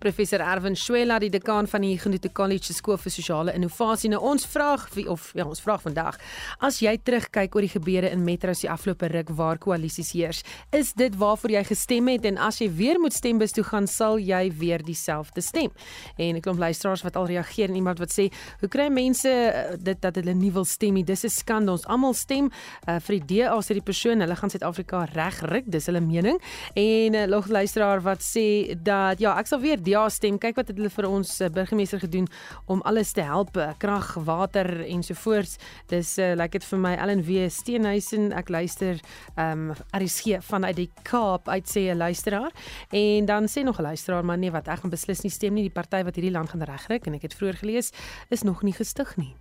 Professor 0.02 0.40
Erwin 0.42 0.74
Schwela, 0.74 1.20
die 1.22 1.30
dekaan 1.30 1.68
van 1.70 1.84
die 1.84 1.94
Genoete 2.00 2.32
College 2.34 2.74
Skool 2.74 2.96
vir 2.98 3.12
Sosiale 3.14 3.52
Innovasie. 3.54 4.08
Nou 4.10 4.18
ons 4.32 4.42
vraag 4.50 4.88
of 5.06 5.28
ja, 5.38 5.44
ons 5.46 5.60
vraag 5.62 5.84
vandag, 5.84 6.16
as 6.58 6.80
jy 6.82 6.96
terugkyk 7.06 7.54
oor 7.54 7.62
die 7.62 7.70
gebeure 7.70 8.10
in 8.10 8.24
Metros 8.26 8.64
die 8.64 8.70
afgelope 8.72 9.06
ruk 9.12 9.30
waar 9.38 9.60
koalisies 9.62 10.10
heers, 10.16 10.40
is 10.74 10.90
dit 10.98 11.14
waarvoor 11.20 11.54
jy 11.54 11.62
gestem 11.68 12.10
het 12.10 12.26
en 12.26 12.40
as 12.42 12.58
jy 12.58 12.66
weer 12.74 12.98
moet 12.98 13.14
stembus 13.14 13.54
toe 13.54 13.62
gaan, 13.68 13.86
sal 13.86 14.18
jy 14.18 14.40
weer 14.58 14.82
dieselfde 14.82 15.44
stem? 15.44 15.70
En 16.18 16.40
ek 16.40 16.48
klomp 16.48 16.58
luisteraars 16.64 17.06
wat 17.06 17.20
al 17.20 17.30
reageer 17.30 17.70
en 17.70 17.78
iemand 17.78 18.02
wat 18.02 18.10
sê, 18.10 18.26
hoe 18.58 18.72
kry 18.72 18.88
mense 18.90 19.30
uh, 19.30 19.78
dit 19.78 20.02
dat 20.02 20.18
hulle 20.18 20.34
nie 20.34 20.50
wil 20.50 20.66
stem 20.66 20.98
nie? 20.98 21.06
Dis 21.06 21.22
'n 21.24 21.30
skande. 21.30 21.70
Ons 21.70 21.86
almal 21.86 22.18
stem 22.18 22.50
uh, 22.88 22.98
vir 22.98 23.20
die 23.20 23.24
DA 23.36 23.54
as 23.54 23.70
die 23.70 23.80
persoon, 23.80 24.20
hulle 24.20 24.34
gaan 24.34 24.50
Suid-Afrika 24.50 25.06
regryk, 25.14 25.70
dis 25.70 25.86
hulle 25.86 26.02
mening. 26.02 26.42
En 26.74 27.12
'n 27.12 27.14
uh, 27.14 27.38
eh, 27.38 27.48
luisteraar 27.48 28.02
wat 28.02 28.18
sê 28.18 28.74
dat 28.82 29.20
ja, 29.20 29.38
ek 29.38 29.46
sal 29.46 29.60
weer 29.60 29.78
ja 29.92 30.08
stem. 30.08 30.38
Kyk 30.40 30.56
wat 30.58 30.70
het 30.70 30.78
hulle 30.78 30.90
vir 30.92 31.08
ons 31.08 31.34
uh, 31.40 31.50
burgemeester 31.52 32.00
gedoen 32.02 32.28
om 32.72 32.82
alles 32.88 33.12
te 33.16 33.24
help, 33.26 33.56
uh, 33.60 33.72
krag, 33.82 34.14
water 34.26 34.68
ensovoorts. 34.86 35.58
Dis 35.92 36.14
uh, 36.18 36.32
lyk 36.32 36.40
like 36.40 36.60
dit 36.60 36.68
vir 36.70 36.82
my 36.82 36.94
Ellen 36.96 37.24
W 37.26 37.48
Steenhuisen. 37.52 38.30
Ek 38.36 38.52
luister 38.52 39.00
ehm 39.36 39.70
um, 39.72 39.76
RSG 39.96 40.40
vanuit 40.46 40.76
die 40.78 40.88
Kaap 41.06 41.48
uit 41.48 41.68
sê 41.68 41.90
'n 41.92 41.98
luisteraar. 42.00 42.52
En 42.90 43.26
dan 43.26 43.48
sê 43.48 43.62
nog 43.64 43.78
'n 43.78 43.82
luisteraar 43.82 44.24
maar 44.24 44.38
nee 44.38 44.50
wat 44.50 44.68
ek 44.68 44.80
gaan 44.80 44.90
beslis 44.90 45.22
nie 45.22 45.30
stem 45.30 45.54
nie. 45.54 45.68
Die 45.68 45.78
party 45.80 46.02
wat 46.04 46.14
hierdie 46.14 46.32
land 46.32 46.50
gaan 46.50 46.62
regryk 46.62 47.06
en 47.06 47.14
ek 47.14 47.22
het 47.22 47.34
vroeër 47.34 47.56
gelees 47.56 47.92
is 48.30 48.42
nog 48.42 48.62
nie 48.62 48.72
gestig 48.72 49.16
nie. 49.16 49.36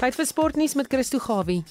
Tyd 0.00 0.14
vir 0.14 0.26
sportnuus 0.26 0.74
met 0.74 0.86
Christo 0.88 1.18
Gawie. 1.18 1.64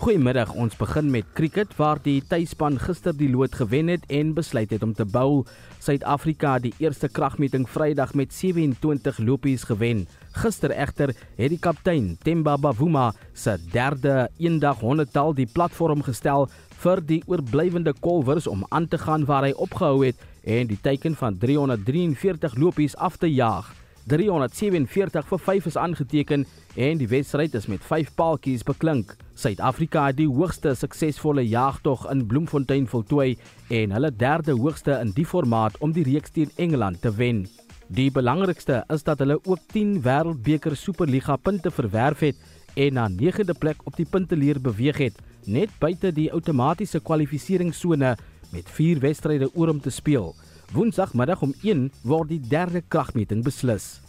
Goeiemiddag, 0.00 0.54
ons 0.56 0.72
begin 0.80 1.10
met 1.12 1.26
cricket 1.36 1.74
waar 1.76 1.98
die 2.00 2.22
tuisspan 2.24 2.78
gister 2.80 3.12
die 3.12 3.26
lood 3.28 3.52
gewen 3.52 3.90
het 3.92 4.06
en 4.08 4.30
besluit 4.32 4.70
het 4.72 4.80
om 4.86 4.94
te 4.96 5.04
bou. 5.04 5.42
Suid-Afrika 5.84 6.54
die 6.64 6.72
eerste 6.80 7.10
kragmeting 7.12 7.66
Vrydag 7.68 8.14
met 8.16 8.32
27 8.32 9.18
lopies 9.28 9.66
gewen. 9.68 10.06
Gister 10.40 10.72
egter 10.72 11.12
het 11.36 11.52
die 11.52 11.60
kaptein 11.60 12.14
Themba 12.24 12.56
Bavuma 12.56 13.10
se 13.36 13.58
derde 13.74 14.30
eendag 14.40 14.80
100tal 14.80 15.36
die 15.36 15.50
platform 15.52 16.00
gestel 16.08 16.48
vir 16.80 17.04
die 17.04 17.20
oorblywende 17.28 17.92
kolwers 18.00 18.48
om 18.48 18.64
aan 18.70 18.88
te 18.88 19.04
gaan 19.04 19.28
waar 19.28 19.50
hy 19.50 19.52
opgehou 19.52 20.06
het 20.06 20.16
en 20.48 20.72
die 20.72 20.80
teiken 20.80 21.12
van 21.12 21.36
343 21.36 22.56
lopies 22.56 22.96
af 22.96 23.20
te 23.20 23.28
jaag. 23.28 23.74
347 24.08 25.28
vir 25.28 25.48
5 25.52 25.66
is 25.66 25.76
aangeteken 25.76 26.46
en 26.74 26.98
die 26.98 27.08
wedstryd 27.18 27.54
is 27.54 27.68
met 27.68 27.84
5 27.84 28.14
paaltjies 28.16 28.64
beklink. 28.64 29.12
Suid-Afrika 29.40 30.02
het 30.10 30.18
die 30.18 30.28
hoogste 30.28 30.74
suksesvolle 30.76 31.46
jagtog 31.48 32.02
in 32.12 32.26
Bloemfontein 32.28 32.84
voltooi 32.90 33.38
en 33.72 33.94
hulle 33.96 34.10
derde 34.12 34.52
hoogste 34.52 34.98
in 35.00 35.14
die 35.16 35.24
formaat 35.24 35.78
om 35.80 35.94
die 35.96 36.04
reeks 36.04 36.34
teen 36.34 36.50
Engeland 36.60 37.00
te 37.00 37.12
wen. 37.16 37.46
Die 37.88 38.10
belangrikste 38.12 38.82
is 38.92 39.06
dat 39.06 39.22
hulle 39.24 39.38
ook 39.40 39.62
10 39.72 40.02
Wêreldbeker 40.04 40.76
Superliga 40.76 41.38
punte 41.40 41.72
verwerf 41.72 42.20
het 42.26 42.36
en 42.76 42.98
na 42.98 43.08
9de 43.08 43.56
plek 43.58 43.80
op 43.88 43.96
die 43.96 44.04
punteleer 44.04 44.60
beweeg 44.60 45.00
het, 45.06 45.16
net 45.48 45.72
buite 45.80 46.12
die 46.12 46.28
outomatiese 46.36 47.00
kwalifikasiesone 47.00 48.12
met 48.52 48.68
4 48.76 49.00
wedstryde 49.00 49.48
oor 49.54 49.72
om 49.72 49.80
te 49.80 49.90
speel. 49.90 50.34
Woensdagmiddag 50.76 51.40
om 51.42 51.56
1 51.64 51.88
word 52.04 52.28
die 52.28 52.42
derde 52.44 52.84
kragmeting 52.86 53.40
beslis. 53.44 54.02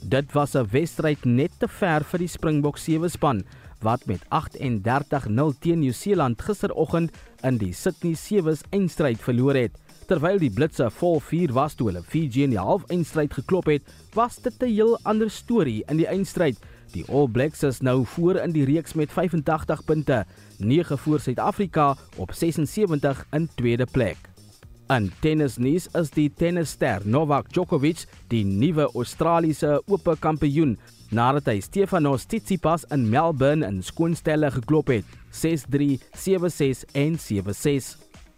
Dit 0.00 0.32
was 0.32 0.54
'n 0.54 0.68
wedstryd 0.70 1.24
net 1.24 1.50
te 1.58 1.68
ver 1.68 2.04
vir 2.04 2.18
die 2.18 2.28
Springbok 2.28 2.78
sewe 2.78 3.08
span 3.08 3.42
wat 3.80 4.06
met 4.06 4.22
38-0 4.28 5.58
teen 5.60 5.80
Nieu-Seeland 5.80 6.42
gisteroggend 6.42 7.12
in 7.42 7.58
die 7.58 7.72
Sydney 7.72 8.14
Sevens 8.14 8.62
eindstryd 8.70 9.20
verloor 9.20 9.54
het. 9.54 9.74
Terwyl 10.06 10.38
die 10.38 10.50
Blitse 10.50 10.86
vol 10.90 11.20
4 11.20 11.52
was 11.52 11.74
toe 11.74 11.88
hulle 11.90 12.02
Fiji 12.02 12.44
in 12.46 12.54
die 12.54 12.62
half-eindstryd 12.62 13.34
geklop 13.34 13.66
het, 13.66 13.82
was 14.14 14.36
dit 14.38 14.62
'n 14.62 14.70
heel 14.70 14.98
ander 15.02 15.30
storie 15.30 15.82
in 15.88 15.96
die 15.96 16.06
eindstryd. 16.06 16.56
Die 16.92 17.04
All 17.08 17.28
Blacks 17.28 17.62
is 17.62 17.80
nou 17.80 18.04
voor 18.06 18.36
in 18.36 18.52
die 18.52 18.64
reeks 18.64 18.94
met 18.94 19.12
85 19.12 19.84
punte, 19.84 20.24
9 20.58 20.98
voor 20.98 21.20
Suid-Afrika 21.20 21.96
op 22.16 22.32
76 22.32 23.26
in 23.32 23.48
tweede 23.54 23.86
plek. 23.86 24.16
In 24.88 25.10
tennisnuus 25.20 25.88
is 25.98 26.10
die 26.14 26.28
tennisster 26.30 27.02
Novak 27.04 27.48
Djokovic 27.50 28.04
die 28.30 28.44
nuwe 28.44 28.86
Australiese 28.94 29.82
Ope 29.86 30.14
kampioen 30.22 30.76
nadat 31.10 31.50
hy 31.50 31.60
Stefanos 31.62 32.26
Tsitsipas 32.26 32.86
in 32.94 33.08
Melbourne 33.10 33.66
in 33.66 33.82
skoonstelle 33.82 34.50
geklop 34.54 34.90
het, 34.94 35.06
6-3, 35.32 35.96
7-6 36.16 36.84
en 36.96 37.16
7-6. 37.20 37.94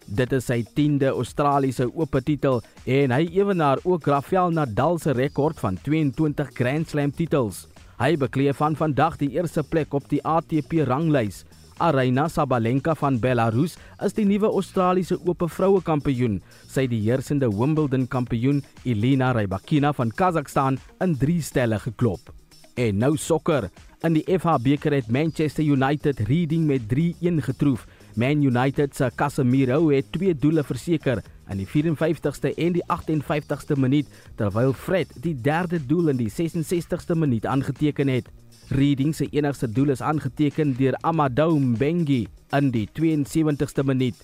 Dit 0.09 0.33
is 0.33 0.47
sy 0.49 0.63
10de 0.77 1.11
Australiese 1.13 1.85
Ope 1.93 2.21
titel 2.25 2.63
en 2.89 3.13
hy 3.13 3.27
ewenaar 3.37 3.81
ook 3.85 4.07
Rafael 4.09 4.49
Nadal 4.53 4.97
se 4.97 5.13
rekord 5.13 5.59
van 5.61 5.77
22 5.85 6.49
Grand 6.57 6.89
Slam 6.89 7.13
titels. 7.13 7.67
Hy 7.99 8.15
bekleed 8.17 8.57
van 8.57 8.77
vandag 8.79 9.19
die 9.21 9.33
eerste 9.35 9.61
plek 9.61 9.93
op 9.93 10.07
die 10.09 10.21
ATP 10.25 10.79
ranglys. 10.89 11.43
Aryna 11.79 12.27
Sabalenka 12.27 12.95
van 12.99 13.19
Belarus 13.21 13.77
is 14.03 14.17
die 14.17 14.25
nuwe 14.27 14.49
Australiese 14.49 15.19
Ope 15.27 15.47
vroue 15.47 15.83
kampioen. 15.85 16.39
Sy 16.67 16.87
het 16.87 16.93
die 16.95 17.03
heersende 17.05 17.47
Wimbledon 17.53 18.07
kampioen 18.07 18.63
Elena 18.83 19.31
Rybakina 19.37 19.93
van 19.95 20.11
Kazakhstan 20.11 20.79
in 21.03 21.15
3 21.21 21.39
stelle 21.43 21.79
geklop. 21.85 22.33
En 22.79 22.95
nou 22.95 23.17
sokker. 23.19 23.65
In 24.07 24.13
die 24.15 24.37
FA 24.39 24.53
beker 24.63 24.93
het 24.95 25.09
Manchester 25.11 25.65
United 25.67 26.19
Reading 26.29 26.63
met 26.67 26.85
3-1 26.87 27.41
getroof. 27.43 27.83
Man 28.15 28.43
United 28.43 28.95
se 28.95 29.09
Casemiro 29.15 29.89
het 29.89 30.11
twee 30.11 30.35
doele 30.35 30.63
verseker 30.63 31.19
in 31.51 31.59
die 31.59 31.67
54ste 31.67 32.53
en 32.55 32.77
die 32.77 32.83
58ste 32.87 33.75
minuut 33.75 34.07
terwyl 34.39 34.71
Fred 34.73 35.11
die 35.25 35.35
derde 35.35 35.81
doel 35.85 36.13
in 36.13 36.21
die 36.21 36.29
66ste 36.31 37.17
minuut 37.19 37.45
aangeteken 37.45 38.07
het. 38.07 38.31
Reading 38.69 39.11
se 39.15 39.27
enigste 39.27 39.67
doel 39.67 39.91
is 39.97 40.01
aangeteken 40.01 40.77
deur 40.79 40.95
Amadou 41.01 41.59
Mbengi 41.59 42.27
in 42.55 42.71
die 42.71 42.87
72ste 42.95 43.83
minuut. 43.83 44.15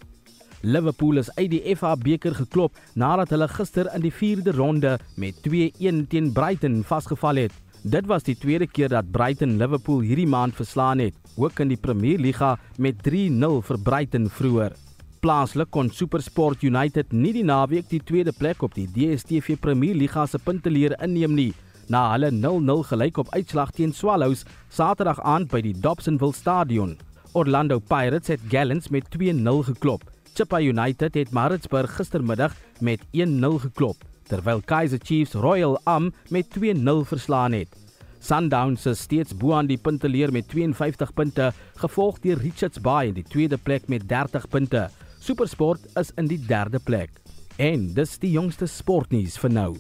Liverpool 0.62 1.20
is 1.20 1.34
uit 1.36 1.52
die 1.52 1.76
FA 1.76 1.96
beker 2.00 2.40
geklop 2.40 2.80
nadat 2.96 3.36
hulle 3.36 3.52
gister 3.52 3.92
in 3.92 4.08
die 4.08 4.16
4de 4.16 4.56
ronde 4.56 4.96
met 5.20 5.44
2-1 5.44 6.08
teen 6.08 6.32
Brighton 6.32 6.84
vasgeval 6.88 7.44
het. 7.44 7.65
Dit 7.86 8.08
was 8.10 8.24
die 8.26 8.34
tweede 8.34 8.66
keer 8.66 8.90
dat 8.90 9.12
Brighton 9.14 9.60
Liverpool 9.60 10.00
hierdie 10.02 10.26
maand 10.26 10.56
verslaan 10.58 11.04
het, 11.04 11.14
ook 11.38 11.60
in 11.62 11.70
die 11.70 11.78
Premier 11.78 12.18
Liga 12.18 12.56
met 12.82 13.04
3-0 13.06 13.60
vir 13.68 13.78
Brighton 13.86 14.26
vroeër. 14.26 14.74
Plaaslik 15.22 15.70
kon 15.70 15.92
SuperSport 15.94 16.64
United 16.66 17.14
nie 17.14 17.34
die 17.36 17.44
naweek 17.46 17.86
die 17.92 18.00
tweede 18.02 18.34
plek 18.34 18.64
op 18.66 18.74
die 18.74 18.88
DStv 18.90 19.60
Premier 19.62 19.94
Liga 19.94 20.26
se 20.26 20.42
punteleer 20.42 20.96
inneem 20.98 21.38
nie, 21.38 21.52
na 21.86 22.08
hulle 22.16 22.32
0-0 22.34 22.82
gelyk 22.90 23.22
op 23.22 23.30
uitslag 23.38 23.70
teen 23.78 23.94
Swallows 23.94 24.48
Saterdag 24.74 25.22
aand 25.22 25.54
by 25.54 25.62
die 25.62 25.76
Dobsonville 25.78 26.34
Stadion. 26.34 26.98
Orlando 27.38 27.78
Pirates 27.78 28.34
het 28.34 28.50
Gallants 28.50 28.90
met 28.90 29.14
2-0 29.14 29.62
geklop. 29.70 30.10
Chippa 30.34 30.58
United 30.58 31.22
het 31.22 31.30
Maritzburg 31.30 31.94
gistermiddag 32.02 32.58
met 32.82 33.06
1-0 33.14 33.62
geklop 33.70 34.02
terwyl 34.30 34.62
Kaizer 34.62 35.00
Chiefs 35.04 35.34
Royal 35.34 35.80
Am 35.84 36.14
met 36.30 36.48
2-0 36.58 37.04
verslaan 37.06 37.54
het. 37.54 37.76
Sundowns 38.20 38.86
is 38.90 39.04
steeds 39.06 39.36
bo 39.38 39.54
aan 39.54 39.68
die 39.70 39.78
punteleer 39.78 40.32
met 40.34 40.48
52 40.50 41.14
punte, 41.14 41.52
gevolg 41.78 42.20
deur 42.24 42.42
Richards 42.42 42.82
Bay 42.82 43.12
in 43.12 43.20
die 43.20 43.28
tweede 43.28 43.58
plek 43.58 43.88
met 43.88 44.08
30 44.10 44.48
punte. 44.50 44.88
SuperSport 45.20 45.86
is 46.00 46.12
in 46.18 46.28
die 46.30 46.40
derde 46.48 46.80
plek. 46.80 47.12
En 47.58 47.94
dis 47.94 48.18
die 48.20 48.32
jongste 48.34 48.68
sportnuus 48.68 49.38
vir 49.42 49.54
nou. 49.54 49.72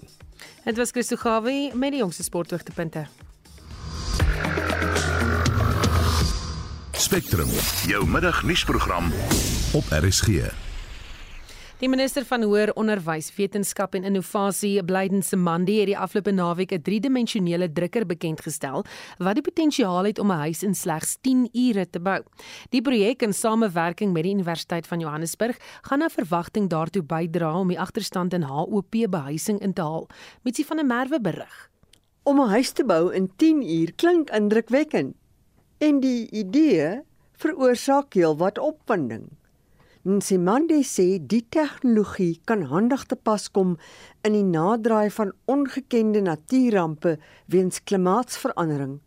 Dit 0.65 0.77
was 0.77 0.93
Christo 0.93 1.17
Gawie 1.17 1.73
met 1.73 1.95
die 1.95 2.03
jongste 2.03 2.23
sporthoogtepunte. 2.23 3.07
Spectrum, 6.91 7.49
jou 7.85 8.05
middagnuusprogram 8.09 9.11
op 9.73 9.83
RSG. 9.89 10.49
Die 11.75 11.89
minister 11.91 12.23
van 12.23 12.39
Hoër 12.47 12.69
Onderwys, 12.79 13.27
Wetenskap 13.35 13.97
en 13.97 14.05
Innovasie, 14.07 14.79
Blyden 14.87 15.19
Semandi, 15.27 15.73
het 15.81 15.89
die 15.89 15.97
afgelope 15.99 16.31
naweek 16.31 16.71
'n 16.71 16.81
driedimensionele 16.81 17.67
drukker 17.67 18.05
bekend 18.05 18.39
gestel 18.41 18.85
wat 19.19 19.35
die 19.35 19.43
potensiaal 19.43 20.05
het 20.05 20.19
om 20.19 20.31
'n 20.31 20.39
huis 20.47 20.63
in 20.63 20.73
slegs 20.73 21.17
10 21.21 21.49
ure 21.51 21.89
te 21.89 21.99
bou. 21.99 22.23
Die 22.69 22.81
projek 22.81 23.21
in 23.21 23.33
samewerking 23.33 24.13
met 24.13 24.23
die 24.23 24.33
Universiteit 24.33 24.87
van 24.87 24.99
Johannesburg 24.99 25.57
gaan 25.81 25.99
na 25.99 26.09
verwagting 26.09 26.69
daartoe 26.69 27.03
bydra 27.03 27.59
om 27.59 27.67
die 27.67 27.79
agterstand 27.79 28.33
in 28.33 28.41
HOP 28.41 28.95
behuising 29.09 29.59
in 29.59 29.73
te 29.73 29.81
haal. 29.81 30.07
Mitsie 30.43 30.65
van 30.65 30.77
der 30.77 30.85
Merwe 30.85 31.19
berig. 31.21 31.69
Om 32.23 32.39
'n 32.39 32.49
huis 32.49 32.71
te 32.71 32.85
bou 32.85 33.13
in 33.13 33.31
10 33.35 33.61
uur 33.61 33.93
klink 33.95 34.29
indrukwekkend. 34.29 35.15
En 35.77 35.99
die 35.99 36.31
idee 36.31 37.01
veroorsaak 37.33 38.13
heelwat 38.13 38.57
opwinding. 38.57 39.27
Nsimande 40.05 40.83
sê 40.85 41.17
die 41.17 41.41
tegnologie 41.49 42.37
kan 42.45 42.67
handig 42.69 43.07
te 43.09 43.15
pas 43.17 43.47
kom 43.49 43.71
in 44.21 44.35
die 44.37 44.43
naderdraai 44.45 45.09
van 45.15 45.31
ongekende 45.49 46.21
natuurampe 46.21 47.15
weens 47.49 47.81
klimaatsverandering 47.89 48.99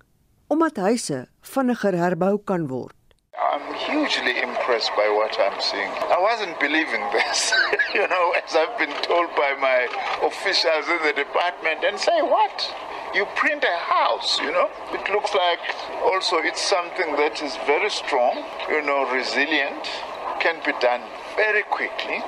omdat 0.50 0.80
huise 0.82 1.20
vinniger 1.52 1.94
herbou 2.02 2.40
kan 2.50 2.66
word. 2.72 2.96
I'm 3.38 3.62
hugely 3.86 4.42
impressed 4.42 4.90
by 4.98 5.06
what 5.14 5.38
I'm 5.38 5.60
seeing. 5.60 5.94
I 6.10 6.18
wasn't 6.18 6.58
believing 6.58 7.06
this, 7.14 7.54
you 7.94 8.02
know, 8.10 8.34
as 8.42 8.58
I've 8.58 8.76
been 8.82 8.98
told 9.06 9.30
by 9.38 9.54
my 9.54 9.86
officials 10.26 10.90
in 10.90 11.00
the 11.06 11.14
department 11.14 11.86
and 11.86 11.94
say 11.94 12.18
what? 12.26 12.74
You 13.14 13.24
print 13.36 13.62
a 13.62 13.78
house, 13.78 14.40
you 14.42 14.50
know? 14.50 14.68
It 14.98 15.06
looks 15.14 15.32
like 15.32 15.62
also 16.02 16.38
it's 16.38 16.60
something 16.60 17.14
that 17.22 17.40
is 17.40 17.54
very 17.70 17.90
strong, 18.02 18.42
you 18.68 18.82
know, 18.82 19.06
resilient 19.14 19.86
can 20.40 20.56
be 20.64 20.72
done 20.80 21.02
very 21.36 21.62
quickly. 21.64 22.22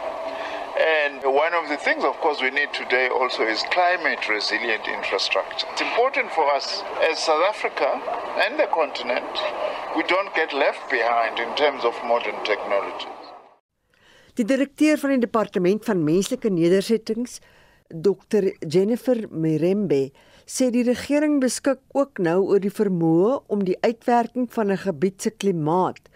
And 0.79 1.23
one 1.25 1.53
of 1.53 1.69
the 1.69 1.77
things, 1.77 2.05
of 2.05 2.17
course, 2.21 2.41
we 2.41 2.51
need 2.51 2.73
today 2.73 3.09
also 3.09 3.43
is 3.43 3.63
climate 3.71 4.29
resilient 4.29 4.87
infrastructure. 4.89 5.67
It's 5.73 5.83
important 5.83 6.31
for 6.33 6.47
us 6.55 6.83
as 7.11 7.19
South 7.19 7.45
Africa 7.53 7.89
and 8.45 8.59
the 8.59 8.69
continent, 8.81 9.35
we 9.97 10.03
don't 10.05 10.33
get 10.35 10.53
left 10.53 10.89
behind 10.91 11.39
in 11.39 11.51
terms 11.57 11.85
of 11.85 11.95
modern 12.05 12.39
technology. 12.45 13.11
Die 14.39 14.47
direkteur 14.47 14.97
van 14.97 15.11
die 15.11 15.21
departement 15.27 15.85
van 15.85 16.05
menslike 16.07 16.49
nedersettings, 16.55 17.41
Dr 17.91 18.53
Jennifer 18.63 19.27
Mirembe, 19.29 20.13
sê 20.47 20.71
die 20.71 20.87
regering 20.87 21.41
beskik 21.43 21.83
ook 21.99 22.23
nou 22.23 22.39
oor 22.47 22.63
die 22.63 22.73
vermoë 22.73 23.41
om 23.53 23.67
die 23.67 23.77
uitwerking 23.83 24.47
van 24.55 24.71
'n 24.71 24.83
gebied 24.87 25.23
se 25.23 25.31
klimaat 25.31 26.09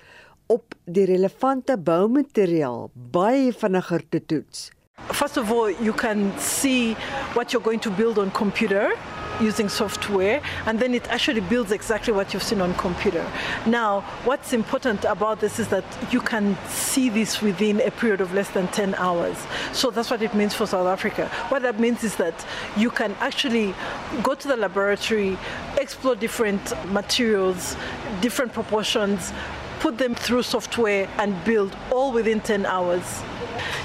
op 0.55 0.75
die 0.85 1.05
relevante 1.09 1.77
boumateriaal 1.79 2.89
baie 2.95 3.53
vinniger 3.53 4.03
te 4.09 4.21
toets. 4.31 4.71
First 5.11 5.37
of 5.37 5.51
all, 5.51 5.75
you 5.83 5.93
can 5.93 6.33
see 6.39 6.95
what 7.35 7.51
you're 7.51 7.65
going 7.65 7.83
to 7.83 7.91
build 7.91 8.19
on 8.19 8.31
computer 8.31 8.95
using 9.41 9.69
software 9.69 10.41
and 10.67 10.79
then 10.79 10.95
it 10.95 11.09
actually 11.09 11.41
builds 11.41 11.73
exactly 11.73 12.13
what 12.13 12.33
you've 12.33 12.43
seen 12.43 12.61
on 12.61 12.75
computer. 12.75 13.25
Now, 13.67 14.01
what's 14.25 14.53
important 14.53 15.05
about 15.05 15.41
this 15.41 15.59
is 15.59 15.69
that 15.69 15.85
you 16.13 16.21
can 16.21 16.57
see 16.69 17.09
this 17.09 17.41
within 17.41 17.81
a 17.81 17.91
period 17.91 18.21
of 18.21 18.33
less 18.33 18.51
than 18.51 18.69
10 18.69 18.95
hours. 18.97 19.37
So 19.73 19.91
that's 19.91 20.11
what 20.11 20.23
it 20.23 20.35
means 20.35 20.55
for 20.55 20.67
South 20.67 20.87
Africa. 20.87 21.29
What 21.49 21.63
that 21.63 21.81
means 21.81 22.05
is 22.05 22.17
that 22.17 22.47
you 22.77 22.91
can 22.91 23.13
actually 23.21 23.75
go 24.23 24.35
to 24.35 24.49
the 24.49 24.57
laboratory, 24.57 25.37
explore 25.81 26.17
different 26.17 26.73
materials, 26.93 27.77
different 28.21 28.53
proportions, 28.53 29.33
put 29.81 29.99
them 29.99 30.15
through 30.15 30.43
software 30.43 31.09
and 31.19 31.33
build 31.45 31.77
all 31.93 32.13
within 32.13 32.41
10 32.41 32.65
hours. 32.67 33.23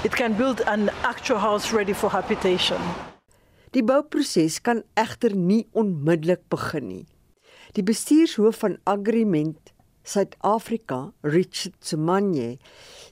It 0.02 0.12
can 0.12 0.32
build 0.32 0.62
an 0.62 0.88
actual 1.02 1.38
house 1.38 1.72
ready 1.72 1.92
for 1.92 2.08
habitation. 2.08 2.80
Die 3.70 3.84
bouproses 3.86 4.58
kan 4.66 4.82
egter 4.98 5.36
nie 5.38 5.62
onmiddellik 5.78 6.42
begin 6.50 6.88
nie. 6.88 7.04
Die 7.76 7.84
bestuurshoof 7.86 8.64
van 8.64 8.80
Agreement 8.90 9.70
Suid-Afrika, 10.02 11.12
Richard 11.22 11.76
Semanye, 11.86 12.56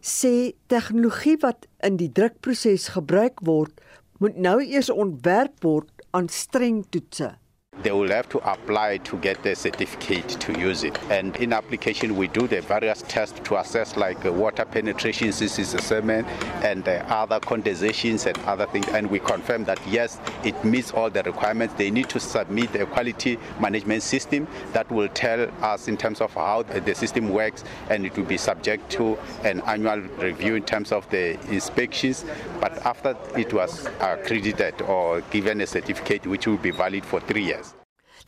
sê 0.02 0.54
tegnologie 0.66 1.36
wat 1.44 1.68
in 1.86 1.98
die 2.00 2.10
drukproses 2.10 2.88
gebruik 2.96 3.38
word, 3.46 3.78
moet 4.18 4.34
nou 4.34 4.56
eers 4.64 4.90
ontwerp 4.90 5.62
word 5.62 6.02
aan 6.10 6.26
streng 6.32 6.82
toetse. 6.90 7.36
They 7.82 7.92
will 7.92 8.08
have 8.08 8.28
to 8.30 8.38
apply 8.50 8.98
to 8.98 9.16
get 9.18 9.42
the 9.42 9.54
certificate 9.54 10.28
to 10.28 10.58
use 10.58 10.82
it. 10.84 10.98
And 11.10 11.36
in 11.36 11.52
application, 11.52 12.16
we 12.16 12.28
do 12.28 12.48
the 12.48 12.60
various 12.60 13.04
tests 13.06 13.38
to 13.44 13.56
assess 13.58 13.96
like 13.96 14.24
uh, 14.26 14.32
water 14.32 14.64
penetration, 14.64 15.32
since 15.32 15.54
cement, 15.84 16.26
and 16.64 16.86
uh, 16.88 17.04
other 17.08 17.38
condensations 17.40 18.26
and 18.26 18.36
other 18.40 18.66
things. 18.66 18.88
And 18.88 19.08
we 19.08 19.20
confirm 19.20 19.64
that 19.64 19.80
yes, 19.86 20.18
it 20.44 20.62
meets 20.64 20.90
all 20.90 21.08
the 21.08 21.22
requirements. 21.22 21.74
They 21.74 21.90
need 21.90 22.08
to 22.10 22.20
submit 22.20 22.74
a 22.74 22.86
quality 22.86 23.38
management 23.60 24.02
system 24.02 24.48
that 24.72 24.90
will 24.90 25.08
tell 25.08 25.48
us 25.62 25.88
in 25.88 25.96
terms 25.96 26.20
of 26.20 26.34
how 26.34 26.64
the 26.64 26.94
system 26.94 27.28
works, 27.28 27.64
and 27.90 28.04
it 28.04 28.16
will 28.16 28.24
be 28.24 28.38
subject 28.38 28.90
to 28.92 29.16
an 29.44 29.60
annual 29.62 30.00
review 30.18 30.56
in 30.56 30.64
terms 30.64 30.90
of 30.90 31.08
the 31.10 31.38
inspections. 31.52 32.24
But 32.60 32.84
after 32.84 33.16
it 33.36 33.52
was 33.52 33.86
accredited 34.00 34.82
or 34.82 35.20
given 35.30 35.60
a 35.60 35.66
certificate, 35.66 36.26
which 36.26 36.46
will 36.46 36.56
be 36.56 36.70
valid 36.70 37.04
for 37.04 37.20
three 37.20 37.44
years. 37.44 37.67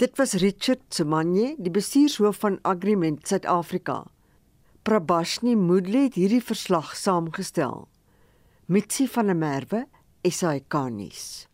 Dit 0.00 0.16
was 0.16 0.32
Richard 0.32 0.80
Semanye, 0.88 1.54
die 1.60 1.70
bestuurshoof 1.70 2.38
van 2.40 2.54
Agreement 2.64 3.26
Suid-Afrika. 3.28 4.06
Prabashni 4.82 5.52
Moodley 5.60 6.06
het 6.06 6.16
hierdie 6.16 6.40
verslag 6.40 6.94
saamgestel. 6.96 7.84
Mitsi 8.64 9.04
van 9.12 9.28
der 9.28 9.36
Merwe, 9.36 9.82
SAK-nuus. 10.24 11.49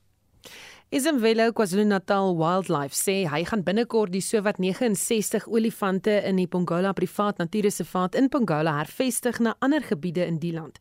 Isimvelo 0.94 1.48
KwaZulu-Natal 1.50 2.36
Wildlife 2.38 2.94
sê 2.94 3.24
hy 3.26 3.40
gaan 3.48 3.64
binnekort 3.66 4.12
die 4.14 4.20
sowat 4.22 4.60
69 4.62 5.48
olifante 5.50 6.12
in 6.28 6.36
die 6.38 6.46
Pongola 6.46 6.92
Privaat 6.94 7.40
Natuurreservaat 7.42 8.14
in 8.14 8.28
Pongola 8.30 8.76
hervestig 8.76 9.40
na 9.42 9.56
ander 9.58 9.82
gebiede 9.82 10.22
in 10.22 10.38
die 10.38 10.52
land. 10.54 10.78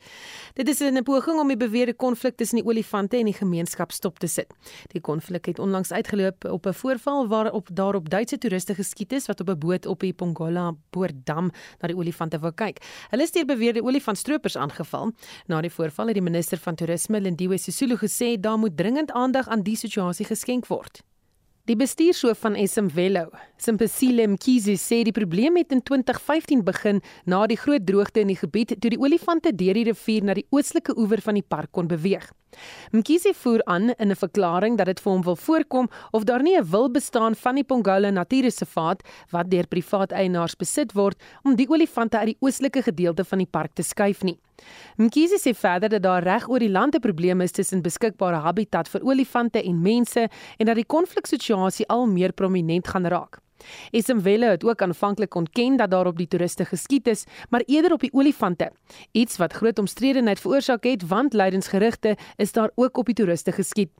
Dit 0.53 0.69
is 0.69 0.79
'n 0.81 1.01
poging 1.03 1.39
om 1.39 1.47
die 1.47 1.57
beweerde 1.57 1.95
konflik 1.95 2.37
tussen 2.37 2.61
die 2.61 2.65
olifante 2.65 3.17
en 3.17 3.25
die 3.25 3.33
gemeenskap 3.33 3.91
stop 3.91 4.19
te 4.19 4.27
sit. 4.27 4.53
Die 4.93 5.01
konflik 5.01 5.45
het 5.45 5.59
onlangs 5.59 5.91
uitgeloop 5.91 6.45
op 6.45 6.67
'n 6.67 6.73
voorval 6.73 7.27
waarop 7.27 7.69
daarop 7.73 8.09
Duitse 8.09 8.37
toeriste 8.37 8.75
geskiet 8.75 9.11
is 9.11 9.25
wat 9.25 9.41
op 9.41 9.49
'n 9.49 9.57
boot 9.57 9.85
op 9.85 9.99
die 9.99 10.13
Pongola 10.13 10.75
Boordam 10.91 11.49
na 11.81 11.87
die 11.87 11.97
olifante 11.97 12.39
wou 12.39 12.51
kyk. 12.51 12.77
Hulle 13.09 13.23
is 13.23 13.31
deur 13.31 13.45
beweerde 13.45 13.81
olifantstroopers 13.81 14.55
aangeval. 14.55 15.13
Na 15.47 15.61
die 15.61 15.71
voorval 15.71 16.05
het 16.05 16.15
die 16.15 16.23
minister 16.23 16.57
van 16.57 16.75
toerisme 16.75 17.19
Lindiwe 17.21 17.57
Sisulu 17.57 17.95
gesê 17.95 18.39
daar 18.39 18.57
moet 18.57 18.77
dringend 18.77 19.11
aandag 19.11 19.47
aan 19.47 19.63
die 19.63 19.75
situasie 19.95 20.27
geskenk 20.27 20.67
word. 20.67 21.03
Die 21.65 21.75
bestuurshoof 21.75 22.43
van 22.43 22.53
Esimvelo, 22.61 23.31
Simpesile 23.57 24.27
Mkhize 24.29 24.75
sê 24.77 24.99
die 25.01 25.13
probleem 25.15 25.55
het 25.57 25.71
in 25.73 25.81
2015 25.81 26.61
begin 26.61 26.99
na 27.25 27.39
die 27.49 27.57
groot 27.57 27.87
droogte 27.87 28.21
in 28.21 28.29
die 28.29 28.37
gebied 28.37 28.75
toe 28.77 28.91
die 28.93 28.99
olifante 29.01 29.49
deur 29.49 29.73
die 29.73 29.87
rivier 29.87 30.27
na 30.27 30.35
die 30.37 30.45
oostelike 30.53 30.93
oewer 30.93 31.23
van 31.25 31.39
die 31.39 31.45
park 31.55 31.71
kon 31.73 31.89
beweeg. 31.89 32.27
Mkhize 32.93 33.33
voer 33.33 33.65
aan 33.65 33.95
in 33.97 34.11
'n 34.11 34.15
verklaring 34.15 34.77
dat 34.77 34.85
dit 34.85 34.99
vir 34.99 35.11
hom 35.11 35.23
wil 35.23 35.35
voorkom 35.35 35.89
of 36.11 36.23
daar 36.23 36.43
nie 36.43 36.55
'n 36.55 36.69
wil 36.69 36.91
bestaan 36.91 37.35
van 37.35 37.55
die 37.55 37.63
Pongola 37.63 38.11
Natuurreservaat 38.11 39.01
wat 39.31 39.49
deur 39.49 39.67
privaat 39.67 40.11
eienaars 40.11 40.55
besit 40.55 40.93
word 40.93 41.17
om 41.43 41.55
die 41.55 41.69
olifante 41.69 42.17
uit 42.17 42.27
die 42.27 42.41
oostelike 42.41 42.81
gedeelte 42.83 43.23
van 43.23 43.37
die 43.37 43.51
park 43.51 43.73
te 43.73 43.81
skuif 43.81 44.21
nie. 44.23 44.37
Mkhize 44.97 45.39
sê 45.39 45.53
verder 45.53 45.89
dat 45.89 46.03
daar 46.03 46.23
reg 46.23 46.49
oor 46.49 46.59
die 46.59 46.69
land 46.69 46.95
'n 46.95 46.99
probleem 46.99 47.41
is 47.41 47.51
tussen 47.51 47.81
beskikbare 47.81 48.35
habitat 48.35 48.87
vir 48.87 49.01
olifante 49.03 49.63
en 49.63 49.81
mense 49.81 50.29
en 50.57 50.65
dat 50.65 50.75
die 50.75 50.85
konfliksituasie 50.85 51.87
al 51.87 52.07
meer 52.07 52.33
prominent 52.33 52.87
gaan 52.87 53.05
raak. 53.05 53.39
Esimvele 53.91 54.45
het 54.45 54.63
ook 54.63 54.81
aanvanklik 54.81 55.35
ontken 55.35 55.77
dat 55.77 55.91
daar 55.91 56.07
op 56.07 56.17
die 56.17 56.27
toeriste 56.27 56.65
geskiet 56.65 57.07
is, 57.07 57.23
maar 57.49 57.63
eerder 57.65 57.93
op 57.93 57.99
die 57.99 58.13
olifante. 58.13 58.71
Iets 59.11 59.37
wat 59.37 59.53
groot 59.53 59.79
omstredenheid 59.79 60.39
veroorsaak 60.39 60.83
het 60.83 61.07
want 61.07 61.33
lydensgerigte 61.33 62.17
is 62.35 62.51
daar 62.51 62.71
ook 62.75 62.97
op 62.97 63.05
die 63.05 63.15
toeriste 63.15 63.51
geskiet. 63.51 63.91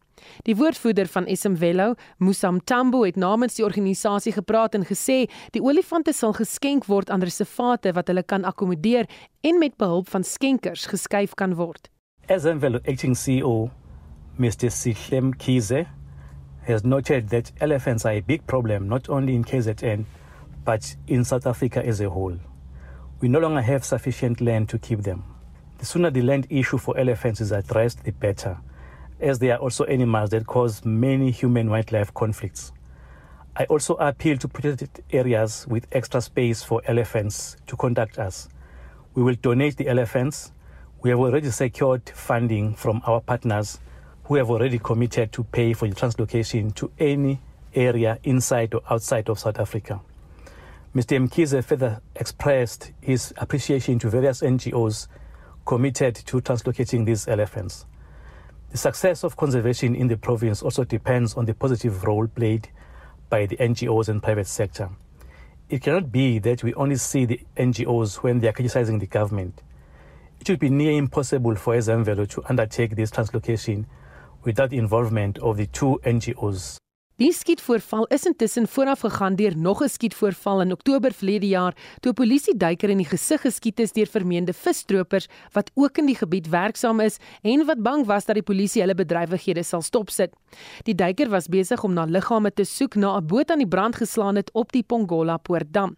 Die 0.48 0.56
woordvoerder 0.56 1.08
van 1.08 1.26
Esimvelo, 1.26 1.94
Musam 2.18 2.60
Tambo, 2.64 3.04
het 3.06 3.16
namens 3.16 3.56
die 3.56 3.66
organisasie 3.66 4.34
gepraat 4.36 4.76
en 4.76 4.86
gesê 4.86 5.26
die 5.56 5.64
olifante 5.64 6.14
sal 6.14 6.34
geskenk 6.34 6.86
word 6.86 7.10
aan 7.10 7.24
reservate 7.26 7.94
wat 7.96 8.08
hulle 8.12 8.24
kan 8.24 8.46
akkommodeer 8.46 9.10
en 9.42 9.60
met 9.60 9.78
behulp 9.78 10.10
van 10.10 10.24
skenkers 10.24 10.86
geskuif 10.92 11.36
kan 11.36 11.56
word. 11.56 11.90
Esimvelo 12.28 12.80
acting 12.86 13.16
CEO, 13.18 13.70
Mr. 14.38 14.72
Sichem 14.72 15.34
Kize, 15.38 15.86
has 16.66 16.84
noted 16.84 17.30
that 17.30 17.52
elephants 17.62 18.06
are 18.06 18.18
a 18.18 18.22
big 18.22 18.46
problem 18.48 18.88
not 18.88 19.10
only 19.10 19.36
in 19.36 19.44
KZN 19.44 20.06
but 20.66 20.96
in 21.08 21.24
South 21.24 21.46
Africa 21.46 21.86
as 21.86 22.02
a 22.02 22.10
whole. 22.10 22.38
We 23.22 23.28
no 23.28 23.40
longer 23.40 23.62
have 23.62 23.86
sufficient 23.86 24.42
land 24.42 24.70
to 24.70 24.80
keep 24.80 25.04
them. 25.04 25.24
The 25.78 25.86
sooner 25.86 26.10
the 26.10 26.22
land 26.22 26.48
issue 26.50 26.78
for 26.78 26.98
elephants 26.98 27.42
is 27.42 27.52
addressed, 27.52 28.04
the 28.04 28.12
better, 28.12 28.58
as 29.20 29.40
they 29.40 29.52
are 29.52 29.60
also 29.60 29.84
animals 29.86 30.30
that 30.32 30.46
cause 30.46 30.84
many 30.86 31.32
human 31.32 31.70
wildlife 31.70 32.14
conflicts. 32.14 32.72
I 33.56 33.64
also 33.66 33.94
appeal 33.96 34.38
to 34.38 34.48
protected 34.48 35.04
areas 35.12 35.66
with 35.68 35.88
extra 35.92 36.20
space 36.22 36.62
for 36.62 36.82
elephants 36.86 37.56
to 37.68 37.78
contact 37.78 38.20
us. 38.20 38.50
We 39.14 39.24
will 39.24 39.36
donate 39.36 39.78
the 39.78 39.88
elephants. 39.88 40.52
We 41.02 41.10
have 41.12 41.20
already 41.20 41.52
secured 41.52 42.10
funding 42.10 42.76
from 42.76 43.02
our 43.06 43.22
partners 43.22 43.80
who 44.26 44.36
have 44.36 44.50
already 44.50 44.80
committed 44.80 45.32
to 45.34 45.44
pay 45.46 45.74
for 45.74 45.88
the 45.88 45.96
translocation 45.96 46.76
to 46.76 46.92
any 47.00 47.40
area 47.74 48.20
inside 48.24 48.74
or 48.74 48.82
outside 48.90 49.30
of 49.30 49.40
South 49.40 49.60
Africa. 49.60 50.02
Mr. 50.94 51.26
Mkize 51.26 51.64
further 51.64 52.02
expressed 52.16 52.92
his 53.02 53.34
appreciation 53.38 54.00
to 54.00 54.10
various 54.10 54.42
NGOs 54.42 55.08
committed 55.66 56.16
to 56.16 56.42
translocating 56.42 57.06
these 57.06 57.28
elephants. 57.28 57.86
The 58.72 58.78
success 58.78 59.24
of 59.24 59.38
conservation 59.38 59.96
in 59.96 60.08
the 60.08 60.18
province 60.18 60.62
also 60.62 60.84
depends 60.84 61.36
on 61.36 61.46
the 61.46 61.54
positive 61.54 62.04
role 62.04 62.28
played 62.28 62.70
by 63.30 63.46
the 63.46 63.58
NGOs 63.58 64.10
and 64.10 64.22
private 64.22 64.48
sector. 64.48 64.90
It 65.70 65.82
cannot 65.82 66.12
be 66.12 66.40
that 66.40 66.64
we 66.64 66.74
only 66.76 66.98
see 66.98 67.26
the 67.26 67.40
NGOs 67.58 68.18
when 68.18 68.40
they 68.40 68.48
are 68.48 68.54
criticizing 68.54 69.00
the 69.00 69.08
government. 69.08 69.62
It 70.40 70.50
would 70.50 70.60
be 70.60 70.70
near 70.70 70.92
impossible 70.92 71.56
for 71.56 71.76
Ezemvelo 71.76 72.30
to 72.30 72.44
undertake 72.48 72.96
this 72.96 73.12
translocation 73.12 73.86
without 74.44 74.70
the 74.70 74.78
involvement 74.78 75.40
of 75.40 75.58
the 75.58 75.66
two 75.68 76.00
NGOs. 76.06 76.78
Die 77.16 77.32
skietvoorval 77.32 78.10
is 78.12 78.26
intussen 78.28 78.66
vooraf 78.68 79.06
gegaan 79.06 79.36
deur 79.40 79.54
nog 79.58 79.82
'n 79.82 79.88
skietvoorval 79.90 80.62
in 80.62 80.72
Oktober 80.72 81.14
verlede 81.14 81.48
jaar 81.48 81.74
toe 82.00 82.12
'n 82.12 82.16
polisieduiker 82.16 82.90
in 82.90 82.98
die 82.98 83.08
gesig 83.08 83.42
geskiet 83.42 83.80
is 83.80 83.92
deur 83.92 84.06
vermeende 84.08 84.54
visstropers 84.54 85.28
wat 85.54 85.72
ook 85.76 85.98
in 85.98 86.06
die 86.06 86.16
gebied 86.16 86.50
werksaam 86.50 87.00
is 87.00 87.18
en 87.42 87.66
wat 87.66 87.82
bang 87.82 88.06
was 88.06 88.26
dat 88.26 88.36
die 88.36 88.44
polisie 88.44 88.82
hulle 88.82 88.96
bedrywighede 88.96 89.64
sal 89.64 89.82
stopsit. 89.82 90.34
Die 90.84 90.96
duiker 90.96 91.30
was 91.30 91.48
besig 91.48 91.84
om 91.84 91.94
na 91.94 92.04
liggame 92.04 92.52
te 92.54 92.64
soek 92.64 92.96
na 92.96 93.18
'n 93.18 93.28
boot 93.28 93.52
aan 93.52 93.60
die 93.60 93.68
brand 93.68 93.96
geslaan 93.96 94.36
het 94.36 94.52
op 94.54 94.72
die 94.72 94.84
Pongola 94.84 95.38
Poortdam. 95.38 95.96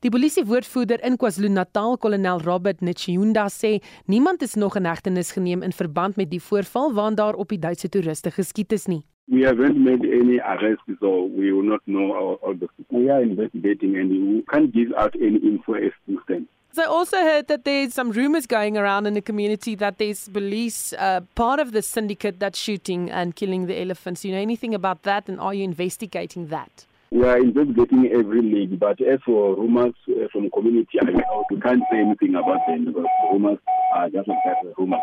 Die 0.00 0.10
polisiewoordvoerder 0.10 1.02
in 1.04 1.16
KwaZulu-Natal, 1.16 1.98
kolonel 1.98 2.40
Robert 2.40 2.80
Nchiyunda 2.80 3.48
sê 3.48 3.80
niemand 4.04 4.42
is 4.42 4.54
nog 4.54 4.76
in 4.76 4.84
hegtenis 4.84 5.32
geneem 5.32 5.62
in 5.62 5.72
verband 5.72 6.16
met 6.16 6.30
die 6.30 6.42
voorval 6.42 6.92
waarin 6.92 7.14
daar 7.14 7.34
op 7.34 7.48
die 7.48 7.58
Duitse 7.58 7.88
toeriste 7.88 8.30
geskiet 8.30 8.72
is 8.72 8.86
nie. 8.86 9.04
We 9.30 9.42
haven't 9.42 9.82
made 9.82 10.00
any 10.04 10.38
arrests, 10.38 10.84
so 11.00 11.24
we 11.24 11.52
will 11.52 11.62
not 11.62 11.80
know 11.86 12.14
all, 12.16 12.34
all 12.42 12.54
the. 12.54 12.68
We 12.90 13.10
are 13.10 13.22
investigating 13.22 13.96
and 13.96 14.10
we 14.10 14.42
can't 14.50 14.72
give 14.72 14.92
out 14.96 15.14
any 15.16 15.36
info 15.36 15.74
as 15.74 15.92
to 16.06 16.20
stand. 16.24 16.48
So 16.72 16.82
I 16.82 16.86
also 16.86 17.16
heard 17.16 17.48
that 17.48 17.64
there's 17.64 17.94
some 17.94 18.12
rumors 18.12 18.46
going 18.46 18.76
around 18.76 19.06
in 19.06 19.14
the 19.14 19.20
community 19.22 19.74
that 19.76 19.98
there's 19.98 20.28
police 20.28 20.92
uh, 20.92 21.22
part 21.34 21.60
of 21.60 21.72
the 21.72 21.82
syndicate 21.82 22.38
that's 22.38 22.58
shooting 22.58 23.10
and 23.10 23.34
killing 23.34 23.66
the 23.66 23.80
elephants. 23.80 24.22
Do 24.22 24.28
you 24.28 24.34
know 24.34 24.40
anything 24.40 24.74
about 24.74 25.02
that, 25.02 25.28
and 25.28 25.40
are 25.40 25.54
you 25.54 25.64
investigating 25.64 26.48
that? 26.48 26.86
We 27.10 27.24
are 27.24 27.38
investigating 27.38 28.10
every 28.12 28.42
league, 28.42 28.78
but 28.78 29.00
as 29.00 29.18
for 29.24 29.56
rumors 29.56 29.94
uh, 30.10 30.28
from 30.30 30.50
community, 30.50 30.98
I 31.00 31.10
know 31.10 31.44
we 31.50 31.58
can't 31.60 31.82
say 31.90 32.00
anything 32.00 32.34
about 32.34 32.60
them 32.66 32.84
because 32.84 33.06
rumors 33.32 33.58
are 33.94 34.10
just 34.10 34.28
like 34.28 34.38
that, 34.44 34.74
rumors. 34.76 35.00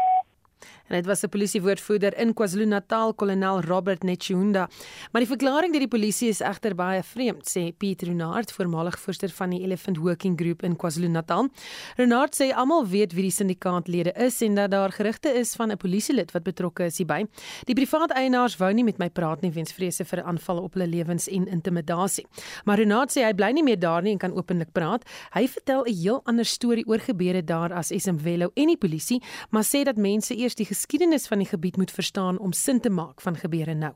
En 0.88 0.95
dit 0.95 1.05
was 1.05 1.23
'n 1.23 1.29
polisiewoordvoerder 1.29 2.17
in 2.17 2.33
KwaZulu-Natal, 2.33 3.13
kolonel 3.13 3.61
Robert 3.61 4.03
Nechunda. 4.03 4.69
Maar 5.11 5.21
die 5.21 5.29
verklaring 5.29 5.71
deur 5.71 5.79
die 5.79 5.88
polisie 5.88 6.29
is 6.29 6.39
egter 6.39 6.75
baie 6.75 7.03
vreemd, 7.03 7.49
sê 7.49 7.77
Pieter 7.77 8.07
Renard, 8.07 8.51
voormalig 8.51 8.99
voorsteur 8.99 9.29
van 9.29 9.49
die 9.49 9.61
Elephant 9.61 9.97
Working 9.97 10.39
Group 10.39 10.63
in 10.63 10.75
KwaZulu-Natal. 10.75 11.49
Renard 11.95 12.36
sê 12.36 12.53
almal 12.53 12.88
weet 12.88 13.13
wie 13.13 13.21
die 13.21 13.31
syndikaatlede 13.31 14.13
is 14.13 14.41
en 14.41 14.55
dat 14.55 14.71
daar 14.71 14.91
gerugte 14.91 15.29
is 15.29 15.55
van 15.55 15.71
'n 15.71 15.77
polisielid 15.77 16.31
wat 16.31 16.43
betrokke 16.43 16.83
is 16.83 16.97
hierby. 16.97 17.25
Die 17.63 17.75
private 17.75 18.13
eienaars 18.13 18.57
wou 18.57 18.73
nie 18.73 18.83
met 18.83 18.97
my 18.97 19.09
praat 19.09 19.41
nie 19.41 19.51
weens 19.51 19.73
vrese 19.73 20.05
vir 20.05 20.23
aanvalle 20.23 20.61
op 20.61 20.73
hulle 20.73 20.88
lewens 20.88 21.27
en 21.27 21.47
intimidasie. 21.47 22.25
Maar 22.65 22.77
Renard 22.77 23.17
sê 23.17 23.23
hy 23.23 23.33
bly 23.33 23.51
nie 23.51 23.63
meer 23.63 23.79
daar 23.79 24.01
nie 24.01 24.11
en 24.11 24.17
kan 24.17 24.33
openlik 24.33 24.71
praat. 24.71 25.03
Hy 25.33 25.47
vertel 25.47 25.83
'n 25.86 25.93
heel 25.93 26.21
ander 26.25 26.45
storie 26.45 26.86
oor 26.88 26.99
gebeure 26.99 27.43
daar 27.43 27.73
as 27.73 27.91
Esimvelo 27.91 28.51
en 28.53 28.67
die 28.67 28.77
polisie, 28.77 29.21
maar 29.49 29.63
sê 29.63 29.83
dat 29.83 29.97
mense 29.97 30.38
eers 30.38 30.55
die 30.55 30.65
geskiedenis 30.76 31.28
van 31.32 31.39
die 31.39 31.47
gebied 31.47 31.78
moet 31.78 31.91
verstaan 31.91 32.38
om 32.39 32.51
sin 32.53 32.80
te 32.80 32.89
maak 32.89 33.21
van 33.21 33.38
gebeure 33.39 33.73
nou. 33.73 33.93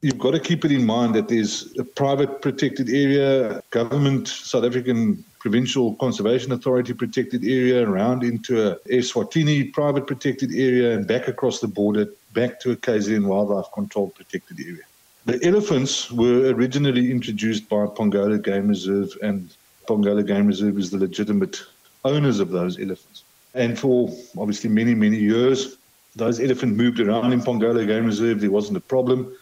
You've 0.00 0.20
got 0.22 0.32
to 0.32 0.40
keep 0.40 0.64
it 0.64 0.70
in 0.70 0.84
mind 0.86 1.14
that 1.14 1.28
there's 1.28 1.72
a 1.78 1.82
private 1.82 2.40
protected 2.40 2.88
area, 2.88 3.60
government, 3.70 4.28
South 4.28 4.64
African 4.64 5.24
Provincial 5.40 5.94
Conservation 5.94 6.52
Authority 6.52 6.94
protected 6.94 7.42
area, 7.42 7.82
around 7.82 8.22
into 8.22 8.62
a 8.62 8.76
Eswatini 8.88 9.72
private 9.72 10.06
protected 10.06 10.52
area, 10.54 10.94
and 10.94 11.06
back 11.06 11.26
across 11.26 11.58
the 11.58 11.66
border, 11.66 12.06
back 12.32 12.60
to 12.60 12.70
a 12.70 12.76
KZN 12.76 13.26
wildlife 13.26 13.72
control 13.74 14.10
protected 14.10 14.60
area. 14.60 14.84
The 15.24 15.44
elephants 15.44 16.12
were 16.12 16.54
originally 16.54 17.10
introduced 17.10 17.68
by 17.68 17.86
Pongola 17.86 18.38
Game 18.38 18.68
Reserve, 18.68 19.10
and 19.20 19.48
Pongola 19.88 20.22
Game 20.22 20.46
Reserve 20.46 20.78
is 20.78 20.90
the 20.90 20.98
legitimate 20.98 21.60
owners 22.04 22.38
of 22.38 22.50
those 22.50 22.78
elephants. 22.78 23.24
And 23.54 23.76
for 23.76 24.14
obviously 24.36 24.70
many, 24.70 24.94
many 24.94 25.18
years, 25.18 25.76
those 26.18 26.40
elephants 26.40 26.76
moved 26.76 27.00
around 27.00 27.32
in 27.32 27.40
Pongola 27.40 27.86
Game 27.86 28.06
Reserve. 28.06 28.40
There 28.40 28.50
wasn't 28.50 28.76
a 28.76 28.80
problem. 28.80 29.32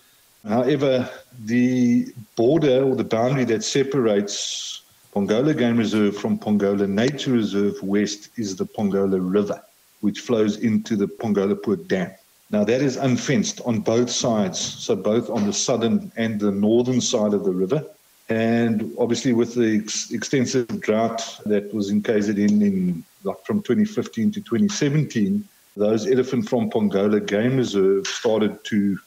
However, 0.47 1.11
the 1.45 2.07
border 2.37 2.85
or 2.85 2.95
the 2.95 3.05
boundary 3.05 3.45
that 3.47 3.65
separates 3.65 4.83
Pongola 5.13 5.55
Game 5.55 5.79
Reserve 5.79 6.17
from 6.17 6.39
Pongola 6.39 6.87
Nature 6.87 7.33
Reserve 7.33 7.83
west 7.83 8.29
is 8.37 8.55
the 8.55 8.67
Pongola 8.67 9.19
River, 9.19 9.61
which 10.03 10.21
flows 10.21 10.59
into 10.59 10.95
the 10.95 11.09
Pongola 11.09 11.57
Poort 11.57 11.89
Dam. 11.89 12.13
Now, 12.51 12.63
that 12.63 12.81
is 12.81 12.97
unfenced 12.97 13.61
on 13.63 13.81
both 13.81 14.09
sides, 14.09 14.61
so 14.61 14.95
both 14.95 15.31
on 15.31 15.47
the 15.47 15.53
southern 15.53 16.13
and 16.17 16.39
the 16.39 16.53
northern 16.53 17.01
side 17.01 17.35
of 17.35 17.45
the 17.45 17.51
river. 17.51 17.85
And 18.29 18.95
obviously, 18.99 19.33
with 19.33 19.55
the 19.55 19.81
ex- 19.83 20.13
extensive 20.13 20.81
drought 20.81 21.41
that 21.47 21.73
was 21.75 21.91
in 21.91 22.03
KZN 22.03 22.63
in 22.63 23.05
like 23.25 23.45
from 23.45 23.63
2015 23.63 24.31
to 24.33 24.41
2017, 24.41 25.43
those 25.77 26.07
elephant 26.07 26.49
from 26.49 26.71
Pongola 26.71 27.21
Game 27.21 27.59
Reserve 27.59 28.07
uh, 28.07 28.11
started 28.11 28.65
to 28.65 28.99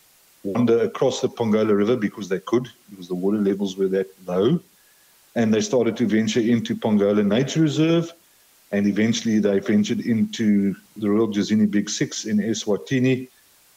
wander 0.44 0.80
across 0.82 1.20
the 1.20 1.28
Pongola 1.28 1.74
River 1.74 1.98
because 1.98 2.30
they 2.30 2.40
could, 2.40 2.70
because 2.90 3.08
the 3.08 3.16
water 3.16 3.40
levels 3.40 3.76
were 3.76 3.88
that 3.88 4.08
low. 4.28 4.60
And 5.36 5.54
they 5.54 5.62
started 5.62 5.98
to 5.98 6.06
venture 6.06 6.40
into 6.40 6.76
Pongola 6.76 7.24
Nature 7.24 7.62
Reserve. 7.62 8.14
And 8.72 8.86
eventually 8.86 9.40
they 9.40 9.60
ventured 9.60 10.02
into 10.02 10.76
the 10.96 11.10
Royal 11.10 11.28
Jazini 11.28 11.70
Big 11.70 11.90
Six 11.90 12.26
in 12.26 12.38
Eswatini. 12.38 13.28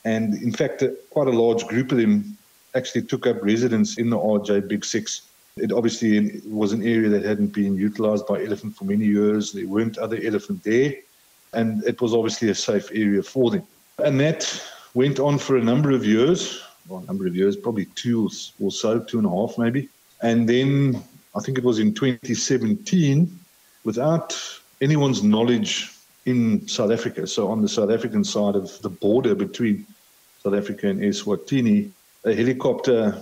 And 0.05 0.35
in 0.43 0.53
fact, 0.53 0.83
uh, 0.83 0.89
quite 1.11 1.29
a 1.29 1.31
large 1.31 1.67
group 1.67 1.93
of 1.93 1.99
them 1.99 2.37
actually 2.75 3.03
took 3.03 3.27
up 3.27 3.43
residence 3.43 3.97
in 3.97 4.11
the 4.11 4.19
RJ 4.19 4.69
Big 4.69 4.85
Six. 4.85 5.23
It 5.57 5.73
obviously 5.73 6.41
was 6.47 6.73
an 6.73 6.83
area 6.83 7.09
that 7.11 7.25
hadn't 7.25 7.55
been 7.55 7.77
utilized 7.77 8.27
by 8.27 8.43
elephant 8.45 8.75
for 8.75 8.85
many 8.85 9.07
years. 9.07 9.53
There 9.53 9.67
weren't 9.67 9.99
other 9.99 10.19
elephant 10.23 10.63
there, 10.63 10.95
and 11.53 11.85
it 11.85 12.01
was 12.01 12.15
obviously 12.15 12.49
a 12.51 12.55
safe 12.55 12.91
area 12.93 13.23
for 13.23 13.51
them. 13.51 13.63
And 13.99 14.19
that 14.21 14.63
went 14.95 15.19
on 15.19 15.39
for 15.39 15.57
a 15.57 15.65
number 15.65 15.91
of 15.91 16.05
years, 16.05 16.63
well, 16.89 17.01
a 17.01 17.07
number 17.07 17.27
of 17.27 17.37
years, 17.37 17.57
probably 17.57 17.87
two 17.95 18.29
or 18.61 18.71
so, 18.71 18.99
two 18.99 19.19
and 19.19 19.27
a 19.27 19.31
half 19.31 19.59
maybe. 19.59 19.89
And 20.23 20.49
then 20.49 21.03
I 21.35 21.41
think 21.41 21.59
it 21.59 21.65
was 21.65 21.79
in 21.79 21.95
2017, 21.95 23.39
without 23.85 24.39
anyone's 24.81 25.23
knowledge 25.23 25.91
in 26.27 26.67
South 26.69 26.91
Africa, 26.91 27.27
so 27.27 27.49
on 27.49 27.63
the 27.63 27.69
South 27.69 27.91
African 27.91 28.25
side 28.25 28.55
of 28.55 28.81
the 28.83 28.89
border 28.89 29.35
between 29.35 29.87
South 30.43 30.55
Africa 30.55 30.89
and 30.89 31.01
Eswatini, 31.01 31.91
a 32.25 32.35
helicopter 32.35 33.21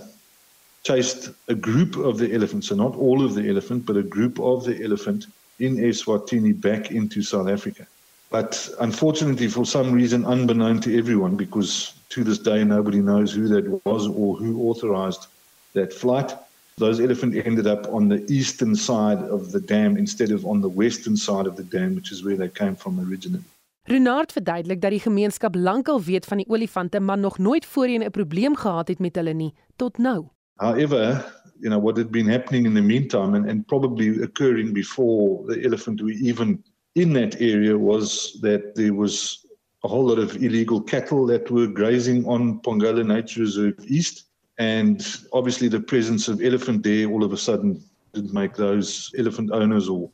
chased 0.83 1.29
a 1.47 1.55
group 1.55 1.95
of 1.95 2.17
the 2.17 2.33
elephants, 2.33 2.67
so 2.67 2.75
not 2.75 2.95
all 2.95 3.23
of 3.23 3.33
the 3.33 3.47
elephant, 3.49 3.85
but 3.85 3.97
a 3.97 4.03
group 4.03 4.39
of 4.39 4.63
the 4.65 4.83
elephant 4.83 5.27
in 5.59 5.77
Eswatini 5.77 6.59
back 6.59 6.91
into 6.91 7.21
South 7.21 7.47
Africa. 7.47 7.87
But 8.31 8.69
unfortunately, 8.79 9.49
for 9.49 9.65
some 9.65 9.91
reason, 9.91 10.25
unbeknown 10.25 10.79
to 10.81 10.97
everyone, 10.97 11.35
because 11.35 11.93
to 12.09 12.23
this 12.23 12.39
day 12.39 12.63
nobody 12.63 13.01
knows 13.01 13.33
who 13.33 13.47
that 13.49 13.85
was 13.85 14.07
or 14.07 14.37
who 14.37 14.69
authorized 14.69 15.27
that 15.73 15.93
flight, 15.93 16.33
those 16.77 17.01
elephants 17.01 17.37
ended 17.45 17.67
up 17.67 17.87
on 17.93 18.07
the 18.07 18.25
eastern 18.31 18.75
side 18.75 19.19
of 19.29 19.51
the 19.51 19.59
dam 19.59 19.97
instead 19.97 20.31
of 20.31 20.45
on 20.45 20.61
the 20.61 20.69
western 20.69 21.17
side 21.17 21.45
of 21.45 21.57
the 21.57 21.63
dam, 21.63 21.93
which 21.93 22.11
is 22.11 22.23
where 22.23 22.37
they 22.37 22.47
came 22.47 22.75
from 22.75 22.99
originally. 22.99 23.43
Renard 23.83 24.31
verduidelik 24.31 24.81
dat 24.81 24.91
die 24.91 24.99
gemeenskap 24.99 25.55
lankal 25.55 26.01
weet 26.01 26.25
van 26.25 26.37
die 26.37 26.47
olifante, 26.47 26.99
maar 26.99 27.17
nog 27.17 27.37
nooit 27.37 27.65
voorheen 27.65 28.03
'n 28.03 28.11
probleem 28.11 28.55
gehad 28.55 28.87
het 28.87 28.99
met 28.99 29.15
hulle 29.15 29.33
nie 29.33 29.53
tot 29.75 29.97
nou. 29.97 30.25
However, 30.55 31.25
you 31.59 31.69
know, 31.69 31.81
what 31.81 31.97
had 31.97 32.11
been 32.11 32.29
happening 32.29 32.65
in 32.65 32.73
the 32.73 32.81
meantime 32.81 33.35
and, 33.35 33.49
and 33.49 33.65
probably 33.65 34.21
occurring 34.23 34.73
before 34.73 35.45
the 35.53 35.61
elephant 35.61 36.01
were 36.01 36.13
even 36.13 36.63
in 36.95 37.13
that 37.13 37.41
area 37.41 37.77
was 37.77 38.37
that 38.41 38.75
there 38.75 38.93
was 38.93 39.45
a 39.83 39.87
whole 39.87 40.05
lot 40.05 40.19
of 40.19 40.35
illegal 40.43 40.81
cattle 40.81 41.25
that 41.25 41.49
were 41.49 41.67
grazing 41.67 42.25
on 42.25 42.59
Pongola 42.59 43.03
Nature 43.03 43.41
Reserve 43.41 43.75
East. 43.87 44.25
And 44.57 45.05
obviously, 45.33 45.67
the 45.69 45.79
presence 45.79 46.27
of 46.27 46.41
elephant 46.41 46.83
there 46.83 47.09
all 47.09 47.23
of 47.23 47.33
a 47.33 47.37
sudden 47.37 47.83
didn't 48.13 48.33
make 48.33 48.55
those 48.55 49.11
elephant 49.17 49.51
owners 49.51 49.89
or, 49.89 50.11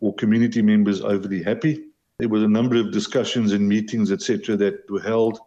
or 0.00 0.14
community 0.14 0.62
members 0.62 1.00
overly 1.00 1.42
happy. 1.42 1.86
There 2.18 2.28
was 2.28 2.42
a 2.42 2.48
number 2.48 2.76
of 2.76 2.92
discussions 2.92 3.52
and 3.52 3.66
meetings, 3.66 4.12
etc., 4.12 4.56
that 4.58 4.88
were 4.90 5.00
held. 5.00 5.40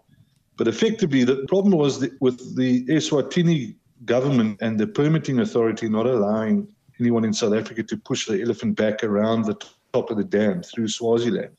But 0.58 0.68
effectively, 0.68 1.24
the 1.24 1.46
problem 1.48 1.78
was 1.78 2.00
that 2.00 2.20
with 2.20 2.56
the 2.56 2.86
Eswatini 2.88 3.76
government 4.06 4.58
and 4.62 4.80
the 4.80 4.88
permitting 4.88 5.40
authority 5.40 5.88
not 5.88 6.08
allowing 6.08 6.68
anyone 7.00 7.24
in 7.24 7.34
South 7.34 7.54
Africa 7.54 7.84
to 7.84 7.98
push 7.98 8.26
the 8.26 8.42
elephant 8.42 8.76
back 8.76 9.04
around 9.04 9.46
the 9.46 9.56
top 9.94 10.10
of 10.10 10.18
the 10.18 10.24
dam 10.24 10.64
through 10.64 10.88
Swaziland 10.88 11.56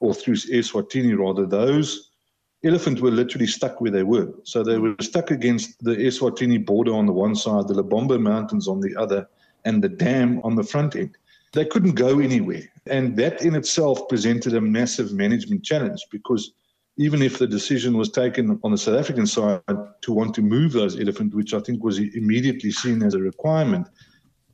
or 0.00 0.14
through 0.14 0.34
Eswatini 0.34 1.16
rather, 1.16 1.46
those 1.46 2.10
elephants 2.64 3.00
were 3.00 3.10
literally 3.10 3.46
stuck 3.46 3.80
where 3.80 3.90
they 3.90 4.02
were. 4.02 4.32
So 4.44 4.62
they 4.62 4.78
were 4.78 4.96
stuck 5.00 5.30
against 5.30 5.82
the 5.84 5.94
Eswatini 5.94 6.64
border 6.64 6.94
on 6.94 7.06
the 7.06 7.12
one 7.12 7.34
side, 7.34 7.68
the 7.68 7.74
Lebombo 7.74 8.18
Mountains 8.20 8.66
on 8.68 8.80
the 8.80 8.96
other, 8.96 9.28
and 9.66 9.82
the 9.82 9.88
dam 9.88 10.40
on 10.42 10.56
the 10.56 10.62
front 10.62 10.96
end. 10.96 11.16
They 11.52 11.64
couldn't 11.64 11.94
go 11.94 12.18
anywhere. 12.18 12.62
And 12.86 13.16
that 13.16 13.42
in 13.42 13.54
itself 13.54 14.08
presented 14.08 14.54
a 14.54 14.60
massive 14.60 15.12
management 15.12 15.62
challenge 15.62 16.04
because 16.10 16.52
even 16.96 17.22
if 17.22 17.38
the 17.38 17.46
decision 17.46 17.96
was 17.96 18.10
taken 18.10 18.58
on 18.64 18.70
the 18.70 18.78
South 18.78 18.98
African 18.98 19.26
side 19.26 19.60
to 20.02 20.12
want 20.12 20.34
to 20.34 20.42
move 20.42 20.72
those 20.72 20.98
elephants, 20.98 21.34
which 21.34 21.52
I 21.52 21.60
think 21.60 21.82
was 21.82 21.98
immediately 21.98 22.70
seen 22.70 23.02
as 23.02 23.14
a 23.14 23.18
requirement, 23.18 23.88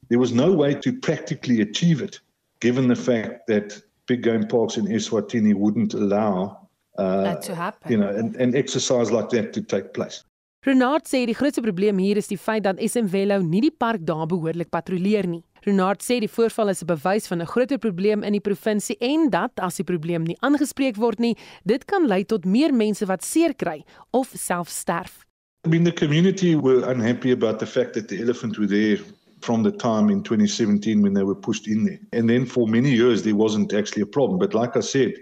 there 0.08 0.18
was 0.18 0.32
no 0.32 0.52
way 0.52 0.74
to 0.74 0.98
practically 0.98 1.60
achieve 1.60 2.02
it, 2.02 2.20
given 2.60 2.88
the 2.88 2.96
fact 2.96 3.46
that 3.46 3.82
big 4.06 4.22
game 4.22 4.46
parks 4.46 4.76
in 4.76 4.86
Eswatini 4.86 5.54
wouldn't 5.54 5.94
allow 5.94 6.68
uh, 6.98 7.22
that 7.22 7.42
to 7.42 7.54
happen. 7.54 7.90
You 7.90 7.98
know, 7.98 8.08
an, 8.08 8.34
an 8.38 8.54
exercise 8.54 9.10
like 9.10 9.30
that 9.30 9.52
to 9.54 9.62
take 9.62 9.92
place. 9.94 10.24
Renard 10.66 11.06
sê 11.08 11.22
die 11.24 11.32
grootste 11.32 11.62
probleem 11.64 11.96
hier 12.04 12.18
is 12.20 12.26
die 12.28 12.36
feit 12.36 12.66
dat 12.66 12.80
SMWelo 12.84 13.38
nie 13.40 13.62
die 13.64 13.72
park 13.72 14.02
daar 14.04 14.26
behoorlik 14.28 14.68
patrolleer 14.68 15.24
nie. 15.24 15.40
Renard 15.64 16.04
sê 16.04 16.18
die 16.20 16.28
voorval 16.28 16.68
is 16.68 16.82
'n 16.82 16.86
bewys 16.86 17.28
van 17.28 17.40
'n 17.40 17.46
groter 17.46 17.78
probleem 17.78 18.22
in 18.22 18.32
die 18.32 18.44
provinsie 18.44 18.96
en 19.00 19.30
dat 19.30 19.52
as 19.56 19.76
die 19.76 19.84
probleem 19.84 20.22
nie 20.24 20.36
aangespreek 20.40 20.96
word 20.96 21.18
nie, 21.18 21.36
dit 21.64 21.84
kan 21.86 22.06
lei 22.06 22.24
tot 22.24 22.44
meer 22.44 22.74
mense 22.74 23.06
wat 23.06 23.24
seer 23.24 23.54
kry 23.54 23.84
of 24.12 24.28
self 24.34 24.68
sterf. 24.68 25.24
I 25.64 25.68
mean 25.68 25.84
the 25.84 25.92
community 25.92 26.54
were 26.54 26.84
unhappy 26.90 27.32
about 27.32 27.58
the 27.58 27.66
fact 27.66 27.94
that 27.94 28.08
the 28.08 28.20
elephant 28.20 28.58
were 28.58 28.68
there 28.68 29.00
from 29.40 29.62
the 29.62 29.72
time 29.72 30.10
in 30.10 30.22
2017 30.22 31.02
when 31.02 31.14
they 31.14 31.22
were 31.22 31.34
pushed 31.34 31.66
in 31.66 31.84
there. 31.84 31.98
And 32.12 32.28
then 32.28 32.46
for 32.46 32.66
many 32.66 32.90
years 32.90 33.22
there 33.22 33.34
wasn't 33.34 33.72
actually 33.72 34.02
a 34.02 34.06
problem, 34.06 34.38
but 34.38 34.54
like 34.54 34.76
I 34.76 34.80
said, 34.80 35.14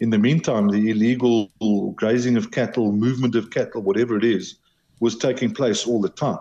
in 0.00 0.10
the 0.10 0.18
meantime 0.18 0.68
the 0.68 0.90
illegal 0.90 1.48
grazing 1.94 2.36
of 2.36 2.50
cattle, 2.50 2.92
movement 2.92 3.34
of 3.36 3.50
cattle, 3.50 3.82
whatever 3.82 4.16
it 4.16 4.24
is, 4.24 4.56
was 5.00 5.16
taking 5.16 5.52
place 5.52 5.86
all 5.86 6.00
the 6.00 6.08
time. 6.08 6.38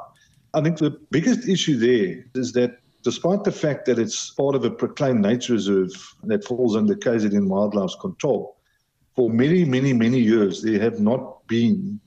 I 0.53 0.61
think 0.61 0.77
the 0.77 0.99
biggest 1.11 1.47
issue 1.47 1.77
there 1.77 2.25
is 2.35 2.51
that 2.53 2.79
despite 3.03 3.43
the 3.43 3.51
fact 3.51 3.85
that 3.85 3.99
it's 3.99 4.31
part 4.31 4.55
of 4.55 4.65
a 4.65 4.71
proclaimed 4.71 5.21
nature 5.21 5.53
reserve 5.53 5.91
that 6.23 6.43
falls 6.43 6.75
under 6.75 6.95
KZN 6.95 7.47
Wildlife's 7.47 7.95
control, 8.01 8.57
for 9.15 9.29
many, 9.29 9.65
many, 9.65 9.93
many 9.93 10.19
years, 10.19 10.61
there 10.61 10.79
have 10.79 10.99
not 10.99 11.45
been 11.47 11.99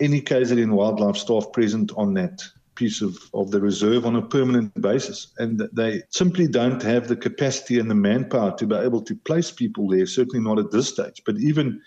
any 0.00 0.20
KZN 0.20 0.70
wildlife 0.70 1.16
staff 1.16 1.50
present 1.52 1.92
on 1.96 2.14
that 2.14 2.42
piece 2.78 3.02
of, 3.02 3.18
of 3.34 3.50
the 3.50 3.60
reserve 3.60 4.06
on 4.06 4.16
a 4.16 4.22
permanent 4.22 4.80
basis. 4.80 5.28
And 5.38 5.68
they 5.72 6.02
simply 6.10 6.46
don't 6.46 6.82
have 6.82 7.08
the 7.08 7.16
capacity 7.16 7.78
and 7.80 7.90
the 7.90 7.94
manpower 7.94 8.56
to 8.56 8.66
be 8.66 8.76
able 8.76 9.02
to 9.02 9.14
place 9.16 9.50
people 9.50 9.88
there, 9.88 10.06
certainly 10.06 10.40
not 10.40 10.58
at 10.58 10.70
this 10.70 10.88
stage. 10.88 11.22
But 11.26 11.36
even 11.38 11.82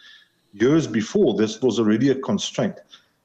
years 0.54 0.88
before, 0.88 1.36
this 1.36 1.62
was 1.62 1.80
already 1.80 2.10
a 2.10 2.16
constraint. 2.16 2.76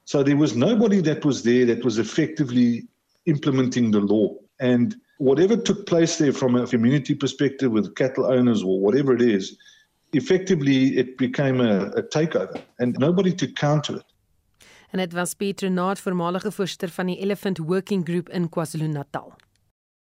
So 0.05 0.23
there 0.23 0.37
was 0.37 0.55
nobody 0.55 1.01
that 1.01 1.25
was 1.25 1.43
there 1.43 1.67
that 1.67 1.85
was 1.85 1.99
effectively 1.99 2.87
implementing 3.27 3.91
the 3.91 4.01
law. 4.01 4.37
And 4.61 4.95
whatever 5.19 5.57
took 5.57 5.87
place 5.87 6.19
there 6.19 6.33
from 6.33 6.55
a 6.55 6.67
community 6.67 7.15
perspective 7.15 7.73
with 7.73 7.97
cattle 7.97 8.27
owners 8.27 8.63
or 8.63 8.79
whatever 8.79 9.13
it 9.13 9.23
is, 9.23 9.59
effectively 10.13 10.97
it 10.97 11.19
became 11.19 11.61
a, 11.61 11.87
a 11.89 12.03
takeover 12.03 12.63
and 12.79 12.97
nobody 12.99 13.33
to 13.33 13.49
counter 13.49 13.97
it. 13.97 14.05
En 14.91 14.99
dit 14.99 15.13
was 15.13 15.35
Pieter 15.35 15.71
Naat, 15.71 16.01
voormalige 16.01 16.53
voorsitter 16.53 16.89
van 16.89 17.07
die 17.07 17.19
Elephant 17.19 17.59
Working 17.59 18.09
Group 18.09 18.29
in 18.29 18.49
KwaZulu-Natal. 18.49 19.35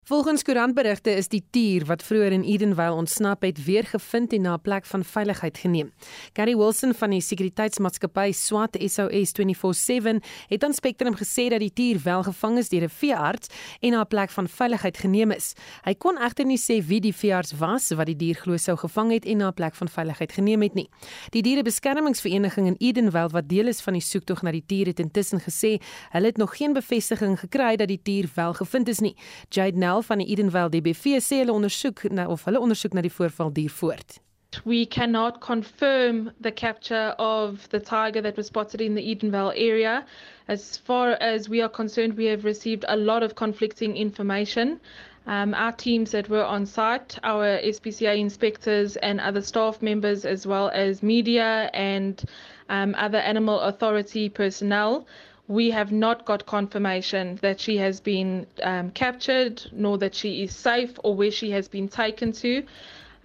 Volgens 0.06 0.44
koerantberigte 0.46 1.10
is 1.18 1.32
die 1.34 1.42
tier 1.50 1.82
wat 1.90 2.04
vroeër 2.06 2.36
in 2.36 2.44
Edenvale 2.46 2.94
ontsnap 2.94 3.42
het, 3.42 3.58
weer 3.66 3.88
gevind 3.90 4.34
en 4.38 4.42
na 4.42 4.54
'n 4.54 4.62
plek 4.62 4.86
van 4.86 5.04
veiligheid 5.04 5.58
geneem. 5.58 5.94
Gary 6.34 6.56
Wilson 6.56 6.94
van 6.94 7.10
die 7.10 7.22
sekuriteitsmaatskappy 7.22 8.32
SWAT 8.32 8.78
SOS 8.80 9.32
24/7 9.32 10.22
het 10.48 10.64
aan 10.64 10.74
Spectrum 10.74 11.16
gesê 11.16 11.50
dat 11.50 11.60
die 11.60 11.74
tier 11.74 12.00
wel 12.04 12.24
gevang 12.24 12.58
is 12.58 12.70
deur 12.70 12.84
'n 12.84 12.90
veearts 12.90 13.48
en 13.80 13.92
na 13.92 14.02
'n 14.02 14.08
plek 14.08 14.30
van 14.30 14.48
veiligheid 14.48 14.98
geneem 14.98 15.32
is. 15.32 15.54
Hy 15.84 15.94
kon 15.94 16.18
egter 16.18 16.46
nie 16.46 16.60
sê 16.60 16.86
wie 16.86 17.00
die 17.00 17.16
veearts 17.16 17.58
was 17.58 17.90
wat 17.90 18.06
die 18.06 18.16
dier 18.16 18.36
glo 18.36 18.58
sou 18.58 18.78
gevang 18.78 19.12
het 19.12 19.26
en 19.26 19.38
na 19.38 19.48
'n 19.48 19.54
plek 19.54 19.76
van 19.76 19.90
veiligheid 19.90 20.32
geneem 20.32 20.62
het 20.62 20.74
nie. 20.74 20.90
Die 21.30 21.42
dierebeskermingsvereniging 21.42 22.68
in 22.68 22.76
Edenvale 22.78 23.30
wat 23.30 23.50
deel 23.50 23.68
is 23.68 23.82
van 23.82 23.94
die 23.94 24.02
soektog 24.02 24.42
na 24.42 24.52
die 24.52 24.66
tier 24.66 24.86
het 24.86 25.00
intussen 25.00 25.40
gesê 25.40 25.82
hulle 26.10 26.26
het 26.26 26.38
nog 26.38 26.58
geen 26.58 26.74
bevestiging 26.74 27.40
gekry 27.40 27.76
dat 27.76 27.88
die 27.88 28.02
tier 28.04 28.30
wel 28.36 28.54
gevind 28.54 28.88
is 28.88 29.00
nie. 29.00 29.16
Jade 29.50 29.78
Nel 29.96 30.04
van 30.04 30.18
die 30.20 30.28
Edenvale 30.28 30.70
DBV 30.70 31.22
sê 31.24 31.38
hulle 31.40 31.54
ondersoek 31.56 32.02
na 32.12 32.26
of 32.28 32.42
hulle 32.44 32.60
ondersoek 32.60 32.96
na 32.98 33.02
die 33.06 33.12
voorval 33.18 33.54
duur 33.56 33.72
voort. 33.72 34.18
We 34.66 34.86
cannot 34.86 35.40
confirm 35.40 36.32
the 36.42 36.52
capture 36.52 37.14
of 37.18 37.70
the 37.70 37.80
tiger 37.80 38.22
that 38.22 38.36
was 38.36 38.48
spotted 38.48 38.82
in 38.82 38.96
the 38.96 39.02
Edenvale 39.02 39.54
area. 39.56 40.04
As 40.50 40.76
far 40.76 41.16
as 41.22 41.48
we 41.48 41.62
are 41.62 41.70
concerned, 41.70 42.18
we 42.18 42.26
have 42.26 42.44
received 42.44 42.84
a 42.90 42.98
lot 42.98 43.24
of 43.24 43.36
conflicting 43.36 43.96
information. 43.96 44.82
Um, 45.28 45.54
our 45.54 45.72
teams 45.72 46.12
that 46.12 46.28
were 46.28 46.44
on 46.44 46.66
site, 46.66 47.18
our 47.24 47.58
SPCA 47.76 48.20
inspectors 48.20 48.98
and 48.98 49.22
other 49.22 49.42
staff 49.42 49.82
members, 49.82 50.26
as 50.26 50.46
well 50.46 50.70
as 50.74 51.02
media 51.04 51.70
and 51.74 52.22
um, 52.68 52.96
other 52.98 53.20
animal 53.20 53.62
authority 53.62 54.28
personnel, 54.28 55.08
we 55.48 55.70
have 55.72 55.92
not 55.92 56.26
got 56.26 56.46
confirmation 56.46 57.38
that 57.42 57.60
she 57.60 57.78
has 57.78 58.00
been 58.00 58.48
um, 58.64 58.90
captured, 58.92 59.62
nor 59.72 59.98
that 60.00 60.16
she 60.16 60.44
is 60.44 60.56
safe 60.56 60.92
or 61.04 61.16
where 61.16 61.32
she 61.32 61.52
has 61.52 61.68
been 61.68 61.88
taken 61.88 62.32
to. 62.32 62.64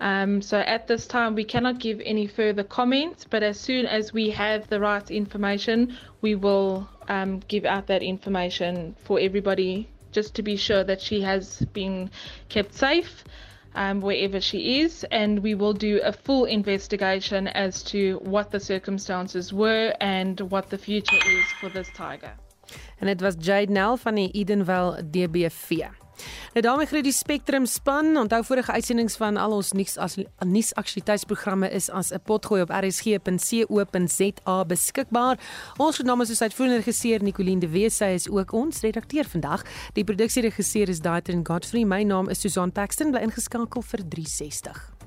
Um, 0.01 0.41
so 0.41 0.59
at 0.59 0.87
this 0.87 1.07
time, 1.07 1.35
we 1.35 1.45
cannot 1.45 1.79
give 1.79 2.01
any 2.05 2.27
further 2.27 2.65
comments, 2.65 3.27
but 3.29 3.43
as 3.43 3.61
soon 3.61 3.87
as 3.87 4.13
we 4.13 4.31
have 4.31 4.69
the 4.69 4.81
right 4.81 5.11
information, 5.11 5.97
we 6.23 6.35
will 6.35 6.89
um, 7.09 7.41
give 7.49 7.65
out 7.65 7.87
that 7.89 8.03
information 8.03 8.97
for 9.05 9.19
everybody 9.21 9.89
just 10.13 10.35
to 10.35 10.43
be 10.43 10.57
sure 10.57 10.85
that 10.85 11.01
she 11.01 11.21
has 11.21 11.61
been 11.73 12.11
kept 12.49 12.75
safe 12.75 13.25
um, 13.75 14.01
wherever 14.01 14.41
she 14.41 14.81
is. 14.81 15.05
And 15.11 15.39
we 15.43 15.55
will 15.55 15.73
do 15.73 16.01
a 16.03 16.13
full 16.13 16.45
investigation 16.45 17.49
as 17.49 17.83
to 17.85 18.21
what 18.23 18.51
the 18.51 18.61
circumstances 18.61 19.53
were 19.53 19.95
and 20.01 20.41
what 20.41 20.71
the 20.71 20.79
future 20.79 21.17
is 21.17 21.45
for 21.61 21.69
this 21.69 21.89
tiger. 21.95 22.33
En 22.99 23.07
dit 23.07 23.21
was 23.21 23.35
Jade 23.39 23.73
Nell 23.73 23.97
van 23.97 24.15
die 24.15 24.31
Edenvale 24.33 25.03
DBV. 25.11 26.00
Nou 26.53 26.63
daarmee 26.65 26.87
groet 26.87 27.05
die 27.05 27.13
Spectrum 27.13 27.67
span. 27.67 28.17
Onthou 28.17 28.45
vorige 28.45 28.73
uitsendings 28.73 29.17
van 29.17 29.37
al 29.37 29.53
ons 29.53 29.73
nuus 29.73 29.97
as 29.99 30.17
nuusaktualiteitsprogramme 30.45 31.71
is 31.71 31.91
as 31.91 32.11
'n 32.13 32.21
potgooi 32.25 32.63
op 32.63 32.71
rsg.co.za 32.71 34.65
beskikbaar. 34.65 35.39
Ons 35.77 35.97
genoem 35.97 36.21
is 36.21 36.43
uitvoerende 36.43 36.77
regisseur 36.77 37.23
Nicoline 37.23 37.61
de 37.61 37.69
Wet, 37.69 37.93
sy 37.93 38.05
is 38.05 38.29
ook 38.29 38.53
ons 38.53 38.81
redakteur 38.81 39.25
vandag. 39.25 39.63
Die 39.93 40.05
produksieregisseur 40.05 40.89
is 40.89 41.01
Daitrin 41.01 41.47
Godfrey. 41.47 41.85
My 41.85 42.03
naam 42.03 42.29
is 42.29 42.41
Susan 42.41 42.73
Paxton, 42.73 43.11
bly 43.11 43.21
ingeskakel 43.21 43.83
vir 43.83 44.09
360. 44.09 45.00